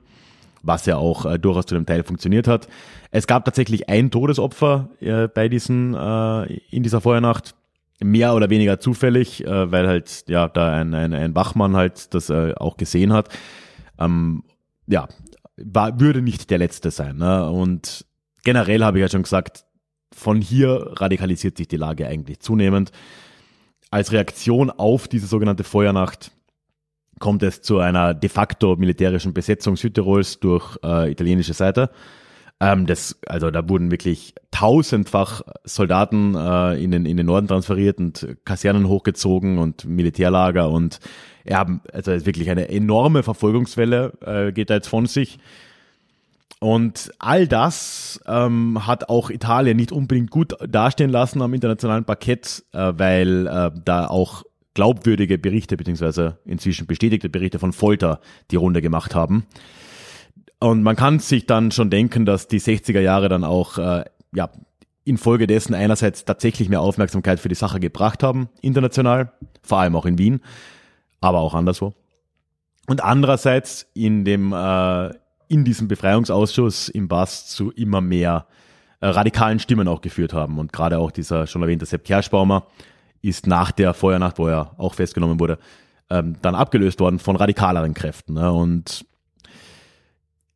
was 0.61 0.86
ja 0.86 0.97
auch 0.97 1.26
äh, 1.26 1.39
durchaus 1.39 1.65
zu 1.65 1.76
dem 1.76 1.86
Teil 1.86 2.03
funktioniert 2.03 2.47
hat. 2.47 2.67
Es 3.11 3.26
gab 3.26 3.45
tatsächlich 3.45 3.89
ein 3.89 4.11
Todesopfer 4.11 4.89
äh, 4.99 5.28
bei 5.28 5.49
diesen, 5.49 5.95
äh, 5.95 6.53
in 6.69 6.84
dieser 6.84 7.01
Feuernacht 7.01 7.55
mehr 8.04 8.34
oder 8.34 8.49
weniger 8.49 8.80
zufällig, 8.80 9.45
äh, 9.45 9.72
weil 9.72 9.88
halt 9.88 10.26
ja 10.28 10.47
da 10.47 10.74
ein, 10.74 10.93
ein, 10.93 11.14
ein 11.14 11.36
Wachmann 11.36 11.76
halt 11.76 12.14
das 12.14 12.30
äh, 12.30 12.54
auch 12.56 12.78
gesehen 12.78 13.14
hat. 13.14 13.30
Ähm, 13.99 14.43
ja, 14.88 15.08
war, 15.58 15.99
würde 15.99 16.22
nicht 16.22 16.49
der 16.49 16.58
letzte 16.58 16.91
sein. 16.91 17.18
Ne? 17.18 17.49
Und 17.49 18.06
generell 18.43 18.84
habe 18.84 18.97
ich 18.97 19.01
ja 19.01 19.10
schon 19.10 19.24
gesagt, 19.24 19.66
von 20.14 20.41
hier 20.41 20.91
radikalisiert 20.93 21.58
sich 21.58 21.68
die 21.68 21.78
Lage 21.78 22.08
eigentlich 22.08 22.39
zunehmend. 22.39 22.91
Als 23.89 24.12
Reaktion 24.12 24.70
auf 24.70 25.08
diese 25.08 25.28
sogenannte 25.28 25.64
Feuernacht 25.64 26.32
kommt 27.20 27.43
es 27.43 27.62
zu 27.62 27.80
einer 27.80 28.14
de 28.14 28.30
facto 28.30 28.76
militärischen 28.76 29.34
Besetzung 29.34 29.78
Südtirols 29.78 30.39
durch 30.39 30.78
äh, 30.84 31.12
italienische 31.12 31.54
Seite. 31.54 31.89
Ähm, 32.64 32.86
das, 32.86 33.20
also 33.28 33.51
da 33.51 33.68
wurden 33.68 33.91
wirklich 33.91 34.34
tausendfach 34.51 35.41
Soldaten 35.66 36.34
äh, 36.36 36.82
in, 36.82 36.91
den, 36.91 37.05
in 37.05 37.18
den 37.18 37.26
Norden 37.26 37.47
transferiert 37.47 37.97
und 37.97 38.38
Kasernen 38.45 38.88
hochgezogen 38.88 39.57
und 39.57 39.84
Militärlager 39.84 40.70
und 40.70 40.99
ja, 41.43 41.66
also 41.91 42.11
wirklich 42.26 42.49
eine 42.49 42.70
enorme 42.70 43.22
Verfolgungswelle 43.22 44.14
äh, 44.26 44.51
geht 44.53 44.70
da 44.70 44.76
jetzt 44.76 44.88
von 44.88 45.07
sich. 45.07 45.39
Und 46.59 47.11
all 47.20 47.49
das 47.49 48.22
ähm, 48.26 48.88
hat 48.88 49.09
auch 49.09 49.30
Italien 49.30 49.76
nicht 49.76 49.91
unbedingt 49.91 50.32
gut 50.32 50.55
dastehen 50.66 51.09
lassen 51.09 51.41
am 51.41 51.53
internationalen 51.53 52.05
Parkett, 52.05 52.64
äh, 52.72 52.93
weil 52.95 53.47
äh, 53.47 53.72
da 53.84 54.07
auch 54.07 54.43
glaubwürdige 54.74 55.38
Berichte 55.38 55.76
beziehungsweise 55.76 56.38
inzwischen 56.45 56.88
bestätigte 56.88 57.28
Berichte 57.28 57.59
von 57.59 57.74
Folter 57.74 58.22
die 58.51 58.55
Runde 58.55 58.82
gemacht 58.82 59.14
haben. 59.16 59.45
Und 60.64 60.82
man 60.82 60.95
kann 60.95 61.20
sich 61.20 61.45
dann 61.45 61.72
schon 61.72 61.89
denken, 61.89 62.26
dass 62.26 62.47
die 62.47 62.61
60er 62.61 63.01
Jahre 63.01 63.28
dann 63.28 63.43
auch 63.43 63.78
äh, 63.78 64.05
ja, 64.34 64.49
infolgedessen 65.03 65.76
einerseits 65.76 66.24
tatsächlich 66.24 66.70
mehr 66.70 66.80
Aufmerksamkeit 66.80 67.41
für 67.41 67.49
die 67.49 67.55
Sache 67.55 67.82
gebracht 67.82 68.24
haben, 68.24 68.47
international, 68.61 69.34
vor 69.61 69.80
allem 69.80 69.97
auch 69.97 70.05
in 70.05 70.18
Wien, 70.18 70.39
aber 71.20 71.39
auch 71.39 71.53
anderswo. 71.53 71.93
Und 72.88 73.03
andererseits 73.03 73.88
in 73.93 74.24
dem 74.24 74.53
äh, 74.53 75.09
in 75.49 75.66
diesem 75.66 75.89
Befreiungsausschuss 75.89 76.88
im 76.88 77.09
Bass 77.09 77.49
zu 77.49 77.72
immer 77.72 77.99
mehr 77.99 78.47
äh, 79.01 79.07
radikalen 79.07 79.59
Stimmen 79.59 79.89
auch 79.89 79.99
geführt 79.99 80.32
haben. 80.32 80.59
Und 80.59 80.72
gerade 80.72 80.97
auch 80.97 81.11
dieser 81.11 81.45
schon 81.45 81.61
erwähnte 81.61 81.86
Sepp 81.86 82.05
Kerschbaumer 82.05 82.68
ist 83.22 83.47
nach 83.47 83.74
der 83.74 83.93
Feuernacht, 83.93 84.39
wo 84.39 84.47
er 84.47 84.72
auch 84.78 84.93
festgenommen 84.93 85.41
wurde, 85.41 85.59
ähm, 86.09 86.38
dann 86.41 86.55
abgelöst 86.55 87.01
worden 87.01 87.20
von 87.20 87.36
radikaleren 87.36 87.93
Kräften. 87.93 88.36
Ne? 88.36 88.49
Und 88.49 89.05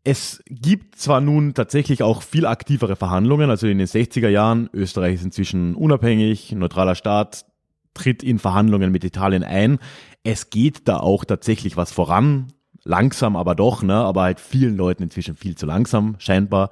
es 0.07 0.41
gibt 0.49 0.95
zwar 0.95 1.19
nun 1.19 1.53
tatsächlich 1.53 2.01
auch 2.01 2.21
viel 2.21 2.45
aktivere 2.45 2.95
Verhandlungen, 2.95 3.49
also 3.49 3.67
in 3.67 3.77
den 3.77 3.87
60er 3.87 4.29
Jahren, 4.29 4.69
Österreich 4.71 5.15
ist 5.15 5.25
inzwischen 5.25 5.75
unabhängig, 5.75 6.53
neutraler 6.53 6.95
Staat, 6.95 7.45
tritt 7.93 8.23
in 8.23 8.39
Verhandlungen 8.39 8.89
mit 8.93 9.03
Italien 9.03 9.43
ein. 9.43 9.79
Es 10.23 10.49
geht 10.49 10.87
da 10.87 11.01
auch 11.01 11.25
tatsächlich 11.25 11.75
was 11.75 11.91
voran, 11.91 12.53
langsam 12.85 13.35
aber 13.35 13.53
doch, 13.53 13.83
ne, 13.83 13.95
aber 13.95 14.21
halt 14.21 14.39
vielen 14.39 14.77
Leuten 14.77 15.03
inzwischen 15.03 15.35
viel 15.35 15.57
zu 15.57 15.65
langsam, 15.65 16.15
scheinbar. 16.19 16.69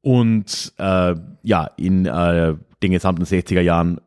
Und 0.00 0.74
äh, 0.78 1.16
ja, 1.42 1.70
in 1.76 2.06
äh, 2.06 2.54
den 2.84 2.92
gesamten 2.92 3.24
60er 3.24 3.62
Jahren 3.62 4.00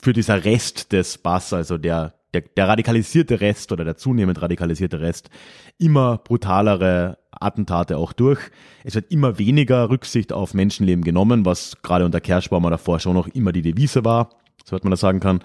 führt 0.00 0.16
dieser 0.16 0.42
Rest 0.46 0.92
des 0.92 1.18
Bass, 1.18 1.52
also 1.52 1.76
der, 1.76 2.14
der, 2.32 2.40
der 2.40 2.66
radikalisierte 2.66 3.42
Rest 3.42 3.72
oder 3.72 3.84
der 3.84 3.98
zunehmend 3.98 4.40
radikalisierte 4.40 5.00
Rest, 5.00 5.28
immer 5.76 6.16
brutalere 6.16 7.18
Attentate 7.32 7.96
auch 7.96 8.12
durch. 8.12 8.40
Es 8.84 8.94
wird 8.94 9.10
immer 9.10 9.38
weniger 9.38 9.90
Rücksicht 9.90 10.32
auf 10.32 10.54
Menschenleben 10.54 11.04
genommen, 11.04 11.44
was 11.44 11.76
gerade 11.82 12.04
unter 12.04 12.20
Kerschbaumer 12.20 12.70
davor 12.70 13.00
schon 13.00 13.14
noch 13.14 13.28
immer 13.28 13.52
die 13.52 13.62
Devise 13.62 14.04
war, 14.04 14.30
so 14.64 14.76
hat 14.76 14.84
man 14.84 14.90
das 14.90 15.00
sagen 15.00 15.20
kann. 15.20 15.40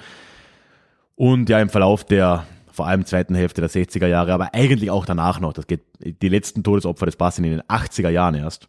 Und 1.15 1.49
ja, 1.49 1.59
im 1.59 1.69
Verlauf 1.69 2.03
der 2.03 2.45
vor 2.75 2.87
allem 2.87 3.05
zweiten 3.05 3.35
Hälfte 3.35 3.61
der 3.61 3.69
60er 3.69 4.07
Jahre, 4.07 4.33
aber 4.33 4.53
eigentlich 4.53 4.91
auch 4.91 5.05
danach 5.05 5.39
noch, 5.39 5.53
das 5.53 5.65
geht, 5.65 5.81
die 5.99 6.27
letzten 6.27 6.61
Todesopfer 6.61 7.05
des 7.05 7.15
Bass 7.15 7.37
in 7.37 7.45
den 7.45 7.61
80er 7.61 8.09
Jahren 8.09 8.35
erst. 8.35 8.67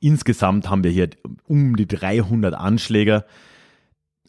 Insgesamt 0.00 0.68
haben 0.68 0.82
wir 0.82 0.90
hier 0.90 1.10
um 1.44 1.76
die 1.76 1.86
300 1.86 2.54
Anschläge 2.54 3.24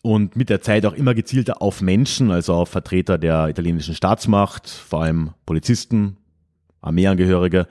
und 0.02 0.36
mit 0.36 0.50
der 0.50 0.62
Zeit 0.62 0.86
auch 0.86 0.94
immer 0.94 1.14
gezielter 1.14 1.62
auf 1.62 1.82
Menschen, 1.82 2.32
also 2.32 2.54
auf 2.54 2.70
Vertreter 2.70 3.18
der 3.18 3.50
italienischen 3.50 3.96
Staatsmacht, 3.96 4.70
vor 4.70 5.04
allem 5.04 5.32
Polizisten, 5.46 6.18
Armeeangehörige. 6.82 7.68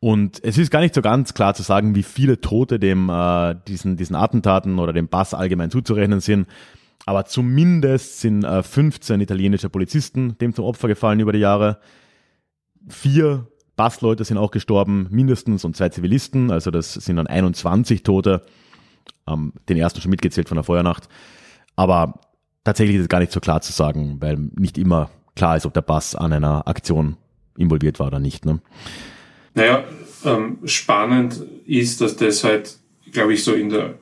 Und 0.00 0.42
es 0.42 0.58
ist 0.58 0.70
gar 0.70 0.80
nicht 0.80 0.94
so 0.94 1.02
ganz 1.02 1.32
klar 1.32 1.54
zu 1.54 1.62
sagen, 1.62 1.94
wie 1.94 2.02
viele 2.02 2.40
Tote 2.40 2.80
dem 2.80 3.08
äh, 3.08 3.54
diesen, 3.68 3.96
diesen 3.96 4.16
Attentaten 4.16 4.80
oder 4.80 4.92
dem 4.92 5.08
Bass 5.08 5.32
allgemein 5.32 5.70
zuzurechnen 5.70 6.18
sind. 6.18 6.48
Aber 7.06 7.24
zumindest 7.24 8.20
sind 8.20 8.44
äh, 8.44 8.62
15 8.62 9.20
italienische 9.20 9.70
Polizisten 9.70 10.36
dem 10.38 10.54
zum 10.54 10.64
Opfer 10.64 10.88
gefallen 10.88 11.20
über 11.20 11.32
die 11.32 11.38
Jahre. 11.38 11.78
Vier 12.88 13.46
Bassleute 13.76 14.24
sind 14.24 14.38
auch 14.38 14.50
gestorben, 14.50 15.06
mindestens, 15.10 15.64
und 15.64 15.76
zwei 15.76 15.88
Zivilisten. 15.88 16.50
Also 16.50 16.70
das 16.70 16.94
sind 16.94 17.16
dann 17.16 17.26
21 17.26 18.02
Tote. 18.02 18.42
Ähm, 19.28 19.52
den 19.68 19.76
ersten 19.76 20.00
schon 20.00 20.10
mitgezählt 20.10 20.48
von 20.48 20.56
der 20.56 20.64
Feuernacht. 20.64 21.08
Aber 21.76 22.20
tatsächlich 22.64 22.96
ist 22.96 23.02
es 23.02 23.08
gar 23.08 23.20
nicht 23.20 23.32
so 23.32 23.40
klar 23.40 23.60
zu 23.60 23.72
sagen, 23.72 24.16
weil 24.20 24.36
nicht 24.56 24.78
immer 24.78 25.10
klar 25.36 25.56
ist, 25.56 25.66
ob 25.66 25.74
der 25.74 25.82
Bass 25.82 26.14
an 26.14 26.32
einer 26.32 26.66
Aktion 26.66 27.16
involviert 27.56 27.98
war 27.98 28.08
oder 28.08 28.18
nicht. 28.18 28.44
Ne? 28.44 28.60
Naja, 29.54 29.84
ähm, 30.24 30.58
spannend 30.64 31.40
ist, 31.66 32.00
dass 32.00 32.16
das 32.16 32.44
halt, 32.44 32.78
glaube 33.12 33.34
ich, 33.34 33.44
so 33.44 33.52
in 33.52 33.68
der, 33.70 33.94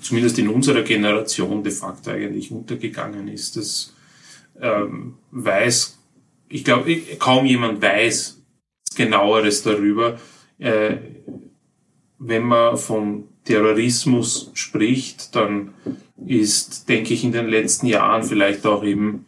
zumindest 0.00 0.38
in 0.38 0.48
unserer 0.48 0.82
Generation 0.82 1.62
de 1.62 1.72
facto 1.72 2.10
eigentlich 2.10 2.50
untergegangen 2.50 3.28
ist. 3.28 3.56
Das 3.56 3.94
ähm, 4.60 5.14
weiß, 5.30 5.98
ich 6.48 6.64
glaube, 6.64 6.96
kaum 7.18 7.46
jemand 7.46 7.82
weiß 7.82 8.42
genaueres 8.94 9.62
darüber. 9.62 10.18
Äh, 10.58 10.96
wenn 12.18 12.42
man 12.42 12.76
von 12.76 13.24
Terrorismus 13.44 14.50
spricht, 14.54 15.34
dann 15.34 15.74
ist, 16.24 16.88
denke 16.88 17.14
ich, 17.14 17.24
in 17.24 17.32
den 17.32 17.48
letzten 17.48 17.86
Jahren 17.86 18.22
vielleicht 18.22 18.64
auch 18.66 18.84
eben 18.84 19.26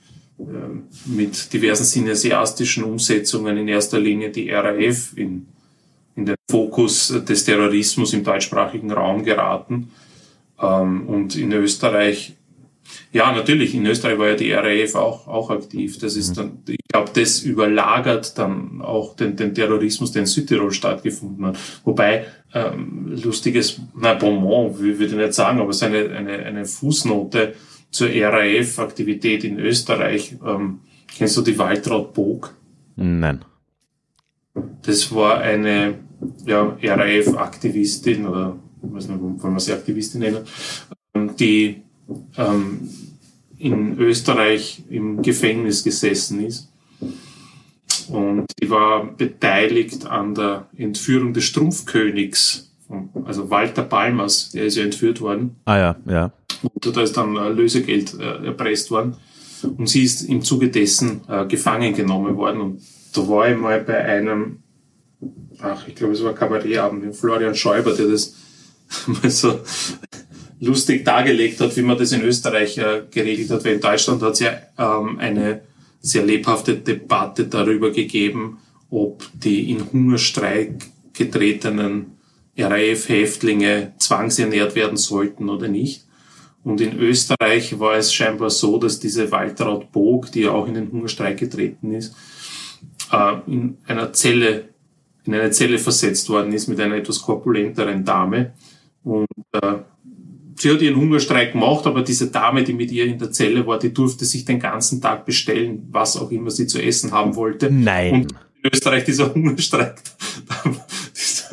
mit 1.07 1.53
diversen 1.53 1.85
cineastischen 1.85 2.85
Umsetzungen 2.85 3.57
in 3.57 3.68
erster 3.68 4.01
Linie 4.01 4.30
die 4.30 4.51
RAF 4.51 5.16
in, 5.16 5.47
in 6.16 6.26
den 6.26 6.37
Fokus 6.51 7.09
des 7.26 7.45
Terrorismus 7.45 8.12
im 8.12 8.24
deutschsprachigen 8.24 8.91
Raum 8.91 9.24
geraten. 9.24 9.91
Ähm, 10.61 11.09
und 11.09 11.37
in 11.37 11.53
Österreich 11.53 12.35
Ja, 13.12 13.32
natürlich. 13.32 13.74
In 13.74 13.87
Österreich 13.87 14.18
war 14.18 14.28
ja 14.28 14.35
die 14.35 14.53
RAF 14.53 14.95
auch, 14.97 15.28
auch 15.28 15.51
aktiv. 15.51 15.99
Das 15.99 16.16
ist 16.16 16.37
dann, 16.37 16.59
ich 16.68 16.78
glaube, 16.89 17.11
das 17.14 17.43
überlagert 17.43 18.37
dann 18.37 18.82
auch 18.82 19.14
den, 19.16 19.37
den 19.37 19.55
Terrorismus, 19.55 20.12
der 20.12 20.22
in 20.22 20.26
Südtirol 20.26 20.72
stattgefunden 20.72 21.47
hat. 21.47 21.59
Wobei, 21.85 22.26
ähm, 22.53 23.16
lustiges, 23.22 23.80
na, 23.97 24.14
Bonbon, 24.14 24.78
würde 24.78 25.05
ich 25.05 25.12
nicht 25.12 25.35
sagen, 25.35 25.61
aber 25.61 25.70
es 25.70 25.76
ist 25.76 25.82
eine, 25.85 26.11
eine, 26.11 26.39
eine 26.45 26.64
Fußnote 26.66 27.55
zur 27.95 28.09
RAF-Aktivität 28.09 29.45
in 29.45 29.59
Österreich. 29.59 30.36
Ähm, 30.45 30.80
kennst 31.16 31.36
du 31.36 31.42
die 31.42 31.57
Waltraud 31.57 32.12
Bog? 32.12 32.55
Nein. 32.97 33.45
Das 34.82 35.14
war 35.14 35.38
eine 35.38 35.95
ja, 36.45 36.76
RAF-Aktivistin 36.82 38.26
oder 38.26 38.57
ich 38.82 38.92
weiß 38.92 39.09
nicht, 39.09 39.20
wollen 39.20 39.55
wir 39.55 39.61
sie 39.61 39.72
Aktivistin 39.72 40.20
nennen, 40.20 40.45
ähm, 41.14 41.36
die 41.36 41.82
ähm, 42.36 42.88
in 43.59 43.99
Österreich 43.99 44.82
im 44.90 45.22
Gefängnis 45.22 45.84
gesessen 45.84 46.45
ist. 46.45 46.70
Und 48.09 48.47
die 48.61 48.68
war 48.68 49.07
beteiligt 49.07 50.05
an 50.07 50.34
der 50.34 50.68
Entführung 50.76 51.32
des 51.32 51.45
Strumpfkönigs, 51.45 52.74
also 53.24 53.51
Walter 53.51 53.82
Palmers, 53.82 54.51
der 54.51 54.64
ist 54.64 54.76
ja 54.76 54.84
entführt 54.84 55.20
worden. 55.20 55.57
Ah 55.64 55.78
ja, 55.78 55.97
ja. 56.07 56.32
Und 56.62 56.97
da 56.97 57.03
ist 57.03 57.16
dann 57.16 57.36
äh, 57.36 57.49
Lösegeld 57.51 58.14
äh, 58.18 58.47
erpresst 58.47 58.90
worden. 58.90 59.16
Und 59.62 59.88
sie 59.88 60.03
ist 60.03 60.22
im 60.22 60.42
Zuge 60.42 60.68
dessen 60.68 61.22
äh, 61.28 61.47
gefangen 61.47 61.95
genommen 61.95 62.36
worden. 62.36 62.61
Und 62.61 62.82
da 63.14 63.28
war 63.28 63.49
ich 63.49 63.57
mal 63.57 63.80
bei 63.80 63.99
einem, 63.99 64.59
ach, 65.61 65.86
ich 65.88 65.95
glaube, 65.95 66.12
es 66.14 66.22
war 66.22 66.34
Kabarettabend 66.34 67.05
mit 67.05 67.16
Florian 67.16 67.55
Schäuber, 67.55 67.95
der 67.95 68.09
das 68.09 68.34
mal 69.07 69.30
so 69.30 69.61
lustig 70.61 71.05
dargelegt 71.05 71.61
hat, 71.61 71.76
wie 71.76 71.82
man 71.82 71.99
das 71.99 72.12
in 72.12 72.22
Österreich 72.22 72.80
geregelt 73.11 73.51
hat, 73.51 73.64
weil 73.64 73.74
in 73.74 73.80
Deutschland 73.80 74.22
hat 74.22 74.34
es 74.34 74.40
ja 74.40 74.53
ähm, 74.78 75.18
eine 75.18 75.62
sehr 76.01 76.24
lebhafte 76.24 76.76
Debatte 76.76 77.47
darüber 77.47 77.90
gegeben, 77.90 78.59
ob 78.90 79.24
die 79.32 79.70
in 79.70 79.90
Hungerstreik 79.92 80.84
getretenen 81.14 82.14
RAF-Häftlinge 82.57 83.95
zwangsernährt 83.99 84.75
werden 84.75 84.97
sollten 84.97 85.49
oder 85.49 85.69
nicht. 85.69 86.05
Und 86.63 86.81
in 86.81 86.99
Österreich 86.99 87.79
war 87.79 87.97
es 87.97 88.13
scheinbar 88.13 88.51
so, 88.51 88.79
dass 88.79 88.99
diese 88.99 89.31
Waltraud 89.31 89.93
Bog, 89.93 90.33
die 90.33 90.43
ja 90.43 90.53
auch 90.53 90.67
in 90.67 90.75
den 90.75 90.91
Hungerstreik 90.91 91.39
getreten 91.39 91.93
ist, 91.93 92.15
äh, 93.13 93.35
in 93.47 93.77
einer 93.87 94.13
Zelle, 94.13 94.71
in 95.25 95.35
eine 95.35 95.51
Zelle 95.51 95.79
versetzt 95.79 96.29
worden 96.31 96.53
ist 96.53 96.69
mit 96.69 96.81
einer 96.81 96.97
etwas 96.97 97.21
korpulenteren 97.21 98.05
Dame. 98.05 98.55
Und 99.03 99.27
äh, 99.53 99.77
sie 100.57 100.71
hat 100.71 100.81
ihren 100.81 100.97
Hungerstreik 100.97 101.53
gemacht, 101.53 101.87
aber 101.87 102.03
diese 102.03 102.31
Dame, 102.31 102.65
die 102.65 102.73
mit 102.73 102.91
ihr 102.91 103.05
in 103.05 103.19
der 103.19 103.31
Zelle 103.31 103.67
war, 103.67 103.79
die 103.79 103.93
durfte 103.93 104.25
sich 104.25 104.47
den 104.47 104.59
ganzen 104.59 105.03
Tag 105.03 105.27
bestellen, 105.27 105.87
was 105.91 106.17
auch 106.17 106.31
immer 106.31 106.51
sie 106.51 106.67
zu 106.67 106.83
essen 106.83 107.13
haben 107.13 107.37
wollte. 107.37 107.71
Nein. 107.71 108.13
Und 108.13 108.33
in 108.63 108.71
Österreich 108.73 109.05
dieser 109.05 109.35
Hungerstreik, 109.35 110.01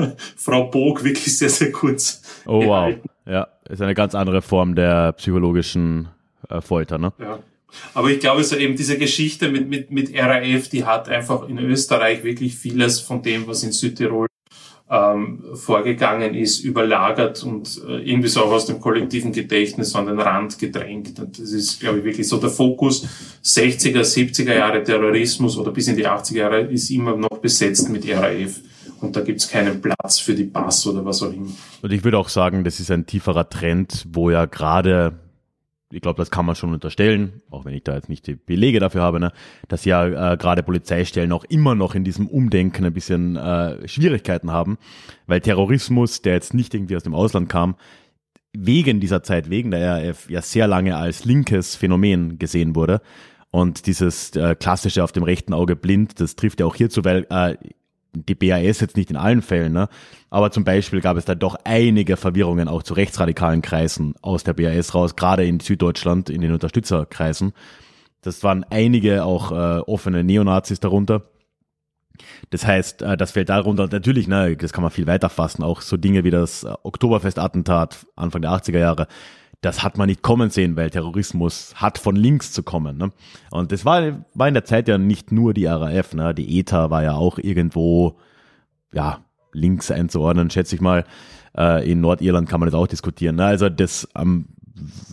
Frau 0.36 0.70
Bog 0.70 1.04
wirklich 1.04 1.38
sehr, 1.38 1.50
sehr 1.50 1.72
kurz. 1.72 2.22
Oh 2.46 2.66
wow. 2.66 2.94
Ja, 3.26 3.48
ist 3.70 3.82
eine 3.82 3.94
ganz 3.94 4.16
andere 4.16 4.42
Form 4.42 4.76
der 4.76 5.14
psychologischen 5.14 6.10
äh, 6.50 6.62
Folter, 6.62 6.98
ne? 6.98 7.14
Ja. 7.20 7.40
Aber 7.94 8.10
ich 8.10 8.20
glaube, 8.20 8.44
so 8.44 8.56
eben 8.58 8.76
diese 8.76 8.98
Geschichte 8.98 9.50
mit, 9.50 9.70
mit, 9.70 9.92
mit 9.92 10.12
RAF, 10.14 10.68
die 10.68 10.84
hat 10.84 11.08
einfach 11.08 11.48
in 11.48 11.58
Österreich 11.58 12.24
wirklich 12.24 12.56
vieles 12.56 13.00
von 13.00 13.22
dem, 13.22 13.48
was 13.48 13.64
in 13.64 13.72
Südtirol 13.72 14.28
ähm, 14.90 15.42
vorgegangen 15.54 16.36
ist, 16.36 16.60
überlagert 16.66 17.42
und 17.44 17.82
äh, 17.88 18.02
irgendwie 18.02 18.28
so 18.28 18.42
auch 18.42 18.52
aus 18.52 18.66
dem 18.66 18.82
kollektiven 18.82 19.32
Gedächtnis 19.32 19.96
an 19.96 20.08
den 20.08 20.20
Rand 20.20 20.60
gedrängt. 20.60 21.18
Und 21.18 21.40
das 21.40 21.54
ist, 21.54 21.80
glaube 21.80 22.00
ich, 22.00 22.04
wirklich 22.04 22.28
so 22.28 22.38
der 22.38 22.50
Fokus 22.50 23.08
60er, 23.42 24.02
70er 24.02 24.54
Jahre 24.54 24.84
Terrorismus 24.84 25.58
oder 25.58 25.72
bis 25.72 25.88
in 25.88 25.96
die 25.96 26.06
80er 26.06 26.36
Jahre 26.36 26.62
ist 26.62 26.90
immer 26.92 27.16
noch 27.16 27.38
besetzt 27.38 27.88
mit 27.90 28.06
RAF. 28.10 28.60
Und 29.02 29.16
da 29.16 29.22
gibt's 29.22 29.50
keinen 29.50 29.82
Platz 29.82 30.20
für 30.20 30.36
die 30.36 30.44
Bass 30.44 30.86
oder 30.88 31.04
was 31.04 31.22
auch 31.24 31.34
immer. 31.34 31.50
Und 31.82 31.92
ich 31.92 32.04
würde 32.04 32.18
auch 32.18 32.30
sagen, 32.30 32.64
das 32.64 32.80
ist 32.80 32.92
ein 32.92 33.06
tieferer 33.06 33.50
Trend, 33.50 34.06
wo 34.12 34.30
ja 34.30 34.46
gerade 34.46 35.20
ich 35.94 36.02
glaube, 36.02 36.18
das 36.18 36.32
kann 36.32 36.46
man 36.46 36.56
schon 36.56 36.74
unterstellen, 36.74 37.42
auch 37.50 37.66
wenn 37.66 37.74
ich 37.74 37.84
da 37.84 37.96
jetzt 37.96 38.10
nicht 38.10 38.26
die 38.28 38.36
Belege 38.36 38.80
dafür 38.80 39.02
habe, 39.02 39.20
ne, 39.20 39.32
dass 39.68 39.86
ja 39.86 40.34
äh, 40.34 40.38
gerade 40.38 40.64
Polizeistellen 40.64 41.32
auch 41.32 41.44
immer 41.46 41.76
noch 41.76 41.96
in 41.96 42.04
diesem 42.04 42.28
Umdenken 42.28 42.86
ein 42.86 42.94
bisschen 42.94 43.36
äh, 43.36 43.88
Schwierigkeiten 43.88 44.52
haben, 44.52 44.78
weil 45.28 45.42
Terrorismus, 45.42 46.22
der 46.22 46.34
jetzt 46.34 46.54
nicht 46.54 46.74
irgendwie 46.74 46.96
aus 46.96 47.04
dem 47.04 47.14
Ausland 47.14 47.50
kam, 47.50 47.76
wegen 48.54 49.00
dieser 49.00 49.24
Zeit, 49.24 49.50
wegen 49.50 49.72
der 49.72 50.08
RAF 50.08 50.30
ja 50.30 50.42
sehr 50.42 50.68
lange 50.68 50.98
als 50.98 51.26
linkes 51.26 51.76
Phänomen 51.76 52.38
gesehen 52.38 52.76
wurde. 52.76 53.02
Und 53.50 53.86
dieses 53.86 54.36
äh, 54.36 54.56
klassische 54.56 55.04
auf 55.04 55.12
dem 55.12 55.24
rechten 55.24 55.54
Auge 55.54 55.76
blind, 55.76 56.20
das 56.20 56.36
trifft 56.38 56.62
ja 56.62 56.66
auch 56.66 56.76
hierzu, 56.76 57.04
weil 57.04 57.28
äh, 57.30 57.56
die 58.14 58.36
BAS 58.36 58.80
jetzt 58.82 58.98
nicht 58.98 59.10
in 59.10 59.16
allen 59.16 59.42
Fällen, 59.42 59.74
ne? 59.74 59.88
aber 60.30 60.52
zum 60.52 60.64
Beispiel 60.64 61.02
gab 61.02 61.18
es 61.18 61.26
da 61.26 61.36
doch 61.36 61.56
einige 61.64 62.18
Verwirrungen 62.18 62.68
auch 62.68 62.84
zu 62.84 62.94
rechtsradikalen 62.94 63.62
Kreisen 63.62 64.16
aus 64.22 64.44
der 64.44 64.54
BAS 64.54 64.94
raus, 64.94 65.16
gerade 65.16 65.46
in 65.46 65.60
Süddeutschland, 65.60 66.30
in 66.30 66.42
den 66.42 66.52
Unterstützerkreisen. 66.54 67.54
Das 68.22 68.44
waren 68.44 68.66
einige 68.70 69.24
auch 69.24 69.52
äh, 69.52 69.80
offene 69.82 70.24
Neonazis 70.24 70.80
darunter. 70.80 71.24
Das 72.50 72.66
heißt, 72.66 73.02
äh, 73.02 73.18
das 73.18 73.32
fällt 73.32 73.50
darunter 73.50 73.88
natürlich, 73.88 74.28
ne, 74.28 74.56
das 74.56 74.74
kann 74.74 74.84
man 74.84 74.92
viel 74.92 75.08
weiter 75.08 75.30
fassen, 75.30 75.64
auch 75.64 75.82
so 75.82 75.98
Dinge 75.98 76.24
wie 76.24 76.32
das 76.32 76.64
äh, 76.64 76.74
Oktoberfestattentat 76.84 78.06
Anfang 78.16 78.42
der 78.42 78.52
80er 78.52 78.80
Jahre, 78.80 79.08
das 79.62 79.84
hat 79.84 79.98
man 79.98 80.08
nicht 80.08 80.24
kommen 80.24 80.50
sehen, 80.50 80.76
weil 80.76 80.90
Terrorismus 80.90 81.76
hat 81.76 82.00
von 82.00 82.16
links 82.16 82.52
zu 82.52 82.64
kommen. 82.64 82.98
Ne? 82.98 83.12
Und 83.52 83.72
das 83.72 83.86
war, 83.86 84.26
war 84.34 84.48
in 84.48 84.56
der 84.56 84.66
Zeit 84.66 84.88
ja 84.88 84.98
nicht 84.98 85.32
nur 85.32 85.54
die 85.54 85.68
RAF, 85.68 86.14
ne? 86.14 86.34
die 86.34 86.60
ETA 86.60 86.90
war 86.90 87.04
ja 87.04 87.14
auch 87.14 87.38
irgendwo, 87.38 88.18
ja, 88.92 89.20
links 89.54 89.92
einzuordnen, 89.92 90.50
schätze 90.50 90.76
ich 90.76 90.82
mal. 90.82 91.06
Äh, 91.56 91.90
in 91.92 92.02
Nordirland 92.02 92.50
kann 92.50 92.60
man 92.60 92.68
das 92.68 92.76
auch 92.76 92.88
diskutieren. 92.88 93.36
Ne? 93.36 93.46
Also 93.46 93.70
das 93.70 94.08
ähm, 94.16 94.46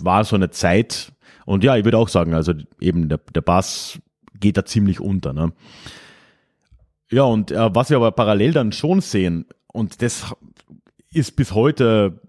war 0.01 0.25
so 0.25 0.37
eine 0.37 0.51
Zeit, 0.51 1.13
und 1.45 1.63
ja, 1.63 1.77
ich 1.77 1.85
würde 1.85 1.99
auch 1.99 2.09
sagen, 2.09 2.33
also 2.33 2.55
eben 2.81 3.09
der, 3.09 3.21
der 3.35 3.43
Bass 3.43 3.99
geht 4.41 4.57
da 4.57 4.65
ziemlich 4.65 5.01
unter. 5.01 5.35
Ne? 5.35 5.53
Ja, 7.11 7.25
und 7.25 7.51
äh, 7.51 7.75
was 7.75 7.91
wir 7.91 7.99
aber 7.99 8.13
parallel 8.13 8.53
dann 8.53 8.73
schon 8.73 9.01
sehen, 9.03 9.47
und 9.67 10.01
das 10.01 10.35
ist 11.13 11.37
bis 11.37 11.53
heute 11.53 12.21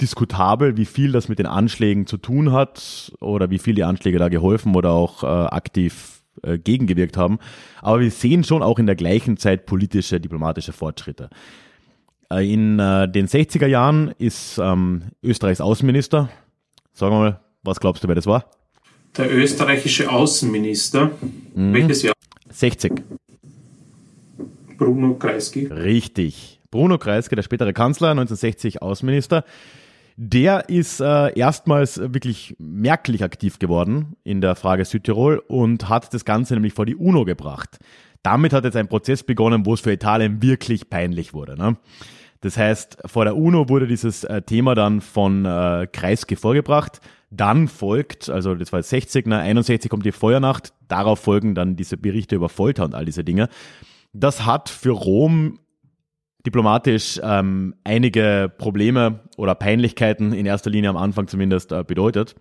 diskutabel, 0.00 0.76
wie 0.76 0.84
viel 0.84 1.12
das 1.12 1.28
mit 1.28 1.38
den 1.38 1.46
Anschlägen 1.46 2.06
zu 2.06 2.16
tun 2.18 2.52
hat 2.52 3.12
oder 3.20 3.50
wie 3.50 3.58
viel 3.58 3.74
die 3.74 3.84
Anschläge 3.84 4.18
da 4.18 4.28
geholfen 4.28 4.74
oder 4.74 4.90
auch 4.90 5.22
äh, 5.22 5.26
aktiv 5.26 6.22
äh, 6.42 6.58
gegengewirkt 6.58 7.16
haben. 7.16 7.38
Aber 7.80 8.00
wir 8.00 8.10
sehen 8.10 8.44
schon 8.44 8.62
auch 8.62 8.78
in 8.78 8.86
der 8.86 8.96
gleichen 8.96 9.36
Zeit 9.36 9.66
politische, 9.66 10.20
diplomatische 10.20 10.72
Fortschritte. 10.72 11.30
Äh, 12.30 12.52
in 12.52 12.78
äh, 12.78 13.08
den 13.10 13.26
60er 13.26 13.66
Jahren 13.66 14.14
ist 14.18 14.58
ähm, 14.58 15.04
Österreichs 15.22 15.60
Außenminister, 15.60 16.28
sagen 16.92 17.12
wir 17.14 17.18
mal, 17.18 17.40
was 17.62 17.80
glaubst 17.80 18.04
du, 18.04 18.08
wer 18.08 18.14
das 18.14 18.26
war? 18.26 18.50
Der 19.16 19.34
österreichische 19.34 20.10
Außenminister, 20.10 21.10
mhm. 21.54 21.72
welches 21.72 22.02
Jahr? 22.02 22.14
60. 22.50 22.92
Bruno 24.76 25.14
Kreisky. 25.14 25.66
Richtig. 25.66 26.60
Bruno 26.70 26.98
Kreisky, 26.98 27.34
der 27.34 27.42
spätere 27.42 27.72
Kanzler, 27.72 28.10
1960 28.10 28.82
Außenminister. 28.82 29.44
Der 30.18 30.70
ist 30.70 31.00
äh, 31.00 31.38
erstmals 31.38 31.98
wirklich 31.98 32.56
merklich 32.58 33.22
aktiv 33.22 33.58
geworden 33.58 34.16
in 34.24 34.40
der 34.40 34.54
Frage 34.56 34.86
Südtirol 34.86 35.42
und 35.46 35.90
hat 35.90 36.12
das 36.14 36.24
Ganze 36.24 36.54
nämlich 36.54 36.72
vor 36.72 36.86
die 36.86 36.96
UNO 36.96 37.26
gebracht. 37.26 37.78
Damit 38.22 38.54
hat 38.54 38.64
jetzt 38.64 38.76
ein 38.76 38.88
Prozess 38.88 39.22
begonnen, 39.22 39.66
wo 39.66 39.74
es 39.74 39.80
für 39.80 39.92
Italien 39.92 40.40
wirklich 40.40 40.88
peinlich 40.88 41.34
wurde. 41.34 41.56
Ne? 41.58 41.76
Das 42.40 42.56
heißt, 42.56 42.98
vor 43.04 43.24
der 43.24 43.36
UNO 43.36 43.68
wurde 43.68 43.86
dieses 43.86 44.24
äh, 44.24 44.40
Thema 44.40 44.74
dann 44.74 45.02
von 45.02 45.44
äh, 45.44 45.86
Kreisky 45.92 46.34
vorgebracht. 46.34 47.00
Dann 47.30 47.68
folgt, 47.68 48.30
also 48.30 48.54
das 48.54 48.72
war 48.72 48.80
jetzt 48.80 48.90
60, 48.90 49.26
ne, 49.26 49.40
61 49.40 49.90
kommt 49.90 50.06
die 50.06 50.12
Feuernacht, 50.12 50.72
darauf 50.88 51.20
folgen 51.20 51.54
dann 51.54 51.76
diese 51.76 51.98
Berichte 51.98 52.36
über 52.36 52.48
Folter 52.48 52.84
und 52.84 52.94
all 52.94 53.04
diese 53.04 53.22
Dinge. 53.22 53.50
Das 54.14 54.46
hat 54.46 54.70
für 54.70 54.92
Rom 54.92 55.58
diplomatisch 56.46 57.20
ähm, 57.22 57.74
einige 57.84 58.50
Probleme 58.56 59.20
oder 59.36 59.54
Peinlichkeiten 59.54 60.32
in 60.32 60.46
erster 60.46 60.70
Linie 60.70 60.90
am 60.90 60.96
Anfang 60.96 61.28
zumindest 61.28 61.72
äh, 61.72 61.84
bedeutet. 61.84 62.36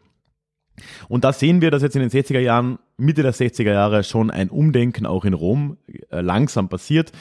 Und 1.07 1.23
da 1.23 1.33
sehen 1.33 1.61
wir, 1.61 1.71
dass 1.71 1.81
jetzt 1.81 1.95
in 1.95 2.01
den 2.01 2.09
60er 2.09 2.39
Jahren, 2.39 2.79
Mitte 2.97 3.23
der 3.23 3.33
60er 3.33 3.71
Jahre 3.71 4.03
schon 4.03 4.29
ein 4.29 4.49
Umdenken 4.49 5.05
auch 5.05 5.25
in 5.25 5.33
Rom 5.33 5.77
äh, 6.09 6.21
langsam 6.21 6.69
passiert. 6.69 7.11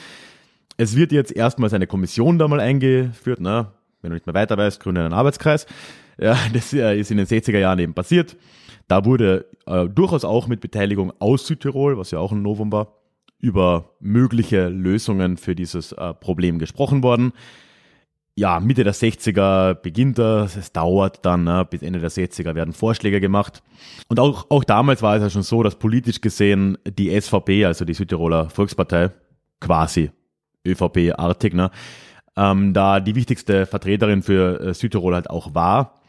Es 0.77 0.95
wird 0.95 1.11
jetzt 1.11 1.31
erstmals 1.31 1.73
eine 1.73 1.87
Kommission 1.87 2.37
da 2.37 2.47
mal 2.47 2.59
eingeführt, 2.59 3.39
ne? 3.39 3.71
wenn 4.01 4.11
du 4.11 4.15
nicht 4.15 4.27
mehr 4.27 4.35
weiter 4.35 4.57
weißt, 4.57 4.79
gründen 4.79 5.03
einen 5.03 5.13
Arbeitskreis. 5.13 5.65
Ja, 6.19 6.37
das 6.53 6.73
äh, 6.73 6.97
ist 6.99 7.11
in 7.11 7.17
den 7.17 7.25
60er 7.25 7.57
Jahren 7.57 7.79
eben 7.79 7.93
passiert. 7.93 8.37
Da 8.87 9.05
wurde 9.05 9.45
äh, 9.65 9.87
durchaus 9.87 10.25
auch 10.25 10.47
mit 10.47 10.61
Beteiligung 10.61 11.11
aus 11.19 11.47
Südtirol, 11.47 11.97
was 11.97 12.11
ja 12.11 12.19
auch 12.19 12.31
ein 12.31 12.41
Novum 12.41 12.71
war, 12.71 12.93
über 13.39 13.91
mögliche 13.99 14.69
Lösungen 14.69 15.37
für 15.37 15.55
dieses 15.55 15.91
äh, 15.91 16.13
Problem 16.13 16.59
gesprochen 16.59 17.03
worden. 17.03 17.33
ja, 18.37 18.59
Mitte 18.59 18.83
der 18.83 18.93
60er 18.93 19.75
beginnt 19.75 20.17
das, 20.17 20.57
es 20.57 20.73
dauert 20.73 21.25
dann, 21.25 21.45
ne, 21.45 21.65
bis 21.69 21.81
Ende 21.81 21.99
der 21.99 22.11
60er 22.11 22.53
werden 22.53 22.73
Vorschläge 22.73 23.21
gemacht. 23.21 23.63
Und 24.09 24.19
auch, 24.19 24.49
auch 24.49 24.65
damals 24.65 25.01
war 25.01 25.15
es 25.15 25.21
ja 25.21 25.29
schon 25.29 25.43
so, 25.43 25.63
dass 25.63 25.75
politisch 25.79 26.19
gesehen 26.19 26.77
die 26.85 27.09
SVP, 27.19 27.65
also 27.65 27.85
die 27.85 27.93
Südtiroler 27.93 28.49
Volkspartei, 28.49 29.11
quasi 29.61 30.11
ÖVP-artig, 30.65 31.53
ne, 31.53 31.71
ähm, 32.35 32.73
da 32.73 32.99
die 32.99 33.15
wichtigste 33.15 33.65
Vertreterin 33.65 34.21
für 34.21 34.59
äh, 34.59 34.73
Südtirol 34.73 35.13
halt 35.13 35.29
auch 35.29 35.55
war. 35.55 36.01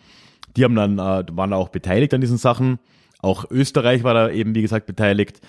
Die 0.56 0.64
haben 0.64 0.74
dann, 0.74 0.98
äh, 0.98 1.24
waren 1.32 1.52
auch 1.52 1.68
beteiligt 1.68 2.12
an 2.14 2.20
diesen 2.20 2.38
Sachen. 2.38 2.78
Auch 3.20 3.44
Österreich 3.50 4.02
war 4.04 4.14
da 4.14 4.30
eben, 4.30 4.54
wie 4.54 4.62
gesagt, 4.62 4.86
beteiligt. 4.86 5.40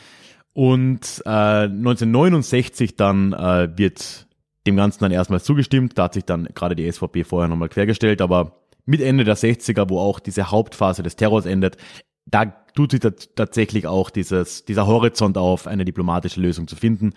Und 0.57 1.21
äh, 1.23 1.29
1969 1.29 2.95
dann 2.95 3.31
äh, 3.31 3.69
wird 3.77 4.25
dem 4.65 4.75
Ganzen 4.75 5.01
dann 5.01 5.11
erstmal 5.11 5.39
zugestimmt. 5.39 5.99
Da 5.99 6.05
hat 6.05 6.15
sich 6.15 6.25
dann 6.25 6.45
gerade 6.55 6.75
die 6.75 6.91
SVP 6.91 7.25
vorher 7.25 7.47
nochmal 7.47 7.69
quergestellt, 7.69 8.23
aber 8.23 8.63
mit 8.83 8.99
Ende 8.99 9.23
der 9.23 9.37
60er, 9.37 9.87
wo 9.87 9.99
auch 9.99 10.19
diese 10.19 10.49
Hauptphase 10.49 11.03
des 11.03 11.15
Terrors 11.15 11.45
endet, 11.45 11.77
da 12.25 12.45
tut 12.73 12.89
sich 12.89 13.01
tatsächlich 13.35 13.85
auch 13.85 14.09
dieses, 14.09 14.65
dieser 14.65 14.87
Horizont 14.87 15.37
auf, 15.37 15.67
eine 15.67 15.85
diplomatische 15.85 16.41
Lösung 16.41 16.67
zu 16.67 16.75
finden. 16.75 17.13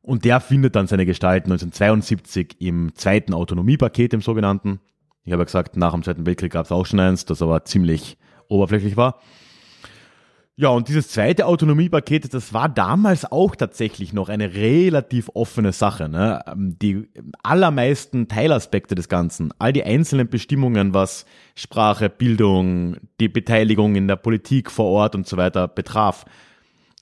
Und 0.00 0.24
der 0.24 0.40
findet 0.40 0.74
dann 0.74 0.86
seine 0.86 1.04
Gestalt 1.04 1.44
1972 1.44 2.62
im 2.62 2.94
zweiten 2.94 3.34
Autonomiepaket, 3.34 4.14
im 4.14 4.22
sogenannten. 4.22 4.80
Ich 5.24 5.32
habe 5.32 5.42
ja 5.42 5.44
gesagt, 5.44 5.76
nach 5.76 5.92
dem 5.92 6.02
Zweiten 6.02 6.24
Weltkrieg 6.24 6.52
gab 6.52 6.64
es 6.64 6.72
auch 6.72 6.86
schon 6.86 7.00
eins, 7.00 7.26
das 7.26 7.42
aber 7.42 7.62
ziemlich 7.66 8.16
oberflächlich 8.48 8.96
war. 8.96 9.20
Ja, 10.60 10.68
und 10.68 10.88
dieses 10.88 11.08
zweite 11.08 11.46
Autonomiepaket, 11.46 12.34
das 12.34 12.52
war 12.52 12.68
damals 12.68 13.24
auch 13.24 13.56
tatsächlich 13.56 14.12
noch 14.12 14.28
eine 14.28 14.52
relativ 14.52 15.30
offene 15.32 15.72
Sache. 15.72 16.10
Ne? 16.10 16.42
Ähm, 16.46 16.76
die 16.78 17.08
allermeisten 17.42 18.28
Teilaspekte 18.28 18.94
des 18.94 19.08
Ganzen, 19.08 19.54
all 19.58 19.72
die 19.72 19.84
einzelnen 19.84 20.28
Bestimmungen, 20.28 20.92
was 20.92 21.24
Sprache, 21.54 22.10
Bildung, 22.10 22.98
die 23.20 23.30
Beteiligung 23.30 23.94
in 23.94 24.06
der 24.06 24.16
Politik 24.16 24.70
vor 24.70 24.84
Ort 24.84 25.14
und 25.14 25.26
so 25.26 25.38
weiter 25.38 25.66
betraf, 25.66 26.26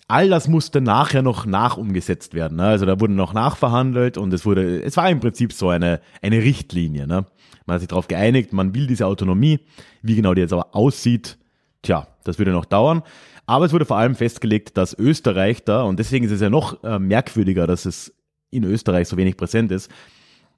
all 0.07 0.29
das 0.29 0.47
musste 0.47 0.81
nachher 0.81 1.23
noch 1.23 1.45
nachumgesetzt 1.45 2.35
werden. 2.35 2.59
Ne? 2.59 2.67
Also 2.67 2.87
da 2.87 3.01
wurde 3.01 3.15
noch 3.15 3.33
nachverhandelt 3.33 4.19
und 4.19 4.33
es 4.33 4.47
wurde, 4.47 4.83
es 4.85 4.97
war 4.97 5.11
im 5.11 5.19
Prinzip 5.19 5.53
so 5.53 5.69
eine, 5.69 6.01
eine 6.23 6.45
Richtlinie. 6.45 7.09
Ne? 7.09 7.27
Man 7.67 7.75
hat 7.75 7.81
sich 7.81 7.89
darauf 7.89 8.07
geeinigt, 8.07 8.53
man 8.53 8.73
will 8.73 8.87
diese 8.87 9.07
Autonomie. 9.07 9.59
Wie 10.01 10.15
genau 10.15 10.33
die 10.35 10.43
jetzt 10.43 10.53
aber 10.53 10.77
aussieht, 10.77 11.39
tja, 11.83 12.07
das 12.23 12.39
würde 12.39 12.53
noch 12.53 12.67
dauern. 12.67 13.03
Aber 13.49 13.65
es 13.65 13.73
wurde 13.73 13.87
vor 13.87 13.97
allem 13.97 14.15
festgelegt, 14.15 14.77
dass 14.77 14.93
Österreich 14.93 15.65
da, 15.65 15.81
und 15.81 15.99
deswegen 15.99 16.27
ist 16.27 16.33
es 16.33 16.43
ja 16.43 16.51
noch 16.51 16.85
äh, 16.85 16.99
merkwürdiger, 16.99 17.67
dass 17.67 17.87
es 17.87 18.15
in 18.51 18.63
Österreich 18.63 19.09
so 19.09 19.17
wenig 19.17 19.39
präsent 19.39 19.73
ist, 19.73 19.91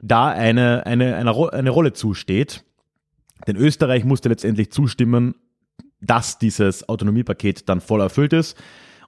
da 0.03 0.27
eine, 0.27 0.87
eine, 0.87 1.15
eine, 1.15 1.53
eine 1.53 1.71
Rolle 1.71 1.93
zusteht. 1.93 2.65
Denn 3.47 3.55
Österreich 3.55 4.05
musste 4.05 4.29
letztendlich 4.29 4.73
zustimmen, 4.73 5.37
dass 6.01 6.39
dieses 6.39 6.89
Autonomiepaket 6.89 7.69
dann 7.69 7.81
voll 7.81 8.01
erfüllt 8.01 8.33
ist. 8.33 8.59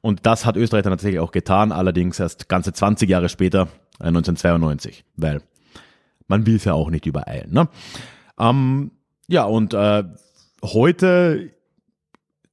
Und 0.00 0.26
das 0.26 0.46
hat 0.46 0.56
Österreich 0.56 0.84
dann 0.84 0.92
tatsächlich 0.92 1.18
auch 1.18 1.32
getan, 1.32 1.72
allerdings 1.72 2.20
erst 2.20 2.48
ganze 2.48 2.72
20 2.72 3.10
Jahre 3.10 3.28
später, 3.28 3.66
1992, 3.98 5.00
äh, 5.00 5.02
weil 5.16 5.42
man 6.28 6.46
will 6.46 6.54
es 6.54 6.64
ja 6.64 6.74
auch 6.74 6.90
nicht 6.90 7.06
übereilen. 7.06 7.52
Ne? 7.52 7.68
Ähm, 8.38 8.92
ja, 9.26 9.42
und 9.42 9.74
äh, 9.74 10.04
heute, 10.62 11.50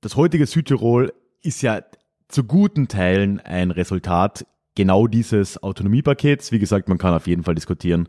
das 0.02 0.16
heutige 0.16 0.48
Südtirol 0.48 1.14
ist 1.42 1.62
ja 1.62 1.82
zu 2.28 2.44
guten 2.44 2.88
Teilen 2.88 3.40
ein 3.40 3.72
Resultat 3.72 4.46
genau 4.76 5.08
dieses 5.08 5.62
Autonomiepakets. 5.62 6.52
Wie 6.52 6.60
gesagt, 6.60 6.90
man 6.90 6.98
kann 6.98 7.14
auf 7.14 7.28
jeden 7.28 7.44
Fall 7.44 7.56
diskutieren, 7.56 8.08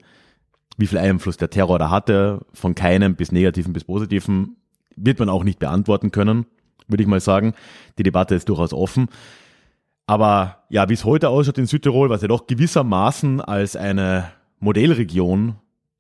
wie 0.77 0.87
viel 0.87 0.99
Einfluss 0.99 1.37
der 1.37 1.51
Terror 1.51 1.79
da 1.79 1.91
hatte, 1.91 2.45
von 2.53 2.75
keinem 2.75 3.17
bis 3.17 3.33
negativen 3.33 3.73
bis 3.73 3.85
positiven, 3.85 4.57
wird 4.97 5.19
man 5.19 5.29
auch 5.29 5.45
nicht 5.45 5.59
beantworten 5.59 6.11
können 6.11 6.47
würde 6.91 7.03
ich 7.03 7.09
mal 7.09 7.21
sagen. 7.21 7.55
Die 7.99 8.03
Debatte 8.03 8.35
ist 8.35 8.49
durchaus 8.49 8.73
offen. 8.73 9.09
Aber 10.07 10.65
ja, 10.69 10.89
wie 10.89 10.95
es 10.95 11.05
heute 11.05 11.29
ausschaut 11.29 11.59
in 11.59 11.67
Südtirol, 11.67 12.11
was 12.11 12.23
ja 12.23 12.29
doch 12.29 12.47
gewissermaßen 12.47 13.41
als 13.41 13.77
eine 13.77 14.31
Modellregion 14.59 15.57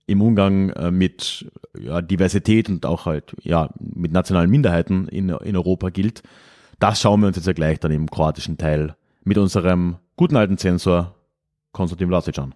im 0.06 0.20
Umgang 0.20 0.70
äh, 0.70 0.90
mit 0.90 1.50
ja, 1.78 2.02
Diversität 2.02 2.68
und 2.68 2.84
auch 2.84 3.06
halt 3.06 3.36
ja 3.42 3.70
mit 3.78 4.10
nationalen 4.10 4.50
Minderheiten 4.50 5.06
in, 5.06 5.28
in 5.28 5.56
Europa 5.56 5.90
gilt, 5.90 6.22
das 6.80 7.00
schauen 7.00 7.20
wir 7.20 7.28
uns 7.28 7.36
jetzt 7.36 7.46
ja 7.46 7.52
gleich 7.52 7.78
dann 7.78 7.92
im 7.92 8.10
kroatischen 8.10 8.58
Teil 8.58 8.96
mit 9.22 9.38
unserem 9.38 9.96
guten 10.16 10.36
alten 10.36 10.58
Zensor 10.58 11.14
Konstantin 11.72 12.08
Vlasic 12.08 12.38
an. 12.38 12.54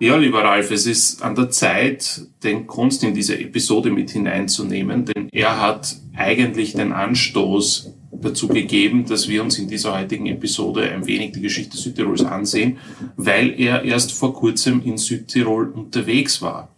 Ja, 0.00 0.16
lieber 0.16 0.44
Ralf, 0.44 0.70
es 0.70 0.86
ist 0.86 1.22
an 1.22 1.34
der 1.34 1.50
Zeit, 1.50 2.22
den 2.44 2.68
Kunst 2.68 3.02
in 3.02 3.14
diese 3.14 3.38
Episode 3.38 3.90
mit 3.90 4.10
hineinzunehmen, 4.10 5.04
denn 5.04 5.28
er 5.32 5.60
hat 5.60 5.96
eigentlich 6.16 6.74
den 6.74 6.92
Anstoß 6.92 7.94
dazu 8.12 8.46
gegeben, 8.46 9.06
dass 9.06 9.28
wir 9.28 9.42
uns 9.42 9.58
in 9.58 9.68
dieser 9.68 9.98
heutigen 9.98 10.26
Episode 10.26 10.82
ein 10.90 11.06
wenig 11.06 11.32
die 11.32 11.40
Geschichte 11.40 11.76
Südtirols 11.76 12.24
ansehen, 12.24 12.78
weil 13.16 13.58
er 13.58 13.82
erst 13.82 14.12
vor 14.12 14.34
kurzem 14.34 14.82
in 14.84 14.98
Südtirol 14.98 15.68
unterwegs 15.70 16.42
war. 16.42 16.68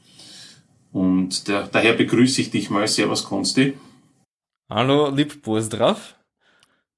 Und 0.93 1.49
der, 1.49 1.69
daher 1.69 1.93
begrüße 1.93 2.41
ich 2.41 2.51
dich 2.51 2.71
mal. 2.71 2.87
Servus, 2.87 3.25
Konsti. 3.25 3.75
Hallo, 4.69 5.11
lieb 5.11 5.43
drauf. 5.43 6.17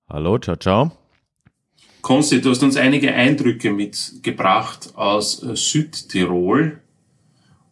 Hallo, 0.08 0.38
ciao, 0.38 0.56
ciao. 0.56 0.92
Konsti, 2.02 2.40
du 2.40 2.50
hast 2.50 2.62
uns 2.62 2.76
einige 2.76 3.14
Eindrücke 3.14 3.70
mitgebracht 3.70 4.92
aus 4.96 5.42
äh, 5.42 5.54
Südtirol 5.54 6.80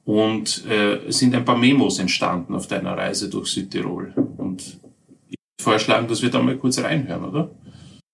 und 0.05 0.65
äh, 0.67 1.07
es 1.09 1.19
sind 1.19 1.35
ein 1.35 1.45
paar 1.45 1.59
Memos 1.59 1.99
entstanden 1.99 2.55
auf 2.55 2.67
deiner 2.67 2.97
Reise 2.97 3.29
durch 3.29 3.49
Südtirol. 3.49 4.13
Und 4.37 4.81
ich 5.29 5.37
würde 5.37 5.63
vorschlagen, 5.63 6.09
dass 6.09 6.23
wir 6.23 6.31
da 6.31 6.41
mal 6.41 6.57
kurz 6.57 6.79
reinhören, 6.79 7.25
oder? 7.25 7.51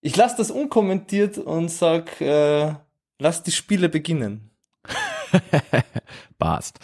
Ich 0.00 0.16
lasse 0.16 0.36
das 0.38 0.50
unkommentiert 0.50 1.38
und 1.38 1.70
sag, 1.70 2.20
äh, 2.20 2.74
lass 3.18 3.42
die 3.42 3.52
Spiele 3.52 3.88
beginnen. 3.88 4.50
Passt. 6.38 6.78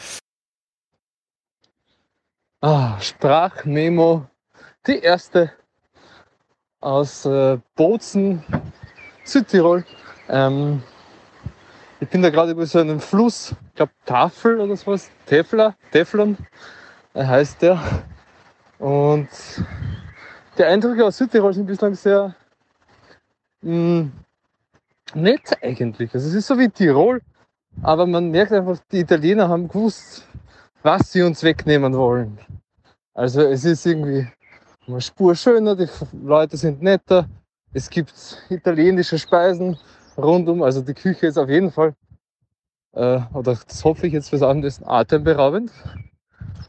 Ah, 2.65 2.97
Sprachmemo, 3.01 4.25
die 4.87 5.01
erste 5.01 5.51
aus 6.81 7.27
äh, 7.27 7.59
Bozen 7.75 8.45
Südtirol. 9.25 9.85
Ähm, 10.29 10.81
ich 11.99 12.09
bin 12.09 12.23
da 12.23 12.31
gerade 12.31 12.53
über 12.53 12.65
so 12.67 12.79
einen 12.79 13.01
Fluss, 13.01 13.57
ich 13.71 13.75
glaube 13.75 13.91
Tafel 14.07 14.61
oder 14.61 14.77
sowas, 14.77 15.11
Tefla, 15.27 15.75
Teflon 15.91 16.37
äh, 17.15 17.25
heißt 17.25 17.63
der. 17.63 17.83
Und 18.79 19.29
die 20.57 20.63
Eindrücke 20.63 21.05
aus 21.05 21.19
Südtirol 21.19 21.55
sind 21.55 21.67
bislang 21.67 21.97
sehr 21.97 22.37
mh, 23.63 24.03
mm, 24.03 24.13
nett 25.15 25.65
eigentlich. 25.65 26.15
Also 26.15 26.29
es 26.29 26.35
ist 26.35 26.47
so 26.47 26.57
wie 26.61 26.69
Tirol, 26.69 27.23
aber 27.83 28.07
man 28.07 28.31
merkt 28.31 28.53
einfach, 28.53 28.79
die 28.93 29.01
Italiener 29.01 29.49
haben 29.49 29.67
gewusst, 29.67 30.29
was 30.83 31.13
sie 31.13 31.23
uns 31.23 31.43
wegnehmen 31.43 31.95
wollen. 31.95 32.39
Also 33.15 33.43
es 33.43 33.65
ist 33.65 33.87
irgendwie 33.87 34.27
eine 34.87 35.01
Spur 35.01 35.35
schöner, 35.35 35.77
die 35.77 35.89
Leute 36.13 36.57
sind 36.57 36.83
netter, 36.83 37.29
es 37.73 37.89
gibt 37.89 38.13
italienische 38.51 39.19
Speisen 39.19 39.79
rundum, 40.17 40.63
also 40.63 40.83
die 40.83 40.95
Küche 40.95 41.27
ist 41.27 41.39
auf 41.39 41.49
jeden 41.49 41.71
Fall, 41.71 41.95
äh, 42.93 43.21
oder 43.33 43.57
das 43.67 43.85
hoffe 43.85 44.07
ich 44.07 44.13
jetzt 44.13 44.31
fürs 44.31 44.43
Abendessen, 44.43 44.85
atemberaubend. 44.87 45.71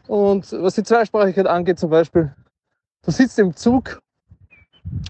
Und 0.08 0.52
was 0.52 0.76
die 0.76 0.84
Zweisprachigkeit 0.84 1.48
angeht 1.48 1.80
zum 1.80 1.90
Beispiel, 1.90 2.34
du 3.04 3.12
sitzt 3.12 3.40
im 3.40 3.56
Zug, 3.56 4.00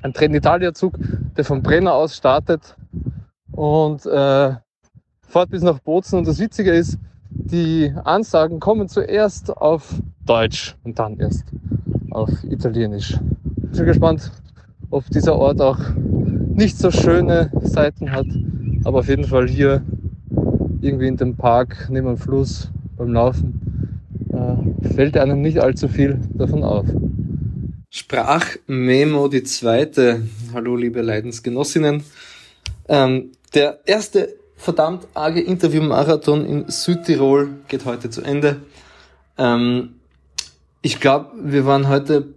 ein 0.02 0.14
Trenitalia-Zug, 0.14 0.94
der 1.36 1.44
vom 1.44 1.62
Brenner 1.62 1.94
aus 1.94 2.16
startet 2.16 2.76
und 3.52 4.06
äh, 4.06 4.56
fährt 5.28 5.50
bis 5.50 5.64
nach 5.64 5.80
Bozen. 5.80 6.20
Und 6.20 6.28
das 6.28 6.40
Witzige 6.40 6.72
ist, 6.72 6.98
die 7.36 7.94
Ansagen 8.04 8.60
kommen 8.60 8.88
zuerst 8.88 9.56
auf 9.56 9.96
Deutsch 10.26 10.76
und 10.84 11.00
dann 11.00 11.20
erst 11.20 11.46
auf 12.12 12.30
Italienisch. 12.44 13.20
Ich 13.72 13.78
bin 13.78 13.86
gespannt, 13.86 14.32
ob 14.90 15.10
dieser 15.10 15.36
Ort 15.36 15.60
auch 15.62 15.80
nicht 15.96 16.78
so 16.78 16.92
schöne 16.92 17.52
Seiten 17.62 18.12
hat. 18.12 18.28
Aber 18.84 19.00
auf 19.00 19.10
jeden 19.10 19.26
Fall 19.26 19.48
hier 19.48 19.82
irgendwie 20.82 21.08
in 21.08 21.18
dem 21.18 21.36
Park 21.36 21.88
neben 21.90 22.08
dem 22.08 22.18
Fluss 22.18 22.70
beim 22.98 23.14
Laufen 23.14 23.64
äh, 24.32 24.94
fällt 24.94 25.18
einem 25.18 25.42
nicht 25.42 25.60
allzu 25.60 25.88
viel 25.88 26.20
davon 26.34 26.64
auf. 26.64 26.86
Sprachmemo, 27.90 29.28
die 29.28 29.44
zweite. 29.44 30.24
Hallo, 30.54 30.76
liebe 30.76 31.02
Leidensgenossinnen. 31.02 32.04
Ähm, 32.88 33.32
der 33.54 33.80
erste 33.86 34.36
verdammt 34.64 35.08
arge 35.14 35.42
Interview-Marathon 35.42 36.46
in 36.46 36.70
Südtirol 36.70 37.50
geht 37.68 37.84
heute 37.84 38.10
zu 38.10 38.22
Ende. 38.22 38.62
Ähm, 39.38 39.96
ich 40.82 41.02
glaube, 41.02 41.32
wir 41.36 41.66
waren 41.66 41.90
heute 41.90 42.34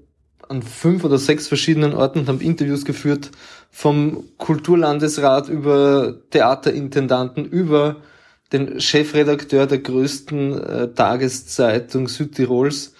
an 0.48 0.62
fünf 0.62 1.04
oder 1.04 1.18
sechs 1.18 1.46
verschiedenen 1.46 1.94
Orten 1.94 2.20
und 2.20 2.28
haben 2.28 2.40
Interviews 2.40 2.84
geführt, 2.84 3.30
vom 3.70 4.24
Kulturlandesrat 4.38 5.48
über 5.48 6.16
Theaterintendanten, 6.30 7.44
über 7.44 7.96
den 8.52 8.80
Chefredakteur 8.80 9.66
der 9.66 9.78
größten 9.78 10.62
äh, 10.62 10.88
Tageszeitung 10.94 12.08
Südtirols. 12.08 12.94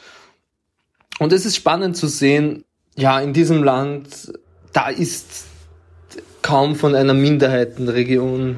Und 1.18 1.32
es 1.32 1.46
ist 1.46 1.56
spannend 1.56 1.96
zu 1.96 2.06
sehen, 2.06 2.64
ja, 2.94 3.18
in 3.20 3.32
diesem 3.32 3.64
Land, 3.64 4.32
da 4.72 4.88
ist 4.88 5.46
kaum 6.42 6.76
von 6.76 6.94
einer 6.94 7.14
Minderheitenregion 7.14 8.56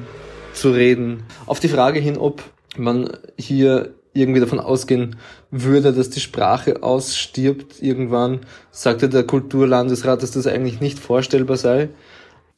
zu 0.59 0.71
reden. 0.71 1.23
Auf 1.45 1.59
die 1.59 1.69
Frage 1.69 1.99
hin, 1.99 2.17
ob 2.17 2.43
man 2.77 3.09
hier 3.37 3.93
irgendwie 4.13 4.39
davon 4.39 4.59
ausgehen 4.59 5.15
würde, 5.51 5.93
dass 5.93 6.09
die 6.09 6.19
Sprache 6.19 6.83
ausstirbt 6.83 7.81
irgendwann, 7.81 8.41
sagte 8.71 9.07
der 9.09 9.23
Kulturlandesrat, 9.23 10.21
dass 10.21 10.31
das 10.31 10.47
eigentlich 10.47 10.81
nicht 10.81 10.99
vorstellbar 10.99 11.57
sei. 11.57 11.89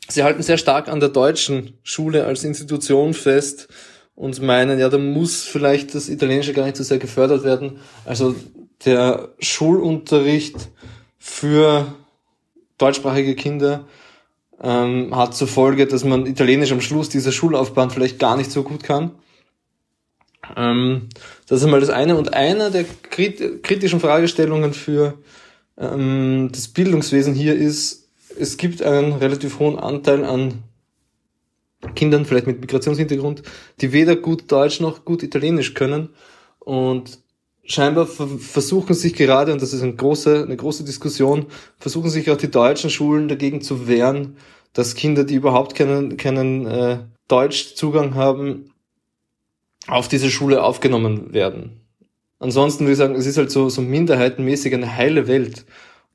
Sie 0.08 0.24
halten 0.24 0.42
sehr 0.42 0.58
stark 0.58 0.88
an 0.88 1.00
der 1.00 1.10
deutschen 1.10 1.74
Schule 1.84 2.26
als 2.26 2.44
Institution 2.44 3.14
fest 3.14 3.68
und 4.16 4.42
meinen, 4.42 4.80
ja, 4.80 4.90
da 4.90 4.98
muss 4.98 5.44
vielleicht 5.44 5.96
das 5.96 6.10
Italienische 6.10 6.54
gar 6.54 6.66
nicht 6.66 6.78
so 6.78 6.84
sehr 6.84 7.00
gefördert 7.00 7.44
werden. 7.44 7.80
Also 8.06 8.36
der 8.86 9.30
Schulunterricht 9.40 10.70
für 11.18 11.86
deutschsprachige 12.78 13.36
Kinder 13.36 13.86
ähm, 14.64 15.16
hat 15.16 15.36
zur 15.36 15.48
Folge, 15.48 15.88
dass 15.88 16.04
man 16.04 16.26
Italienisch 16.26 16.72
am 16.72 16.82
Schluss 16.82 17.10
dieser 17.10 17.32
Schullaufbahn 17.32 17.90
vielleicht 17.90 18.20
gar 18.20 18.38
nicht 18.38 18.52
so 18.52 18.64
gut 18.64 18.84
kann. 18.84 19.12
Ähm, 20.56 21.10
das 21.48 21.60
ist 21.60 21.66
einmal 21.66 21.80
das 21.80 21.90
eine. 21.90 22.18
Und 22.18 22.34
einer 22.34 22.70
der 22.70 22.86
kritischen 23.10 24.00
Fragestellungen 24.00 24.74
für 24.74 25.16
ähm, 25.78 26.50
das 26.52 26.68
Bildungswesen 26.68 27.34
hier 27.34 27.56
ist, 27.56 28.10
es 28.38 28.58
gibt 28.58 28.82
einen 28.82 29.14
relativ 29.14 29.60
hohen 29.60 29.78
Anteil 29.78 30.24
an 30.24 30.64
Kindern, 31.96 32.26
vielleicht 32.26 32.48
mit 32.48 32.62
Migrationshintergrund, 32.62 33.42
die 33.82 33.92
weder 33.92 34.16
gut 34.16 34.52
Deutsch 34.52 34.80
noch 34.80 35.04
gut 35.04 35.24
Italienisch 35.24 35.74
können. 35.74 36.10
Und 36.60 37.20
scheinbar 37.72 38.06
versuchen 38.06 38.94
sich 38.94 39.14
gerade, 39.14 39.54
und 39.54 39.62
das 39.62 39.74
ist 39.74 39.82
eine 39.82 39.96
große, 39.96 40.44
eine 40.44 40.58
große 40.58 40.84
Diskussion, 40.84 41.48
versuchen 41.80 42.10
sich 42.10 42.30
auch 42.30 42.38
die 42.38 42.52
deutschen 42.52 42.90
Schulen 42.90 43.28
dagegen 43.28 43.62
zu 43.62 43.88
wehren, 43.88 44.38
dass 44.74 44.96
Kinder, 44.96 45.24
die 45.24 45.36
überhaupt 45.36 45.76
keinen, 45.76 46.18
keinen 46.18 46.66
äh, 46.66 47.00
Deutschzugang 47.28 48.16
haben, 48.16 48.74
auf 49.88 50.08
diese 50.08 50.30
Schule 50.30 50.64
aufgenommen 50.64 51.34
werden. 51.34 51.82
Ansonsten 52.40 52.86
würde 52.86 52.94
ich 52.94 52.98
sagen, 52.98 53.16
es 53.16 53.26
ist 53.26 53.38
halt 53.38 53.52
so, 53.52 53.70
so 53.70 53.82
minderheitenmäßig 53.82 54.74
eine 54.74 54.96
heile 54.96 55.28
Welt. 55.28 55.66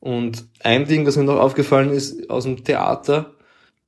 Und 0.00 0.46
ein 0.62 0.86
Ding, 0.86 1.04
das 1.04 1.16
mir 1.16 1.24
noch 1.24 1.38
aufgefallen 1.38 1.90
ist 1.90 2.30
aus 2.30 2.44
dem 2.44 2.64
Theater, 2.64 3.36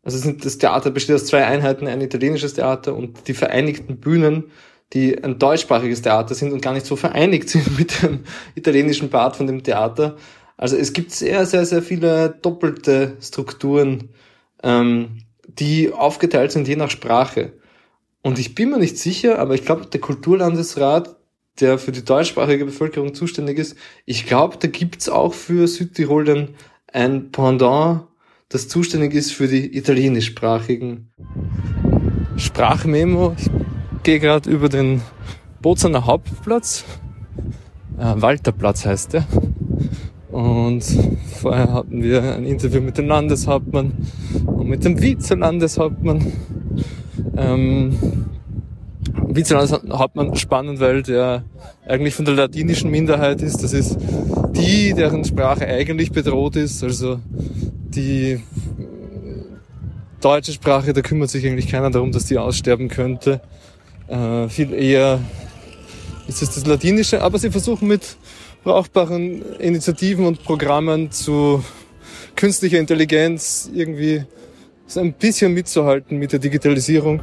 also 0.09 0.33
das 0.33 0.57
Theater 0.57 0.91
besteht 0.91 1.17
aus 1.17 1.27
zwei 1.27 1.45
Einheiten, 1.45 1.87
ein 1.87 2.01
italienisches 2.01 2.55
Theater 2.55 2.95
und 2.95 3.29
die 3.29 3.35
Vereinigten 3.35 3.99
Bühnen, 3.99 4.45
die 4.93 5.23
ein 5.23 5.39
deutschsprachiges 5.39 6.03
Theater 6.03 6.35
sind 6.35 6.53
und 6.53 6.63
gar 6.63 6.73
nicht 6.73 6.87
so 6.87 6.97
vereinigt 6.97 7.49
sind 7.51 7.79
mit 7.79 8.03
dem 8.03 8.21
italienischen 8.55 9.11
Part 9.11 9.37
von 9.37 9.47
dem 9.47 9.63
Theater. 9.63 10.17
Also 10.57 10.77
es 10.77 10.93
gibt 10.93 11.13
sehr, 11.13 11.47
sehr, 11.47 11.65
sehr 11.65 11.83
viele 11.83 12.31
doppelte 12.43 13.17
Strukturen, 13.21 14.11
ähm, 14.63 15.23
die 15.47 15.93
aufgeteilt 15.93 16.53
sind 16.53 16.69
je 16.69 16.77
nach 16.77 16.91
Sprache. 16.91 17.53
Und 18.23 18.39
ich 18.39 18.55
bin 18.55 18.71
mir 18.71 18.79
nicht 18.79 18.99
sicher, 18.99 19.39
aber 19.39 19.55
ich 19.55 19.65
glaube, 19.65 19.87
der 19.87 20.01
Kulturlandesrat, 20.01 21.17
der 21.61 21.79
für 21.79 21.93
die 21.93 22.05
deutschsprachige 22.05 22.65
Bevölkerung 22.65 23.15
zuständig 23.15 23.59
ist, 23.59 23.77
ich 24.05 24.27
glaube, 24.27 24.57
da 24.59 24.69
gibt's 24.69 25.09
auch 25.09 25.35
für 25.35 25.69
Südtirol 25.69 26.25
dann 26.25 26.49
ein 26.93 27.31
Pendant, 27.31 28.05
das 28.49 28.69
zuständig 28.69 29.15
ist 29.15 29.33
für 29.33 29.47
die 29.47 29.77
italienischsprachigen. 29.77 31.13
Sprachmemo. 32.37 33.37
Ich 34.09 34.13
gehe 34.13 34.21
gerade 34.21 34.49
über 34.49 34.71
den 34.71 35.03
Bozener 35.61 36.07
Hauptplatz. 36.07 36.83
Äh, 37.99 38.15
Walterplatz 38.17 38.87
heißt 38.87 39.13
der. 39.13 39.27
Und 40.31 40.83
vorher 41.39 41.75
hatten 41.75 42.03
wir 42.03 42.23
ein 42.23 42.47
Interview 42.47 42.81
mit 42.81 42.97
dem 42.97 43.07
Landeshauptmann 43.07 43.93
und 44.47 44.67
mit 44.67 44.83
dem 44.83 44.97
Vize-Landeshauptmann. 44.97 46.33
Ähm, 47.37 47.99
Vize-Landeshauptmann 49.29 50.37
spannend, 50.37 50.81
weil 50.81 51.03
der 51.03 51.45
eigentlich 51.87 52.15
von 52.15 52.25
der 52.25 52.33
ladinischen 52.33 52.91
Minderheit 52.91 53.43
ist. 53.43 53.63
Das 53.63 53.75
ist 53.75 53.99
die, 54.53 54.95
deren 54.95 55.23
Sprache 55.27 55.67
eigentlich 55.67 56.13
bedroht 56.13 56.57
ist. 56.57 56.83
Also 56.83 57.21
die 57.95 58.41
deutsche 60.23 60.53
Sprache, 60.53 60.95
da 60.95 61.03
kümmert 61.03 61.29
sich 61.29 61.47
eigentlich 61.47 61.69
keiner 61.69 61.91
darum, 61.91 62.11
dass 62.11 62.25
die 62.25 62.39
aussterben 62.39 62.89
könnte. 62.89 63.43
Äh, 64.09 64.49
viel 64.49 64.73
eher 64.73 65.21
ist 66.27 66.43
es 66.43 66.55
das 66.55 66.67
Latinische, 66.67 67.23
aber 67.23 67.39
sie 67.39 67.51
versuchen 67.51 67.89
mit 67.89 68.17
brauchbaren 68.65 69.43
Initiativen 69.59 70.27
und 70.27 70.45
Programmen 70.45 71.11
zu 71.11 71.65
künstlicher 72.37 72.79
Intelligenz 72.79 73.71
irgendwie 73.73 74.25
so 74.87 75.01
ein 75.01 75.13
bisschen 75.13 75.53
mitzuhalten 75.55 76.19
mit 76.19 76.33
der 76.33 76.39
Digitalisierung. 76.39 77.21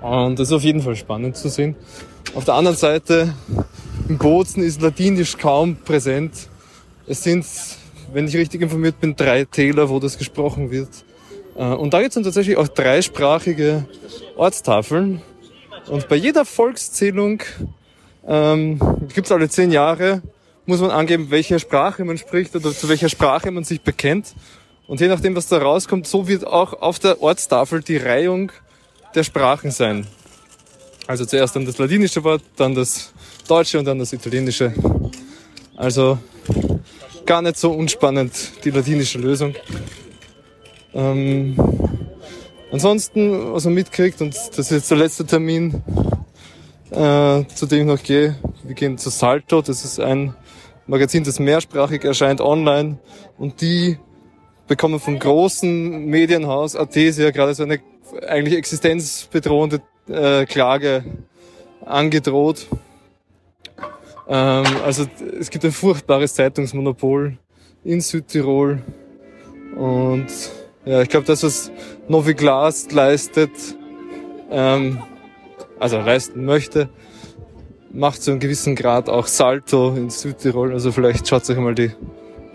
Und 0.00 0.38
das 0.38 0.48
ist 0.48 0.52
auf 0.52 0.62
jeden 0.62 0.80
Fall 0.80 0.96
spannend 0.96 1.36
zu 1.36 1.48
sehen. 1.48 1.76
Auf 2.34 2.44
der 2.44 2.54
anderen 2.54 2.76
Seite, 2.76 3.34
im 4.08 4.18
Bozen 4.18 4.62
ist 4.62 4.80
Latinisch 4.80 5.36
kaum 5.36 5.76
präsent. 5.76 6.32
Es 7.06 7.22
sind, 7.22 7.44
wenn 8.12 8.26
ich 8.26 8.36
richtig 8.36 8.62
informiert 8.62 9.00
bin, 9.00 9.14
drei 9.14 9.44
Täler, 9.44 9.88
wo 9.88 9.98
das 10.00 10.18
gesprochen 10.18 10.70
wird. 10.70 10.88
Äh, 11.56 11.64
und 11.64 11.92
da 11.92 11.98
gibt 12.00 12.10
es 12.10 12.14
dann 12.14 12.24
tatsächlich 12.24 12.56
auch 12.56 12.68
dreisprachige 12.68 13.84
Ortstafeln. 14.36 15.22
Und 15.90 16.08
bei 16.08 16.14
jeder 16.14 16.44
Volkszählung 16.44 17.42
ähm, 18.24 18.78
gibt 19.12 19.26
es 19.26 19.32
alle 19.32 19.48
zehn 19.48 19.72
Jahre, 19.72 20.22
muss 20.64 20.80
man 20.80 20.92
angeben, 20.92 21.30
welche 21.30 21.58
Sprache 21.58 22.04
man 22.04 22.16
spricht 22.16 22.54
oder 22.54 22.72
zu 22.72 22.88
welcher 22.88 23.08
Sprache 23.08 23.50
man 23.50 23.64
sich 23.64 23.80
bekennt. 23.80 24.34
Und 24.86 25.00
je 25.00 25.08
nachdem, 25.08 25.34
was 25.34 25.48
da 25.48 25.58
rauskommt, 25.58 26.06
so 26.06 26.28
wird 26.28 26.46
auch 26.46 26.74
auf 26.80 27.00
der 27.00 27.20
Ortstafel 27.20 27.82
die 27.82 27.96
Reihung 27.96 28.52
der 29.16 29.24
Sprachen 29.24 29.72
sein. 29.72 30.06
Also 31.08 31.24
zuerst 31.24 31.56
dann 31.56 31.66
das 31.66 31.78
ladinische 31.78 32.22
Wort, 32.22 32.42
dann 32.56 32.76
das 32.76 33.12
deutsche 33.48 33.76
und 33.76 33.84
dann 33.84 33.98
das 33.98 34.12
italienische. 34.12 34.72
Also 35.76 36.18
gar 37.26 37.42
nicht 37.42 37.56
so 37.56 37.72
unspannend 37.72 38.32
die 38.62 38.70
ladinische 38.70 39.18
Lösung. 39.18 39.56
Ähm, 40.94 41.56
ansonsten, 42.72 43.52
was 43.52 43.64
man 43.64 43.74
mitkriegt, 43.74 44.20
und 44.20 44.34
das 44.34 44.58
ist 44.58 44.70
jetzt 44.70 44.90
der 44.90 44.98
letzte 44.98 45.26
Termin, 45.26 45.82
äh, 46.90 47.44
zu 47.54 47.66
dem 47.66 47.80
ich 47.80 47.86
noch 47.86 48.02
gehe, 48.02 48.36
wir 48.64 48.74
gehen 48.74 48.98
zu 48.98 49.10
Salto, 49.10 49.62
das 49.62 49.84
ist 49.84 50.00
ein 50.00 50.34
Magazin, 50.86 51.24
das 51.24 51.38
mehrsprachig 51.38 52.04
erscheint 52.04 52.40
online. 52.40 52.98
Und 53.38 53.60
die 53.60 53.98
bekommen 54.66 55.00
vom 55.00 55.18
großen 55.18 56.06
Medienhaus 56.06 56.76
Athesia 56.76 57.30
gerade 57.30 57.54
so 57.54 57.62
eine 57.62 57.80
eigentlich 58.26 58.56
existenzbedrohende 58.56 59.80
äh, 60.08 60.46
Klage 60.46 61.04
angedroht. 61.84 62.66
Ähm, 64.28 64.64
also 64.84 65.06
es 65.38 65.50
gibt 65.50 65.64
ein 65.64 65.72
furchtbares 65.72 66.34
Zeitungsmonopol 66.34 67.38
in 67.84 68.00
Südtirol. 68.00 68.82
Und 69.76 70.26
ja, 70.84 71.02
ich 71.02 71.08
glaube, 71.08 71.26
das, 71.26 71.42
was 71.42 71.70
Novi 72.08 72.34
Glas 72.34 72.90
leistet, 72.90 73.50
ähm, 74.50 75.02
also 75.78 75.98
leisten 75.98 76.44
möchte, 76.44 76.88
macht 77.92 78.22
zu 78.22 78.30
einem 78.30 78.40
gewissen 78.40 78.76
Grad 78.76 79.08
auch 79.08 79.26
Salto 79.26 79.94
in 79.94 80.10
Südtirol. 80.10 80.72
Also 80.72 80.92
vielleicht 80.92 81.28
schaut 81.28 81.48
euch 81.50 81.56
mal 81.58 81.74
die 81.74 81.90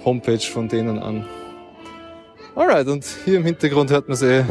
Homepage 0.03 0.39
von 0.39 0.67
denen 0.67 0.99
an. 0.99 1.25
Alright, 2.55 2.87
und 2.87 3.05
hier 3.25 3.37
im 3.37 3.43
Hintergrund 3.43 3.91
hört 3.91 4.07
man 4.07 4.17
eh 4.23 4.45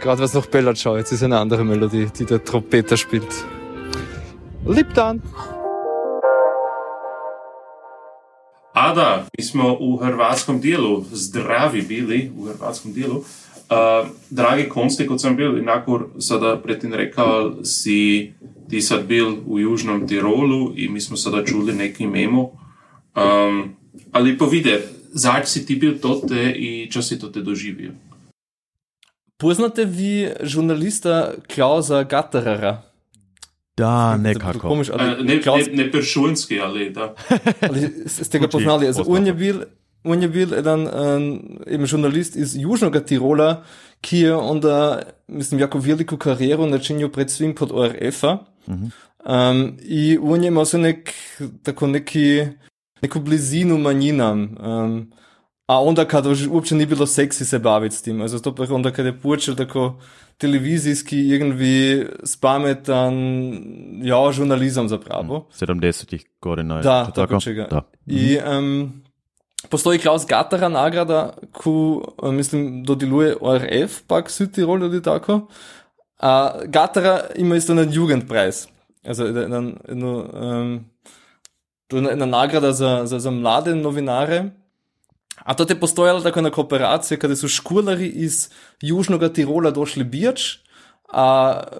gerade 0.00 0.22
was 0.22 0.34
noch 0.34 0.46
Bella 0.46 0.74
Ciao. 0.74 0.96
Jetzt 0.96 1.12
ist 1.12 1.22
eine 1.22 1.38
andere 1.38 1.64
Melodie, 1.64 2.08
die 2.18 2.24
der 2.24 2.42
Trompeter 2.42 2.96
spielt. 2.96 3.28
Lip 4.66 4.92
dann! 4.94 5.22
Ada, 8.78 9.26
mi 9.34 9.42
smo 9.44 9.74
v 9.74 9.98
hrvatskem 9.98 10.60
delu, 10.62 11.02
zdravi 11.10 11.82
bili 11.82 12.30
v 12.30 12.54
hrvatskem 12.54 12.94
delu. 12.94 13.26
Uh, 13.68 14.06
dragi 14.30 14.68
konsti, 14.70 15.02
kot 15.04 15.18
sem 15.20 15.34
bil, 15.36 15.58
sada 16.22 16.54
predtem 16.62 16.94
rekel, 16.94 17.66
si 17.66 18.32
ti 18.70 18.78
sad 18.80 19.04
bil 19.10 19.42
v 19.42 19.66
Južnom 19.66 20.06
Tirolu 20.06 20.78
in 20.78 20.94
mi 20.94 21.02
smo 21.02 21.18
sada 21.18 21.42
čuli 21.42 21.74
neki 21.74 22.06
memo. 22.06 22.54
Um, 23.18 23.74
ali 24.14 24.38
povide, 24.38 24.78
zač 25.10 25.50
si 25.50 25.66
ti 25.66 25.74
bil 25.74 25.98
tote 25.98 26.54
in 26.54 26.86
čo 26.86 27.02
si 27.02 27.18
doživio? 27.42 27.98
Poznate 29.38 29.84
vi 29.84 30.30
žurnalista 30.42 31.34
Klausa 31.50 32.06
Gatterera? 32.06 32.87
Da, 33.78 34.16
nekako. 34.16 34.68
Komisch, 34.68 34.90
ali, 34.94 35.12
uh, 35.12 35.26
ne, 35.26 35.42
Klaus... 35.42 35.66
ne, 35.66 35.84
ne 35.84 35.90
Peršunski, 35.92 36.60
ali 36.60 36.90
da. 36.90 37.14
ali 37.68 37.88
ste 38.06 38.38
ga 38.38 38.48
poznali? 38.48 38.86
Also, 38.86 39.04
on 39.06 39.26
je 39.26 39.34
bil 39.34 39.62
on 40.04 40.22
je 40.22 40.28
bil 40.28 40.54
eden 40.54 40.86
um, 40.86 41.26
eben 41.66 41.86
žurnalist 41.86 42.36
iz 42.36 42.56
Južnoga 42.56 43.00
Tirola, 43.00 43.64
ki 44.00 44.18
je 44.18 44.34
onda, 44.34 45.02
mislim, 45.28 45.60
jako 45.60 45.78
veliku 45.78 46.16
karijeru 46.16 46.66
načinio 46.66 47.08
pred 47.08 47.30
svim 47.30 47.54
pod 47.54 47.70
ORF-a. 47.72 48.38
Um, 48.66 49.76
I 49.82 50.18
on 50.22 50.42
je 50.42 50.48
imao 50.48 50.64
se 50.64 50.78
nek, 50.78 51.12
tako 51.62 51.86
neki, 51.86 52.46
neku 53.02 53.20
blizinu 53.20 53.78
manjinam. 53.78 54.56
Um, 54.60 55.12
a 55.66 55.82
onda 55.82 56.04
kada 56.04 56.30
uopće 56.50 56.74
nije 56.74 56.86
bilo 56.86 57.06
seksi 57.06 57.44
se 57.44 57.58
baviti 57.58 57.96
s 57.96 58.02
tim. 58.02 58.20
Also 58.20 58.38
to 58.38 58.54
pa 58.54 58.66
onda 58.70 58.90
kada 58.90 59.08
je 59.08 59.20
počeo 59.20 59.54
tako 59.54 60.00
televizijski 60.38 61.28
irgendwie 61.28 62.06
spametan, 62.24 63.14
ja, 64.02 64.32
žurnalizam 64.32 64.88
zapravo. 64.88 65.46
70 65.60 66.24
godina. 66.40 66.80
Da, 66.80 67.04
to 67.04 67.12
tako 67.12 67.40
čega. 67.40 67.66
Da. 67.70 67.82
I 68.06 68.38
um, 68.58 69.02
postoji 69.68 69.98
Klaus 69.98 70.26
Gattera 70.26 70.68
nagrada, 70.68 71.34
ko 71.52 71.70
uh, 72.22 72.32
mislim 72.32 72.84
dodeluje 72.84 73.36
ORF, 73.40 74.00
pak 74.06 74.30
Südtirol 74.30 74.82
ali 74.82 75.02
tako. 75.02 75.40
A 76.18 76.52
Gattera 76.64 77.20
ima 77.36 77.56
isto 77.56 77.72
jedan 77.72 77.94
Jugendpreis. 77.94 78.68
Also 79.06 79.24
jedan, 79.24 79.74
jedno, 79.88 80.26
um, 80.32 80.84
to 81.86 81.96
je 81.96 82.02
jedna 82.02 82.26
nagrada 82.26 82.72
za, 82.72 83.06
za, 83.06 83.18
za 83.18 83.30
mlade 83.30 83.74
novinare. 83.74 84.50
A 85.44 85.54
to 85.54 85.66
je 85.68 85.80
postojala 85.80 86.22
tako 86.22 86.40
na 86.40 86.50
kooperacija, 86.50 87.18
kada 87.18 87.36
su 87.36 87.48
školari 87.48 88.06
iz 88.06 88.48
Južnoga 88.80 89.28
Tirola 89.32 89.70
došli 89.70 90.04
birč, 90.04 90.58
a 91.08 91.26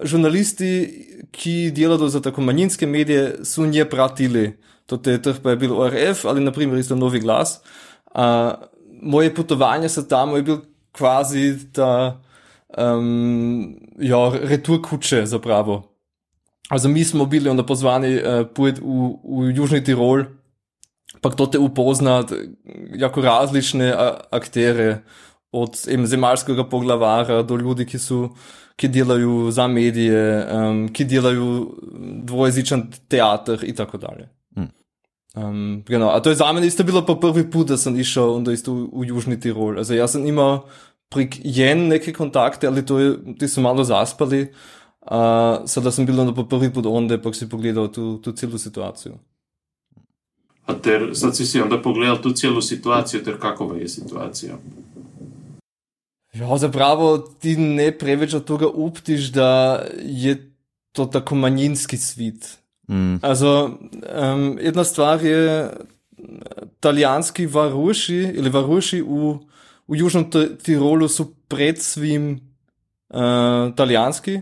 žurnalisti, 0.02 0.70
ki 1.30 1.70
delajo 1.76 2.08
za 2.08 2.22
tako 2.22 2.40
manjinske 2.40 2.86
medije, 2.86 3.44
su 3.44 3.66
nje 3.66 3.84
pratili. 3.84 4.56
To 4.86 5.00
je 5.04 5.22
teh 5.22 5.36
pa 5.42 5.50
je 5.50 5.56
bil 5.56 5.74
ORF 5.76 6.24
ali 6.24 6.40
naprimer 6.40 6.78
isto 6.78 6.96
Novi 6.96 7.20
glas. 7.20 7.60
A, 8.14 8.54
moje 9.02 9.34
potovanje 9.34 9.88
sa 9.88 10.02
tamo 10.08 10.36
je 10.36 10.42
bil 10.42 10.58
kvazi 10.92 11.72
ta 11.72 12.20
um, 12.78 13.76
ja, 13.98 14.32
retur 14.42 14.80
kuće 14.82 15.26
zapravo. 15.26 15.94
Also 16.68 16.88
mi 16.88 17.04
smo 17.04 17.26
bili 17.26 17.50
onda 17.50 17.66
pozvani 17.66 18.16
uh, 18.16 18.46
put 18.54 18.78
u, 18.82 19.20
u 19.22 19.44
Južni 19.44 19.84
Tirol, 19.84 20.24
pa 21.20 21.30
kdo 21.30 21.46
te 21.46 21.58
upoznat, 21.58 22.32
jako 22.94 23.22
različne 23.22 23.92
a, 23.92 24.08
aktere, 24.30 25.02
od 25.52 25.76
eben 25.88 26.06
zemalskega 26.06 26.68
poglavara 26.68 27.42
do 27.42 27.56
ljudi, 27.56 27.86
ki 27.88 27.98
so, 27.98 28.28
ki 28.76 28.88
delajo 28.88 29.50
za 29.50 29.66
medije, 29.66 30.24
um, 30.52 30.88
ki 30.92 31.04
delajo 31.04 31.46
dvojezičen 32.28 32.90
teater 33.08 33.64
in 33.64 33.74
tako 33.74 33.98
dalje. 33.98 34.28
Um, 35.36 35.84
genau, 35.86 36.08
a 36.08 36.20
to 36.20 36.30
je 36.30 36.36
za 36.36 36.52
mene 36.52 36.66
isto 36.66 36.84
bilo 36.84 37.04
pa 37.06 37.14
prvi 37.14 37.50
put, 37.50 37.68
da 37.68 37.76
sem 37.76 37.96
išel 38.00 38.32
onda 38.34 38.52
isto 38.52 38.72
v, 38.72 38.88
v 38.92 39.08
Južni 39.12 39.36
Tirol. 39.40 39.78
Also 39.78 39.94
jaz 39.94 40.16
sem 40.16 40.26
imel 40.26 40.62
prek 41.12 41.38
jen 41.44 41.86
neke 41.88 42.12
kontakte, 42.12 42.66
ali 42.66 42.84
to 42.86 42.98
je, 42.98 43.12
ti 43.38 43.48
so 43.48 43.60
malo 43.60 43.84
zaspali, 43.84 44.48
uh, 45.06 45.64
sada 45.68 45.92
sem 45.92 46.06
bil 46.06 46.20
onda 46.20 46.34
po 46.34 46.46
prvi 46.48 46.72
put 46.72 46.86
onda, 46.86 47.20
pa 47.20 47.32
si 47.32 47.48
pogledal 47.48 47.92
tu, 47.92 48.16
tu 48.24 48.32
celu 48.32 48.58
situacijo. 48.58 49.18
A 50.68 50.74
ter 50.74 51.10
sad 51.16 51.36
si 51.36 51.46
si 51.46 51.60
onda 51.60 51.78
pogledal 51.82 52.18
tu 52.22 52.32
cijelu 52.32 52.62
situaciju, 52.62 53.24
ter 53.24 53.38
kakova 53.40 53.76
je 53.76 53.88
situacija? 53.88 54.58
Ja, 56.34 56.58
zapravo 56.58 57.18
ti 57.18 57.56
ne 57.56 57.88
preveč 57.98 58.34
od 58.34 58.44
toga 58.44 58.68
uptiš, 58.68 59.32
da 59.32 59.82
je 59.98 60.52
to 60.92 61.06
tako 61.06 61.34
manjinski 61.34 61.96
svit. 61.96 62.58
Mm. 62.88 63.16
Also, 63.22 63.70
um, 64.34 64.58
jedna 64.60 64.84
stvar 64.84 65.24
je 65.24 65.70
talijanski 66.80 67.46
varuši 67.46 68.16
ili 68.16 68.50
varuši 68.50 69.00
v, 69.02 69.38
v 69.88 69.96
Južnem 69.96 70.30
Ti- 70.30 70.56
Tirolu 70.62 71.08
so 71.08 71.24
pred 71.48 71.82
svim 71.82 72.40
uh, 73.08 73.74
talijanski, 73.74 74.40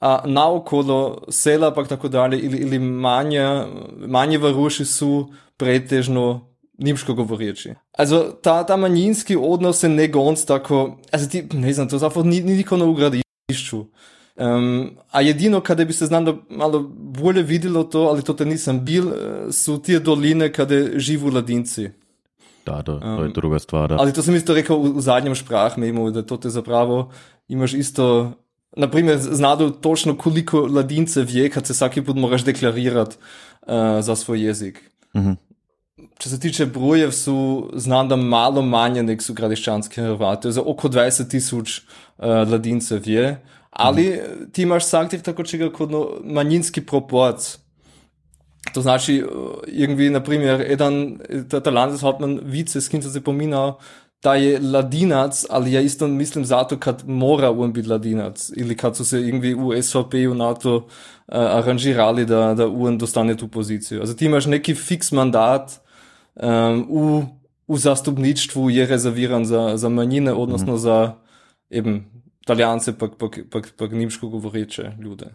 a 0.00 0.22
naokolo 0.26 1.26
sela 1.28 1.74
pa 1.74 1.84
tako 1.84 2.08
dalje 2.08 2.40
ili, 2.40 2.58
ili 2.58 2.78
manje, 2.78 3.64
manje 4.06 4.38
varuši 4.38 4.84
su 4.84 5.32
pretežno 5.60 6.50
nimško 6.80 7.14
govoreči. 7.14 7.74
Also, 7.98 8.22
ta, 8.42 8.62
ta 8.66 8.76
manjinski 8.76 9.36
odnos 9.36 9.84
se 9.84 9.88
ne 9.88 10.08
gonc 10.08 10.40
tako, 10.48 10.96
also 11.12 11.28
ti, 11.28 11.44
ne 11.52 11.72
znam, 11.72 11.88
to 11.88 11.98
zapravo 12.00 12.28
ni, 12.28 12.40
ni 12.40 12.56
niko 12.62 12.76
na 12.80 12.88
ugradišču. 12.88 13.84
Um, 14.40 14.96
a 15.10 15.20
jedino 15.20 15.60
kada 15.60 15.84
bi 15.84 15.92
se 15.92 16.06
znam 16.06 16.24
da 16.24 16.34
malo 16.48 16.80
bolje 17.20 17.42
videlo 17.42 17.84
to, 17.84 18.06
ali 18.08 18.22
to 18.22 18.32
te 18.32 18.44
nisam 18.44 18.84
bil, 18.84 19.08
eh, 19.08 19.52
su 19.52 19.82
tije 19.82 20.00
doline 20.00 20.52
kada 20.52 20.98
živu 20.98 21.30
ladinci. 21.30 21.90
Da, 22.66 22.82
to, 22.82 22.98
to 22.98 23.24
je 23.24 23.32
druga 23.34 23.58
stvar. 23.58 23.88
Da. 23.88 23.96
Ali 24.00 24.12
to 24.12 24.22
sam 24.22 24.34
isto 24.34 24.54
rekao 24.54 24.76
u, 24.76 24.82
u 24.82 25.00
zadnjem 25.00 25.36
sprachmemu, 25.36 26.10
da 26.10 26.22
to 26.22 26.36
te 26.36 26.48
zapravo 26.50 27.10
imaš 27.48 27.74
isto, 27.74 28.32
na 28.76 28.90
primjer, 28.90 29.18
znadu 29.18 29.70
točno 29.70 30.16
koliko 30.16 30.60
ladince 30.60 31.22
vje, 31.22 31.50
kad 31.50 31.66
se 31.66 31.74
svaki 31.74 32.02
put 32.02 32.16
moraš 32.16 32.44
deklarirat 32.44 33.18
uh, 33.66 33.74
za 34.00 34.16
svoj 34.16 34.46
jezik. 34.46 34.90
Mhm. 35.16 35.32
Če 36.18 36.28
se 36.28 36.40
tiče 36.40 36.66
brojev, 36.66 37.10
su, 37.10 37.70
znam 37.74 38.08
da 38.08 38.16
malo 38.16 38.62
manje 38.62 39.02
nek 39.02 39.22
su 39.22 39.34
gradiščanski 39.34 40.00
Hrvati, 40.00 40.52
za 40.52 40.62
oko 40.62 40.88
20 40.88 41.30
tisoč 41.30 41.78
uh, 41.80 42.26
ladincev 42.50 43.08
je, 43.08 43.38
ali 43.70 44.20
ti 44.52 44.62
imaš 44.62 44.86
sanktiv 44.86 45.22
tako 45.22 45.44
čega 45.44 45.70
kot 45.72 45.90
no, 45.90 46.06
manjinski 46.24 46.84
proporc. 46.86 47.56
To 48.74 48.82
znači, 48.82 49.22
uh, 49.22 49.64
irgendwie, 49.66 50.10
na 50.10 50.20
primjer, 50.20 50.60
jedan, 50.68 51.18
ta, 51.48 51.60
ta 51.60 51.70
Landeshauptmann 51.70 52.40
Vice, 52.44 52.80
s 52.80 52.88
kim 52.88 53.02
sam 53.02 53.12
se 53.12 53.24
pominao, 53.24 53.78
da 54.22 54.34
je 54.34 54.60
ladinac, 54.60 55.44
ali 55.50 55.72
ja 55.72 55.80
isto 55.80 56.06
mislim 56.06 56.44
zato 56.44 56.78
kad 56.78 57.08
mora 57.08 57.50
on 57.50 57.72
biti 57.72 57.88
ladinac, 57.88 58.50
ili 58.56 58.76
kad 58.76 58.96
su 58.96 59.04
se 59.04 59.20
irgendwie 59.20 59.56
u 59.56 59.82
SVP 59.82 60.14
u 60.30 60.34
NATO 60.34 60.76
uh, 60.76 60.84
aranžirali 61.28 62.26
da, 62.26 62.54
da 62.54 62.66
UN 62.66 62.98
dostane 62.98 63.36
tu 63.36 63.48
poziciju. 63.48 64.00
Also 64.00 64.14
ti 64.14 64.24
imaš 64.24 64.46
neki 64.46 64.74
fiks 64.74 65.12
mandat 65.12 65.80
um, 66.42 66.86
u, 66.88 67.22
u 67.66 67.78
zastupništvu 67.78 68.70
je 68.70 68.86
rezerviran 68.86 69.44
za, 69.44 69.76
za 69.76 69.88
manjine, 69.88 70.32
odnosno 70.32 70.76
za 70.76 71.14
eben 71.70 72.04
Italijance 72.42 72.98
pak, 72.98 73.10
pak, 73.18 73.38
pak, 73.50 73.72
pak 73.76 73.92
nimško 73.92 74.28
govoreče 74.28 74.92
ljude. 75.00 75.26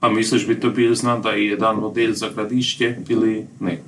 A 0.00 0.08
misliš 0.08 0.46
bi 0.46 0.60
to 0.60 0.70
bil 0.70 0.94
znan, 0.94 1.22
da 1.22 1.30
je 1.30 1.46
jedan 1.46 1.76
model 1.76 2.12
za 2.12 2.28
gradišče 2.34 2.96
ili 3.08 3.46
ne? 3.60 3.78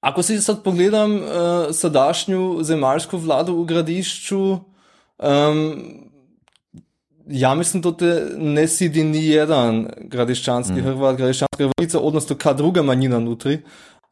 Ako 0.00 0.22
si 0.22 0.40
sad 0.40 0.62
pogledam 0.62 1.14
uh, 1.14 1.20
sadašnju 1.72 2.58
zemaljsko 2.62 3.18
vladu 3.18 3.56
v 3.56 3.64
gradišču, 3.64 4.40
um, 4.40 4.60
ja 7.28 7.54
mislim, 7.54 7.82
da 7.82 7.92
te 7.96 8.26
ne 8.38 8.68
sidi 8.68 9.04
ni 9.04 9.26
jedan 9.26 9.86
gradiščanski 10.00 10.74
mm. 10.74 10.84
Hrvat, 10.84 11.16
gradiščanska 11.16 11.64
Hrvatica, 11.64 12.00
odnosno 12.00 12.36
ka 12.36 12.52
druga 12.52 12.82
manjina 12.82 13.20
nutri. 13.20 13.58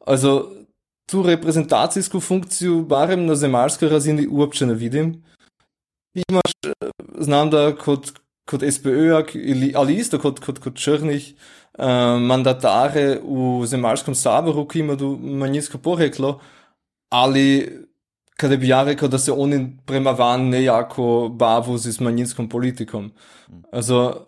Also, 0.05 0.49
tu 1.05 1.23
reprezentacijsku 1.23 2.19
funkciju, 2.19 2.85
barem 2.85 3.25
na 3.25 3.35
zemaljskoj 3.35 3.89
razini, 3.89 4.27
uopće 4.27 4.65
ne 4.65 4.73
vidim. 4.73 5.23
Imaš, 6.29 6.51
eh, 6.65 6.89
znam 7.19 7.49
da 7.49 7.75
kod, 7.75 8.11
kod 8.49 8.61
SPÖ-ak, 8.63 9.35
ili- 9.35 9.73
ali 9.75 9.93
isto 9.93 10.19
kod, 10.19 10.39
kod, 10.39 10.59
kod 10.59 10.75
Črnih, 10.75 11.33
uh, 11.79 11.85
mandatare 12.21 13.19
u 13.23 13.63
zemaljskom 13.65 14.15
saboru, 14.15 14.67
ki 14.67 14.79
imaju 14.79 15.17
manjinsko 15.21 15.77
poreklo, 15.77 16.39
ali 17.09 17.71
kada 18.37 18.57
bi 18.57 18.67
ja 18.67 18.83
rekao 18.83 19.07
da 19.07 19.17
se 19.17 19.31
oni 19.31 19.77
prema 19.85 20.11
van 20.11 20.49
nejako 20.49 21.29
bavu 21.31 21.77
z 21.77 21.99
manjinskom 21.99 22.49
politikom. 22.49 23.11
Also, 23.71 24.25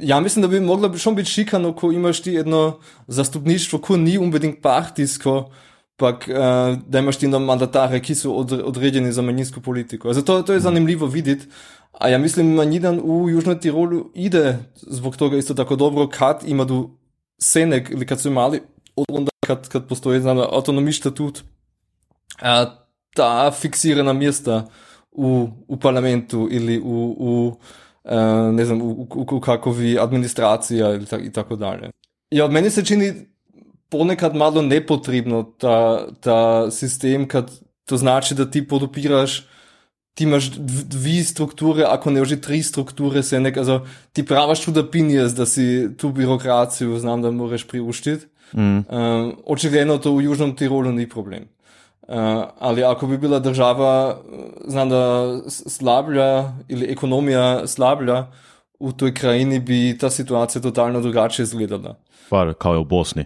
ja 0.00 0.20
mislim 0.20 0.42
da 0.42 0.48
bi 0.48 0.60
moglo 0.60 0.88
bi 0.88 0.98
schon 0.98 1.14
biti 1.14 1.30
šikano, 1.30 1.72
ko 1.72 1.92
imaš 1.92 2.22
ti 2.22 2.32
jedno 2.32 2.78
zastupništvo, 3.06 3.78
ko 3.78 3.96
ni 3.96 4.18
unbedingt 4.18 4.62
partijsko, 4.62 5.50
pak 5.96 6.28
uh, 6.28 6.78
da 6.86 6.98
imaš 6.98 7.16
ti 7.16 7.26
onda 7.26 7.38
mandatare, 7.38 8.02
ki 8.02 8.14
su 8.14 8.38
od, 8.38 8.52
određeni 8.52 9.12
za 9.12 9.22
manjinsku 9.22 9.60
politiku. 9.60 10.08
Also 10.08 10.22
to, 10.22 10.42
to 10.42 10.52
je 10.52 10.60
zanimljivo 10.60 11.06
vidjeti. 11.06 11.46
A 11.92 12.08
ja 12.08 12.18
mislim, 12.18 12.54
manjinan 12.54 13.00
u 13.04 13.30
Južnom 13.30 13.58
Tirolu 13.58 14.10
ide 14.14 14.58
zbog 14.74 15.16
toga 15.16 15.36
isto 15.36 15.54
tako 15.54 15.76
dobro 15.76 16.08
kad 16.08 16.42
imaju 16.46 16.90
senek 17.38 17.90
ili 17.90 18.06
kad 18.06 18.20
su 18.20 18.28
imali, 18.28 18.60
onda 19.08 19.30
kad, 19.46 19.68
kad 19.68 19.88
postoji 19.88 20.20
znam, 20.20 20.38
autonomni 20.38 20.92
statut, 20.92 21.42
a, 22.40 22.66
ta 23.14 23.50
fiksirana 23.50 24.12
mjesta 24.12 24.68
u, 25.12 25.48
u 25.68 25.76
parlamentu 25.76 26.48
ili 26.50 26.80
u, 26.80 27.16
u 27.18 27.56
e, 28.04 28.16
ne 28.52 28.64
znam, 28.64 28.82
u, 28.82 28.90
u, 29.14 29.26
u 29.30 29.40
kakovi 29.40 29.98
administracija 29.98 30.94
ili 30.94 31.06
ta, 31.06 31.18
i 31.18 31.32
tako 31.32 31.56
dalje. 31.56 31.90
Ja, 32.30 32.48
meni 32.48 32.70
se 32.70 32.84
čini 32.84 33.12
ponekad 33.88 34.36
malo 34.36 34.62
nepotrebno 34.62 35.42
ta, 35.42 36.06
ta 36.20 36.70
sistem, 36.70 37.28
kad 37.28 37.50
to 37.84 37.96
znači 37.96 38.34
da 38.34 38.50
ti 38.50 38.68
podupiraš 38.68 39.46
ti 40.14 40.24
imaš 40.24 40.50
dv- 40.50 40.84
dvi 40.88 41.24
strukture, 41.24 41.84
ako 41.88 42.10
ne 42.10 42.24
že 42.24 42.40
tri 42.40 42.62
strukture, 42.62 43.22
se 43.22 43.40
nek, 43.40 43.56
also 43.56 43.86
ti 44.12 44.26
pravaš 44.26 44.64
tu 44.64 44.72
da 44.72 44.84
pinjes, 44.90 45.32
da 45.32 45.46
si 45.46 45.88
tu 45.96 46.12
birokraciju 46.12 46.98
znam 46.98 47.22
da 47.22 47.30
moraš 47.30 47.64
priuštiti. 47.68 48.26
Mm. 48.52 48.60
Um, 48.60 49.36
očigledno 49.46 49.98
to 49.98 50.12
v 50.14 50.24
Južnom 50.24 50.56
Tirolu 50.56 50.92
ni 50.92 51.08
problem. 51.08 51.48
Uh, 52.12 52.44
ali 52.58 52.84
ako 52.84 53.06
bi 53.06 53.18
bila 53.18 53.38
država, 53.38 54.16
znam 54.66 54.88
da 54.88 55.32
slablja 55.48 56.52
ili 56.68 56.92
ekonomija 56.92 57.66
slablja, 57.66 58.26
u 58.78 58.92
toj 58.92 59.14
krajini 59.14 59.60
bi 59.60 59.98
ta 59.98 60.10
situacija 60.10 60.62
totalno 60.62 61.00
drugačije 61.00 61.44
izgledala. 61.44 61.94
Pa, 62.28 62.52
kao 62.52 62.72
je 62.72 62.78
u 62.78 62.84
Bosni. 62.84 63.24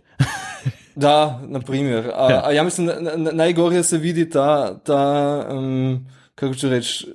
da, 0.97 1.41
na 1.43 1.61
primjer. 1.61 2.11
A 2.15 2.33
ja, 2.33 2.43
a 2.45 2.53
ja 2.53 2.63
mislim, 2.63 2.87
na, 2.87 3.17
na, 3.17 3.31
najgorje 3.33 3.83
se 3.83 3.99
vidi 3.99 4.31
ta, 4.31 4.79
ta 4.79 5.45
um, 5.51 6.07
kako 6.35 6.55
ću 6.55 6.69
reći, 6.69 7.07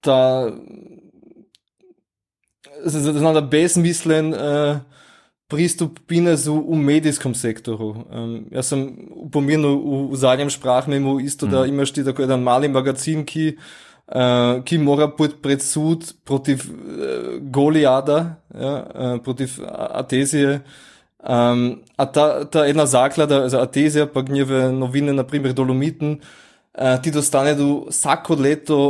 ta 0.00 0.50
znam 2.86 3.34
da 3.34 3.40
besmislen 3.40 4.34
uh, 4.34 4.76
pristup 5.48 5.98
Pinezu 6.08 6.54
v 6.56 6.76
medijskem 6.80 7.34
sektoru. 7.36 7.92
Um, 8.08 8.36
jaz 8.52 8.72
sem 8.72 8.84
upomenil 9.28 9.76
v, 9.76 9.98
v 10.12 10.16
zadnjem 10.16 10.50
šprahmemu 10.50 11.18
isto, 11.20 11.46
mm. 11.46 11.50
da 11.52 11.66
imaš 11.68 11.92
ti 11.92 12.04
tako 12.04 12.24
en 12.24 12.40
mali 12.42 12.70
magazin, 12.72 13.24
ki, 13.28 13.52
uh, 14.08 14.64
ki 14.64 14.80
mora 14.80 15.10
biti 15.12 15.38
pred 15.44 15.62
sud 15.62 16.14
proti 16.24 16.56
uh, 16.56 17.36
Goliada, 17.52 18.40
ja, 18.54 18.74
uh, 18.80 19.14
proti 19.24 19.48
Atezije. 19.68 20.62
Um, 21.24 21.80
a 21.96 22.04
ta, 22.04 22.44
ta 22.44 22.66
ena 22.68 22.88
zaklada 22.88 23.44
za 23.48 23.62
Atezija, 23.64 24.08
pa 24.08 24.24
gnjeve 24.24 24.72
novine, 24.72 25.12
naprimer 25.12 25.52
Dolomiten, 25.52 26.18
uh, 26.18 26.96
ti 27.04 27.12
dostane 27.12 27.54
do 27.54 27.84
vsako 27.92 28.40
leto 28.40 28.80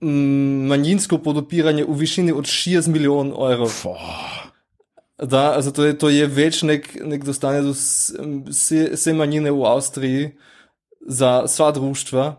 manjinsko 0.00 1.18
podopiranje 1.24 1.86
v 1.88 1.94
višini 1.96 2.32
od 2.32 2.44
60 2.44 2.92
milijonov 2.92 3.52
evrov. 3.52 3.72
Da, 5.22 5.54
also 5.56 5.72
to, 5.72 5.84
je, 5.84 5.94
to 5.96 6.08
je 6.12 6.26
več 6.28 6.60
nek, 6.62 6.90
nek 7.00 7.22
dostanje 7.24 7.62
do 7.64 7.72
vse, 7.72 8.82
vse 8.92 9.14
manjine 9.16 9.52
v 9.52 9.62
Avstriji 9.64 10.26
za 11.00 11.46
sva 11.48 11.70
društva. 11.72 12.34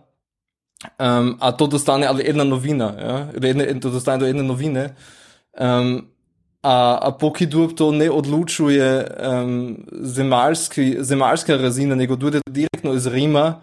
Um, 1.01 1.33
a 1.41 1.51
to 1.57 1.65
dostane 1.65 2.05
ali 2.05 2.27
ena 2.29 2.45
novina, 2.45 2.91
ja? 2.99 3.15
Redne, 3.33 3.65
to 3.81 3.89
dostane 3.89 4.21
do 4.21 4.29
ene 4.29 4.45
novine. 4.45 4.91
Um, 5.57 6.05
a, 6.61 6.99
a 7.01 7.09
Pokidub 7.17 7.73
to 7.73 7.89
ne 7.91 8.11
odlučuje 8.11 9.07
um, 9.25 9.77
zemalska 11.01 11.57
razina, 11.57 11.95
nego 11.95 12.15
tudi 12.15 12.41
direktno 12.45 12.93
iz 12.93 13.07
Rima, 13.07 13.61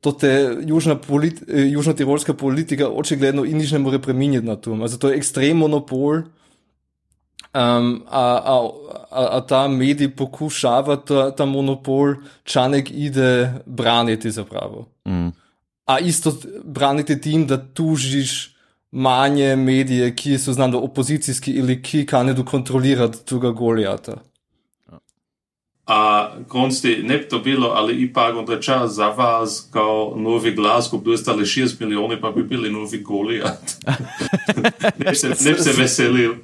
to 0.00 0.12
te 0.12 0.56
južna, 0.66 0.96
politi, 0.96 1.44
južna 1.48 1.92
tirolska 1.92 2.34
politika 2.34 2.88
očigledno 2.88 3.44
in 3.44 3.56
nič 3.56 3.72
ne 3.72 3.78
more 3.78 3.98
preminjati 3.98 4.46
na 4.46 4.56
tom. 4.56 4.82
Also 4.82 4.98
to 4.98 5.08
je 5.08 5.16
ekstrem 5.16 5.56
monopol. 5.56 6.22
Um, 7.54 8.02
a, 8.06 8.20
a, 8.20 8.70
a, 9.10 9.36
a 9.36 9.40
ta 9.40 9.68
medij 9.68 10.12
pokušava 10.14 10.96
ta, 10.96 11.30
ta 11.34 11.44
monopol, 11.44 12.14
čanek 12.44 12.90
ide 12.90 13.54
braniti 13.66 14.30
zapravo. 14.30 14.86
Mm. 15.08 15.32
A 15.84 15.98
isto 15.98 16.32
braniti 16.64 17.20
tim, 17.20 17.46
da 17.46 17.58
tužiš 17.58 18.54
manje 18.90 19.56
medije, 19.56 20.14
ki 20.16 20.38
so 20.38 20.52
znano 20.52 20.78
opozicijski 20.78 21.52
ili 21.52 21.82
ki 21.82 22.06
kanedu 22.06 22.44
kontrolirati 22.44 23.24
tega 23.26 23.50
Golijata. 23.50 24.16
A 25.86 26.30
konsti 26.48 27.02
ne 27.02 27.18
bi 27.18 27.28
to 27.28 27.38
bilo, 27.38 27.68
ali 27.68 28.02
ipak 28.02 28.36
onda 28.36 28.60
čas 28.60 28.92
za 28.92 29.08
vas 29.08 29.68
kao 29.72 30.14
novi 30.16 30.54
glas, 30.54 30.88
ko 30.90 30.98
bi 30.98 31.10
dostali 31.10 31.44
6 31.44 31.80
milijoni, 31.80 32.20
pa 32.20 32.30
bi 32.30 32.42
bili 32.42 32.70
novi 32.70 33.02
Golijat. 33.02 33.76
ne, 35.04 35.14
se, 35.14 35.28
ne 35.28 35.52
bi 35.52 35.60
se 35.60 35.72
veselil. 35.72 36.34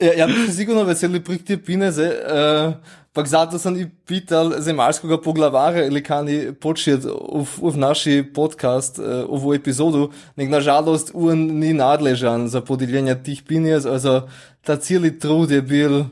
Ja, 0.00 0.26
sigurno 0.52 0.84
veseli 0.88 1.20
pri 1.20 1.36
te 1.44 1.58
pineze, 1.60 2.06
uh, 2.08 2.72
pa 3.12 3.24
zato 3.28 3.58
sem 3.60 3.74
i 3.76 3.84
pital 4.08 4.54
zemalskega 4.58 5.18
poglavara 5.20 5.84
ili 5.84 6.00
kani 6.00 6.54
počet 6.56 7.04
v, 7.04 7.42
v 7.44 7.72
naši 7.76 8.22
podcast, 8.34 8.98
uh, 8.98 9.26
ovu 9.28 9.52
epizodu, 9.54 10.06
nek 10.40 10.48
nažalost 10.48 11.12
on 11.14 11.42
ni 11.60 11.74
nadležan 11.76 12.48
za 12.48 12.64
podeljenje 12.64 13.18
tih 13.26 13.42
pinez, 13.44 13.86
also 13.86 14.22
ta 14.64 14.76
cijeli 14.76 15.18
trud 15.18 15.50
je 15.50 15.60
bil 15.62 16.04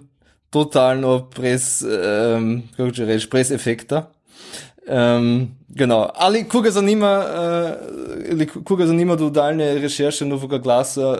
totalno 0.51 1.31
brez, 1.37 1.81
um, 1.83 2.63
kako 2.77 2.91
će 2.91 3.05
reći, 3.05 3.29
brez 3.31 3.53
efekta. 3.53 4.11
Um, 4.89 5.49
genau. 5.69 6.11
Ali 6.15 6.45
koga 6.45 6.71
zanima, 6.71 7.25
uh, 7.25 7.73
ili 8.33 8.47
koga 8.47 8.87
zanima 8.87 9.17
do 9.17 9.31
daljne 9.31 9.75
rešerše 9.79 10.25
novog 10.25 10.63
glasa 10.63 11.19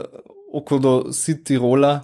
okolo 0.53 1.05
Cityrola, 1.13 2.01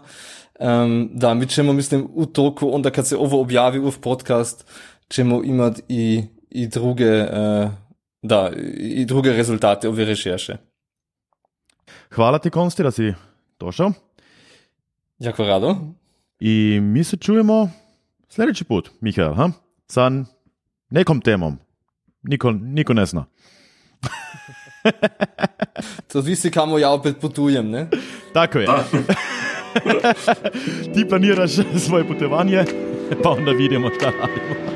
um, 0.61 1.11
da 1.13 1.35
mi 1.35 1.49
ćemo, 1.49 1.73
mislim, 1.73 2.09
u 2.15 2.27
toku, 2.27 2.75
onda 2.75 2.91
kad 2.91 3.07
se 3.07 3.17
ovo 3.17 3.41
objavi 3.41 3.79
u 3.79 3.93
podcast, 4.01 4.71
ćemo 5.09 5.45
imati 5.45 5.83
i, 5.89 6.23
i 6.51 6.67
druge, 6.67 7.23
uh, 7.23 7.71
da, 8.23 8.51
i 8.77 9.05
druge 9.05 9.33
rezultate 9.33 9.89
ove 9.89 10.05
rešerše. 10.05 10.57
Hvala 12.15 12.39
ti, 12.39 12.51
Konsti, 12.51 12.83
da 12.83 12.91
si 12.91 13.15
došao. 13.61 13.93
Jako 15.19 15.45
rado. 15.45 15.77
I 16.41 16.79
mi 16.83 17.05
se 17.05 17.17
čujemo 17.17 17.71
sljedeći 18.29 18.65
put, 18.65 18.91
Mihael, 19.01 19.35
ha? 19.35 19.51
sa 19.89 20.11
nekom 20.91 21.21
temom. 21.21 21.59
Niko, 22.23 22.51
niko 22.51 22.95
ne 22.95 23.07
zna. 23.07 23.25
to 26.13 26.23
zvisi 26.23 26.51
kamo 26.51 26.79
ja 26.79 26.91
opet 26.91 27.21
putujem, 27.21 27.71
ne? 27.71 27.89
Tako 28.33 28.59
je. 28.59 28.67
Ti 30.95 31.09
planiraš 31.09 31.51
svoje 31.87 32.05
potovanje, 32.05 32.65
pa 33.23 33.31
onda 33.31 33.51
vidimo, 33.51 33.91
šta 33.99 34.07
radimo. 34.07 34.75